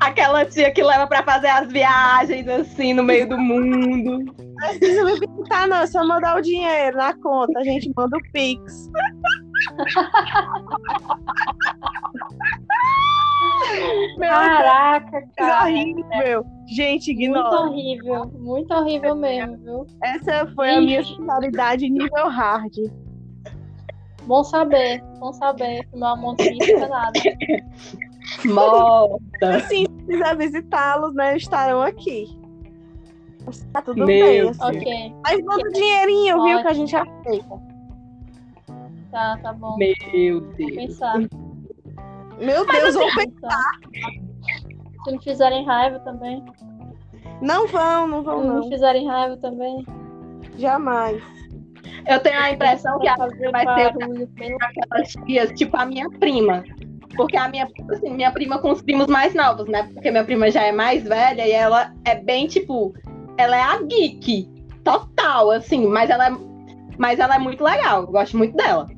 Aquela 0.00 0.44
tia 0.44 0.72
que 0.72 0.82
leva 0.82 1.06
pra 1.06 1.22
fazer 1.22 1.46
as 1.46 1.70
viagens 1.70 2.48
assim 2.48 2.92
no 2.92 3.04
meio 3.04 3.28
do 3.28 3.38
mundo. 3.38 4.24
Não 4.36 4.78
precisa 4.78 5.04
me 5.04 5.12
visitar, 5.12 5.68
não, 5.68 5.76
é 5.76 5.86
só 5.86 6.04
mandar 6.04 6.36
o 6.36 6.42
dinheiro 6.42 6.96
na 6.96 7.14
conta, 7.14 7.60
a 7.60 7.64
gente 7.64 7.88
manda 7.96 8.16
o 8.16 8.32
Pix. 8.32 8.90
Meu 14.18 14.28
Caraca, 14.28 15.10
Deus, 15.20 15.32
cara. 15.36 15.64
horrível. 15.64 16.44
Gente, 16.68 17.08
Muito 17.12 17.22
ignora. 17.22 17.60
horrível. 17.60 18.26
Muito 18.38 18.74
horrível 18.74 19.14
mesmo, 19.16 19.56
viu? 19.58 19.86
Essa 20.02 20.46
foi 20.54 20.70
a 20.70 20.80
minha 20.80 21.00
Ixi. 21.00 21.16
finalidade 21.16 21.88
nível 21.88 22.28
hard. 22.28 22.74
Bom 24.26 24.42
saber. 24.44 25.02
Bom 25.18 25.32
saber 25.32 25.84
que 25.86 25.96
meu 25.98 26.08
amor 26.08 26.34
não 26.38 26.44
significa 26.44 26.88
nada. 26.88 27.20
Morta. 28.46 29.56
Assim, 29.56 29.84
se 29.84 30.06
quiser 30.06 30.36
visitá-los, 30.36 31.14
né, 31.14 31.36
estarão 31.36 31.82
aqui. 31.82 32.26
Tá 33.72 33.82
tudo 33.82 34.06
Meu 34.06 34.26
bem, 34.26 34.48
assim. 34.48 34.64
Ok, 34.64 35.12
Mas 35.22 35.44
manda 35.44 35.68
o 35.68 35.72
dinheirinho, 35.72 36.42
viu, 36.42 36.60
que 36.62 36.66
a 36.66 36.70
Ótimo. 36.70 36.74
gente 36.74 36.96
aceita. 36.96 37.60
tá, 39.10 39.38
tá 39.42 39.52
bom. 39.52 39.76
Meu 39.76 40.40
Vou 40.40 40.50
Deus. 40.56 40.74
pensar. 40.74 41.20
Meu 42.38 42.66
Deus, 42.66 42.94
Vou 42.94 43.04
vou 43.04 43.14
pe- 43.14 43.26
pensar. 43.30 43.70
Se 45.04 45.12
me 45.12 45.22
fizerem 45.22 45.64
raiva 45.66 45.98
também. 46.00 46.42
não 47.40 47.66
vão, 47.66 48.06
não 48.06 48.18
Se 48.20 48.24
vão, 48.24 48.40
me 48.40 48.46
não. 48.48 48.68
fizerem 48.68 49.06
raiva 49.06 49.36
também. 49.36 49.84
Jamais. 50.58 51.22
Eu 52.06 52.20
tenho 52.20 52.38
a 52.38 52.50
impressão 52.50 52.98
que 52.98 53.08
a 53.08 53.16
fazer 53.16 53.50
vai 53.50 53.64
pelo 53.64 54.58
aquelas 54.60 55.12
tias, 55.26 55.50
tipo 55.52 55.76
a 55.76 55.84
minha 55.86 56.08
prima. 56.10 56.62
Porque 57.16 57.36
a 57.36 57.48
minha, 57.48 57.68
assim, 57.92 58.10
minha 58.10 58.30
prima 58.32 58.58
com 58.58 58.72
os 58.72 58.82
primos 58.82 59.06
mais 59.06 59.34
novos, 59.34 59.68
né? 59.68 59.88
Porque 59.94 60.10
minha 60.10 60.24
prima 60.24 60.50
já 60.50 60.62
é 60.62 60.72
mais 60.72 61.04
velha 61.04 61.46
e 61.46 61.52
ela 61.52 61.92
é 62.04 62.16
bem, 62.16 62.46
tipo, 62.48 62.92
ela 63.38 63.56
é 63.56 63.62
a 63.62 63.80
geek 63.82 64.48
total, 64.82 65.50
assim, 65.52 65.86
mas 65.86 66.10
ela 66.10 66.26
é, 66.28 66.32
mas 66.98 67.18
ela 67.20 67.36
é 67.36 67.38
muito 67.38 67.62
legal, 67.62 68.02
eu 68.02 68.06
gosto 68.08 68.36
muito 68.36 68.56
dela. 68.56 68.88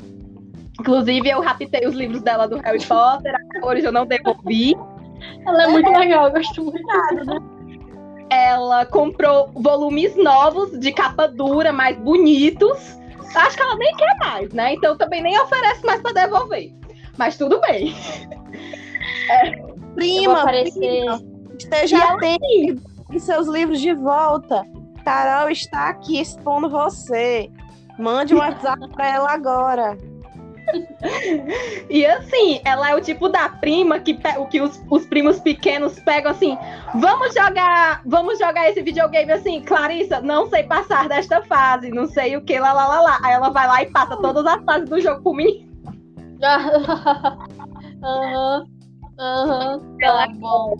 Inclusive, 0.80 1.28
eu 1.28 1.40
raptei 1.40 1.86
os 1.86 1.94
livros 1.94 2.22
dela 2.22 2.46
do 2.46 2.58
Harry 2.58 2.84
Potter, 2.84 3.34
até 3.34 3.66
hoje 3.66 3.84
eu 3.84 3.92
não 3.92 4.06
devolvi. 4.06 4.74
Ela 5.46 5.64
é 5.64 5.66
muito 5.68 5.90
legal, 5.90 6.26
eu 6.26 6.32
gosto 6.32 6.64
muito. 6.64 7.56
Ela 8.28 8.84
comprou 8.86 9.50
volumes 9.54 10.14
novos 10.16 10.78
de 10.78 10.92
capa 10.92 11.26
dura, 11.28 11.72
mais 11.72 11.96
bonitos. 11.96 12.98
Acho 13.34 13.56
que 13.56 13.62
ela 13.62 13.76
nem 13.76 13.94
quer 13.96 14.16
mais, 14.18 14.52
né? 14.52 14.74
Então 14.74 14.96
também 14.96 15.22
nem 15.22 15.38
oferece 15.38 15.84
mais 15.84 16.00
pra 16.00 16.12
devolver. 16.12 16.72
Mas 17.16 17.36
tudo 17.36 17.60
bem. 17.60 17.94
Vou 19.56 19.94
Prima, 19.94 20.44
esteja 21.58 21.98
atento 21.98 22.96
seus 23.18 23.46
livros 23.46 23.80
de 23.80 23.94
volta. 23.94 24.64
Carol 25.04 25.48
está 25.50 25.88
aqui 25.88 26.20
expondo 26.20 26.68
você. 26.68 27.50
Mande 27.98 28.34
um 28.34 28.38
WhatsApp 28.38 28.88
pra 28.90 29.08
ela 29.08 29.32
agora. 29.32 29.96
E 31.88 32.04
assim, 32.04 32.60
ela 32.64 32.90
é 32.90 32.94
o 32.94 33.00
tipo 33.00 33.28
da 33.28 33.48
prima 33.48 33.98
que, 34.00 34.18
que 34.50 34.60
os, 34.60 34.82
os 34.90 35.06
primos 35.06 35.38
pequenos 35.38 35.98
pegam 36.00 36.32
assim, 36.32 36.58
vamos 36.94 37.34
jogar, 37.34 38.02
vamos 38.04 38.38
jogar 38.38 38.68
esse 38.68 38.82
videogame 38.82 39.32
assim, 39.32 39.62
Clarissa, 39.62 40.20
não 40.20 40.48
sei 40.48 40.64
passar 40.64 41.08
desta 41.08 41.42
fase, 41.42 41.90
não 41.90 42.06
sei 42.06 42.36
o 42.36 42.42
que, 42.42 42.58
lá, 42.58 42.72
lá, 42.72 42.86
lá, 42.88 43.00
lá. 43.00 43.18
Aí 43.22 43.32
ela 43.32 43.50
vai 43.50 43.66
lá 43.66 43.82
e 43.82 43.86
passa 43.86 44.16
todas 44.16 44.44
as 44.46 44.62
fases 44.64 44.88
do 44.88 45.00
jogo 45.00 45.22
pro 45.22 45.34
menino. 45.34 45.66
Aham. 48.02 48.66
Aham. 49.18 49.96
Tá 50.00 50.28
bom. 50.34 50.76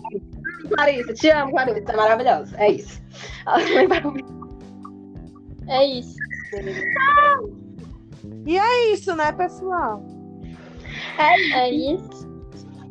Clarissa, 0.69 1.13
te 1.13 1.29
amo, 1.29 1.51
Clarissa, 1.51 1.91
é 1.91 1.95
maravilhosa. 1.95 2.57
É 2.57 2.71
isso. 2.71 3.01
É 5.67 5.85
isso. 5.85 6.15
E 8.45 8.57
é 8.57 8.93
isso, 8.93 9.15
né, 9.15 9.31
pessoal? 9.31 10.03
É 11.17 11.69
isso. 11.69 12.27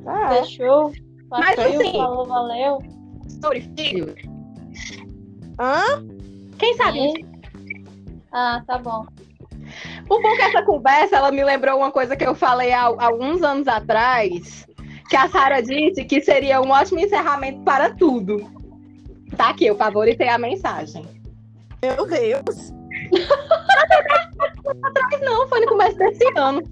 É. 0.07 0.43
Fechou. 0.43 0.93
Mas 1.31 1.57
Partiu, 1.57 1.81
assim- 1.81 1.93
Falou, 1.93 2.27
valeu. 2.27 2.79
Sobre 3.43 3.61
filho. 3.77 4.15
Hã? 5.59 5.83
Quem 6.59 6.77
sabe? 6.77 6.99
E- 6.99 7.27
Ah, 8.33 8.63
tá 8.67 8.79
bom. 8.79 9.07
O 10.09 10.23
bom 10.23 10.37
que 10.37 10.43
essa 10.43 10.63
conversa, 10.63 11.17
ela 11.17 11.33
me 11.33 11.43
lembrou 11.43 11.79
uma 11.79 11.91
coisa 11.91 12.15
que 12.17 12.25
eu 12.27 12.35
falei 12.35 12.73
há, 12.73 12.83
há 12.87 13.07
alguns 13.07 13.43
anos 13.43 13.67
atrás, 13.67 14.67
que 15.09 15.17
a 15.17 15.29
Sara 15.29 15.61
disse 15.63 16.05
que 16.05 16.21
seria 16.21 16.61
um 16.61 16.71
ótimo 16.71 17.01
encerramento 17.01 17.61
para 17.63 17.93
tudo. 17.95 18.49
Tá 19.37 19.51
aqui, 19.51 19.67
eu 19.67 19.77
favoritei 19.77 20.29
a 20.29 20.39
mensagem. 20.39 21.05
Meu 21.83 22.07
Deus. 22.07 22.73
Mas 24.67 25.21
não, 25.21 25.49
foi 25.49 25.61
no 25.61 25.69
começo 25.69 25.97
desse 25.97 26.25
ano. 26.37 26.63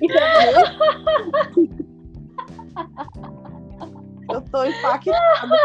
Eu 4.30 4.40
tô 4.42 4.64
impactada. 4.64 5.56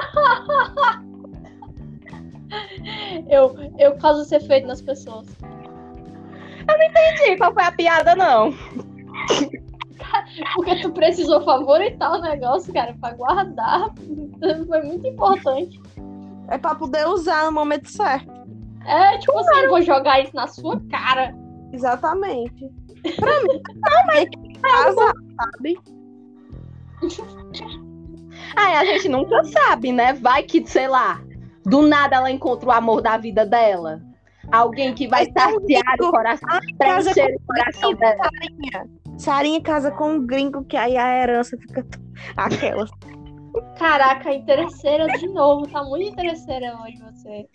Eu, 3.30 3.56
eu 3.78 3.96
causo 3.98 4.24
esse 4.24 4.36
efeito 4.36 4.68
nas 4.68 4.82
pessoas. 4.82 5.28
Entendi 6.68 7.38
qual 7.38 7.54
foi 7.54 7.64
a 7.64 7.72
piada, 7.72 8.16
não. 8.16 8.52
Porque 10.56 10.82
tu 10.82 10.92
precisou 10.92 11.44
favoritar 11.44 12.14
o 12.14 12.22
negócio, 12.22 12.74
cara, 12.74 12.96
pra 13.00 13.14
guardar. 13.14 13.94
Foi 14.68 14.82
muito 14.82 15.08
importante. 15.08 15.80
É 16.48 16.58
pra 16.58 16.76
poder 16.76 17.08
usar 17.08 17.46
no 17.46 17.52
momento 17.52 17.90
certo. 17.90 18.32
É, 18.86 19.18
tipo 19.18 19.38
assim, 19.38 19.60
eu 19.62 19.70
vou 19.70 19.82
jogar 19.82 20.22
isso 20.22 20.36
na 20.36 20.48
sua 20.48 20.80
cara. 20.90 21.36
Exatamente. 21.72 22.70
Pra 23.16 23.44
mim, 23.44 23.62
também 23.82 24.30
que 24.30 24.60
casa, 24.60 25.14
sabe? 25.36 25.78
Aí 28.56 28.76
a 28.76 28.86
gente 28.86 29.10
nunca 29.10 29.44
sabe, 29.44 29.92
né? 29.92 30.14
Vai 30.14 30.44
que, 30.44 30.66
sei 30.66 30.88
lá, 30.88 31.22
do 31.66 31.82
nada 31.82 32.16
ela 32.16 32.32
encontra 32.32 32.70
o 32.70 32.72
amor 32.72 33.02
da 33.02 33.18
vida 33.18 33.46
dela. 33.46 34.02
Alguém 34.52 34.94
que 34.94 35.08
vai 35.08 35.26
tá 35.28 35.50
saciar 35.50 35.96
o 36.00 36.12
coração, 36.12 36.48
casa 36.80 37.12
preencher 37.14 37.36
o 37.36 37.42
coração 37.46 37.94
dela. 37.96 38.24
Sarinha. 38.24 38.90
Sarinha 39.18 39.62
casa 39.62 39.92
com 39.92 40.14
um 40.14 40.26
gringo 40.26 40.64
que 40.64 40.78
aí 40.78 40.98
a 40.98 41.24
herança 41.24 41.58
fica 41.58 41.86
aquela. 42.38 42.86
Caraca, 43.78 44.34
interesseira 44.34 45.08
de 45.18 45.28
novo. 45.28 45.68
Tá 45.68 45.84
muito 45.84 46.12
interesseira 46.12 46.78
hoje 46.84 46.98
você. 47.00 47.48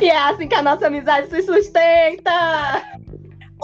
E 0.00 0.08
é 0.08 0.18
assim 0.18 0.48
que 0.48 0.54
a 0.54 0.62
nossa 0.62 0.86
amizade 0.86 1.28
se 1.28 1.42
sustenta. 1.42 2.30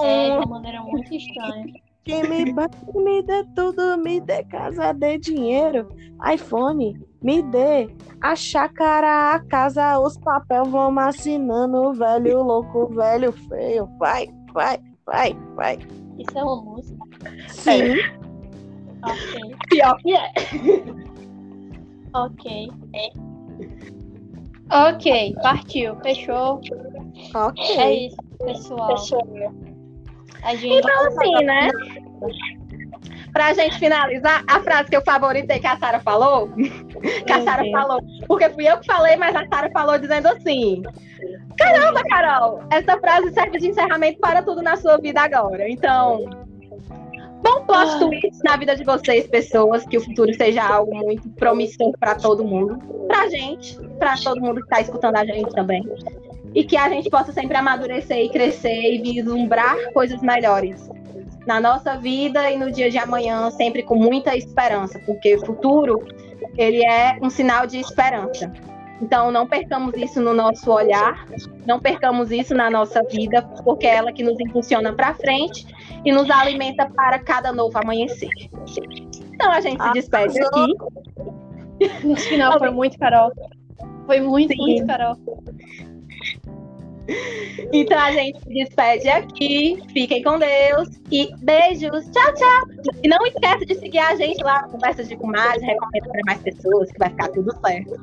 É, 0.01 0.24
de 0.26 0.30
Um 0.32 0.36
uma 0.38 0.46
maneira 0.46 0.80
muito 0.82 1.12
estranha. 1.14 1.72
que 2.05 2.22
me 2.28 2.53
banque, 2.53 2.76
me 2.94 3.22
dê 3.22 3.44
tudo, 3.55 3.99
me 3.99 4.20
dê 4.20 4.44
casa, 4.44 4.92
dê 4.94 5.18
dinheiro, 5.18 5.88
iPhone, 6.32 6.99
me 7.22 7.42
dê 7.42 7.88
a 8.22 8.34
chácara, 8.36 9.34
a 9.34 9.40
casa, 9.40 9.99
os 9.99 10.16
papel, 10.18 10.64
vamos 10.64 11.03
assinando, 11.03 11.92
velho 11.94 12.42
louco, 12.42 12.86
velho 12.94 13.32
feio, 13.32 13.86
vai, 13.99 14.28
vai, 14.53 14.78
vai, 15.05 15.36
vai. 15.55 15.78
Isso 16.18 16.38
é 16.38 16.42
uma 16.42 16.62
música. 16.62 17.05
Sim, 17.49 17.94
Ok. 19.03 19.57
Pior 19.68 19.96
que 19.99 20.12
é. 20.12 20.32
Ok. 22.14 22.70
Ok, 24.70 25.34
partiu. 25.42 25.96
Fechou. 26.02 26.60
ok. 27.34 27.78
É 27.78 28.06
isso, 28.06 28.16
pessoal. 28.44 28.96
A 30.42 30.54
gente. 30.54 30.78
Então, 30.78 31.06
assim, 31.06 31.44
né? 31.44 31.68
Pra 33.32 33.52
gente 33.52 33.78
finalizar, 33.78 34.42
a 34.48 34.60
frase 34.60 34.88
que 34.88 34.96
eu 34.96 35.02
favoritei 35.02 35.60
que 35.60 35.66
a 35.66 35.76
Sara 35.76 36.00
falou, 36.00 36.48
que 37.24 37.32
a 37.32 37.42
Sara 37.42 37.62
falou, 37.70 38.00
porque 38.26 38.48
fui 38.50 38.66
eu 38.66 38.78
que 38.78 38.86
falei, 38.86 39.16
mas 39.16 39.36
a 39.36 39.46
Sara 39.46 39.70
falou 39.70 39.98
dizendo 39.98 40.26
assim: 40.28 40.82
Caramba, 41.56 42.02
Carol, 42.08 42.62
essa 42.70 42.98
frase 42.98 43.32
serve 43.32 43.58
de 43.58 43.68
encerramento 43.68 44.18
para 44.18 44.42
tudo 44.42 44.62
na 44.62 44.76
sua 44.76 44.96
vida 44.96 45.20
agora. 45.20 45.68
Então, 45.68 46.47
bom 47.43 47.64
plot 47.64 47.99
twist 47.99 48.43
na 48.45 48.57
vida 48.57 48.76
de 48.76 48.84
vocês, 48.84 49.26
pessoas, 49.26 49.86
que 49.86 49.97
o 49.97 50.01
futuro 50.01 50.32
seja 50.34 50.62
algo 50.62 50.95
muito 50.95 51.28
promissor 51.30 51.93
para 51.99 52.14
todo 52.14 52.45
mundo, 52.45 52.78
pra 53.07 53.28
gente, 53.28 53.78
pra 53.99 54.16
todo 54.16 54.41
mundo 54.41 54.62
que 54.62 54.68
tá 54.68 54.80
escutando 54.80 55.16
a 55.16 55.24
gente 55.24 55.51
também. 55.55 55.82
E 56.55 56.64
que 56.64 56.76
a 56.76 56.89
gente 56.89 57.11
possa 57.11 57.32
sempre 57.32 57.57
amadurecer 57.57 58.18
e 58.18 58.28
crescer 58.30 58.95
e 58.95 59.03
vislumbrar 59.03 59.93
coisas 59.93 60.20
melhores 60.22 60.89
na 61.47 61.61
nossa 61.61 61.97
vida 61.97 62.51
e 62.51 62.59
no 62.59 62.70
dia 62.70 62.91
de 62.91 62.99
amanhã, 62.99 63.51
sempre 63.51 63.82
com 63.82 63.95
muita 63.95 64.36
esperança, 64.36 64.99
porque 65.07 65.34
o 65.36 65.47
futuro 65.47 66.07
ele 66.57 66.84
é 66.84 67.18
um 67.22 67.30
sinal 67.30 67.66
de 67.66 67.78
esperança. 67.78 68.53
Então, 69.01 69.30
não 69.30 69.46
percamos 69.46 69.94
isso 69.94 70.20
no 70.20 70.34
nosso 70.34 70.70
olhar, 70.70 71.24
não 71.66 71.78
percamos 71.78 72.32
isso 72.32 72.55
na 72.55 72.68
nossa 72.68 73.03
vida, 73.05 73.42
porque 73.64 73.86
é 73.86 73.96
ela 73.96 74.12
que 74.12 74.24
nos 74.24 74.38
impulsiona 74.40 74.92
para 74.92 75.14
frente 75.14 75.66
e 76.05 76.12
nos 76.12 76.28
alimenta 76.30 76.90
para 76.90 77.18
cada 77.18 77.53
novo 77.53 77.78
amanhecer. 77.78 78.30
Então, 79.34 79.53
a 79.53 79.61
gente 79.61 79.82
se 79.82 79.92
despede 79.92 80.40
aqui. 80.40 80.74
No 82.03 82.16
final 82.16 82.59
foi 82.59 82.70
muito, 82.70 82.99
Carol. 82.99 83.30
Foi 84.05 84.20
muito, 84.20 84.53
Sim. 84.53 84.59
muito, 84.59 84.86
Carol. 84.86 85.16
Então, 87.72 87.99
a 87.99 88.12
gente 88.12 88.40
se 88.40 88.49
despede 88.49 89.09
aqui. 89.09 89.82
Fiquem 89.92 90.22
com 90.22 90.38
Deus 90.38 90.88
e 91.11 91.28
beijos. 91.38 92.05
Tchau, 92.11 92.34
tchau. 92.34 92.92
E 93.03 93.09
não 93.09 93.24
esqueça 93.26 93.64
de 93.64 93.74
seguir 93.76 93.99
a 93.99 94.14
gente 94.16 94.42
lá 94.42 94.62
no 94.62 94.70
Conversas 94.70 95.09
de 95.09 95.16
Comadre, 95.16 95.64
recomenda 95.64 96.09
para 96.09 96.20
mais 96.26 96.42
pessoas, 96.42 96.90
que 96.90 96.99
vai 96.99 97.11
ficar 97.11 97.28
tudo 97.28 97.51
certo. 97.64 97.96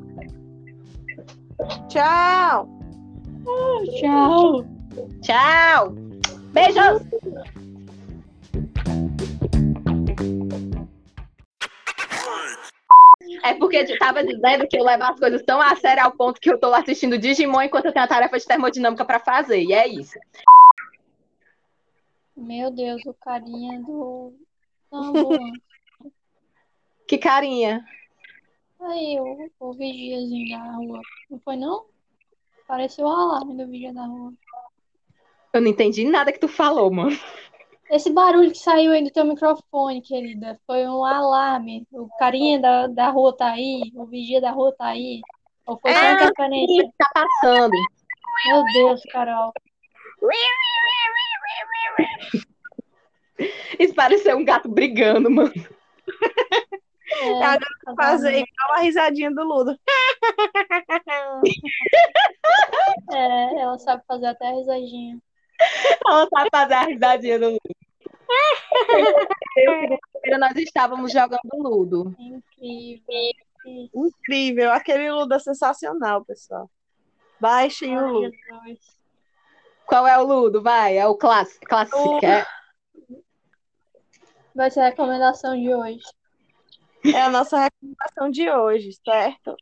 Tchau. 1.89 2.68
Tchau. 3.99 4.66
Tchau! 5.22 5.95
Beijos! 6.51 7.01
É 13.43 13.53
porque 13.53 13.78
eu 13.78 13.99
tava 13.99 14.24
dizendo 14.24 14.68
que 14.68 14.78
eu 14.78 14.84
levo 14.84 15.03
as 15.03 15.20
coisas 15.20 15.43
tão 15.43 15.62
a 15.62 15.76
sério 15.76 16.03
ao 16.03 16.12
ponto 16.12 16.41
que 16.41 16.49
eu 16.49 16.60
tô 16.60 16.74
assistindo 16.74 17.18
Digimon 17.18 17.62
enquanto 17.62 17.86
eu 17.86 17.93
tenho 17.93 18.06
a 18.06 18.08
tarefa 18.08 18.39
de 18.39 18.45
termodinâmica 18.45 19.06
pra 19.06 19.20
fazer. 19.20 19.62
E 19.62 19.74
é 19.74 19.88
isso. 19.88 20.18
Meu 22.36 22.72
Deus, 22.72 23.06
o 23.06 23.14
carinha 23.14 23.80
do. 23.82 24.34
ambulância. 24.91 25.62
Que 27.08 27.18
carinha. 27.18 27.86
Aí, 28.80 29.20
o, 29.20 29.50
o 29.60 29.74
vigiazinho 29.74 30.58
da 30.58 30.76
rua. 30.76 31.02
Não 31.30 31.40
foi, 31.40 31.56
não? 31.56 31.86
Pareceu 32.68 33.06
o 33.06 33.10
alarme 33.10 33.56
do 33.56 33.68
vigia 33.68 33.94
da 33.94 34.06
rua. 34.06 34.34
Eu 35.54 35.62
não 35.62 35.70
entendi 35.70 36.04
nada 36.04 36.32
que 36.34 36.40
tu 36.40 36.48
falou, 36.48 36.92
mano. 36.92 37.18
Esse 37.90 38.12
barulho 38.12 38.52
que 38.52 38.58
saiu 38.58 38.92
aí 38.92 39.04
do 39.04 39.12
teu 39.12 39.24
microfone, 39.24 40.02
querida, 40.02 40.60
foi 40.66 40.88
um 40.88 41.06
alarme. 41.06 41.88
O 41.92 42.10
carinha 42.18 42.60
da, 42.60 42.88
da 42.88 43.10
rua 43.10 43.36
tá 43.36 43.52
aí, 43.52 43.92
o 43.94 44.06
vigia 44.06 44.42
da 44.42 44.52
rua 44.52 44.74
tá 44.76 44.88
aí. 44.88 45.22
Ou 45.66 45.80
foi 45.80 45.94
só 45.94 46.00
Ah, 46.00 46.14
interferência? 46.14 46.92
Tá 46.98 47.10
passando. 47.14 47.76
Meu 48.48 48.64
Deus, 48.74 49.02
Carol. 49.12 49.54
Isso 53.80 53.94
pareceu 53.94 54.38
um 54.38 54.46
gato 54.46 54.68
brigando, 54.68 55.30
mano. 55.30 55.54
É, 57.12 57.39
tá 57.39 57.60
Fazer 57.95 58.34
igual 58.34 58.72
a 58.72 58.80
risadinha 58.80 59.32
do 59.32 59.43
Ludo. 59.43 59.78
É, 63.12 63.62
ela 63.62 63.78
sabe 63.80 64.03
fazer 64.08 64.28
até 64.28 64.47
a 64.47 64.51
risadinha. 64.51 65.20
Ela 66.08 66.28
sabe 66.28 66.49
fazer 66.51 66.74
a 66.74 66.84
risadinha 66.84 67.39
do 67.39 67.49
Ludo. 67.49 67.76
Eu, 70.24 70.39
nós 70.39 70.56
estávamos 70.56 71.12
jogando 71.12 71.39
Ludo. 71.53 72.16
Incrível. 72.20 73.32
Incrível. 73.93 74.72
Aquele 74.72 75.12
Ludo 75.12 75.34
é 75.34 75.39
sensacional, 75.39 76.24
pessoal. 76.26 76.70
Baixem 77.39 77.97
o 77.97 78.08
Ludo. 78.08 78.32
Jesus. 78.32 78.95
Qual 79.86 80.08
é 80.08 80.18
o 80.18 80.24
Ludo? 80.24 80.62
Vai, 80.62 80.97
é 80.97 81.08
o 81.08 81.16
clássico. 81.16 81.66
clássico 81.66 82.26
é... 82.26 82.45
Vai 84.53 84.72
ser 84.72 84.82
a 84.82 84.86
recomendação 84.86 85.56
de 85.56 85.74
hoje. 85.74 86.06
É 87.14 87.22
a 87.22 87.30
nossa 87.30 87.58
recomendação 87.58 88.30
de 88.30 88.49
hoje, 88.49 88.91
certo? 89.03 89.56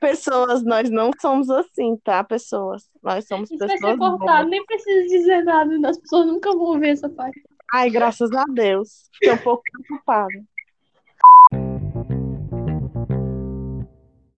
Pessoas, 0.00 0.64
nós 0.64 0.90
não 0.90 1.10
somos 1.20 1.50
assim, 1.50 1.96
tá, 1.98 2.22
pessoas? 2.22 2.88
Nós 3.02 3.26
somos 3.26 3.50
Isso 3.50 3.58
vai 3.58 3.68
pessoas 3.68 3.92
ser 3.92 3.98
cortado, 3.98 4.48
nem 4.48 4.64
precisa 4.64 5.06
dizer 5.06 5.44
nada, 5.44 5.88
as 5.88 5.98
pessoas 5.98 6.26
nunca 6.26 6.52
vão 6.52 6.78
ver 6.78 6.90
essa 6.90 7.08
parte. 7.08 7.42
Ai, 7.74 7.90
graças 7.90 8.30
a 8.32 8.44
Deus. 8.44 9.08
Fiquei 9.14 9.32
um 9.32 9.38
pouco 9.38 9.62
preocupada. 9.72 10.44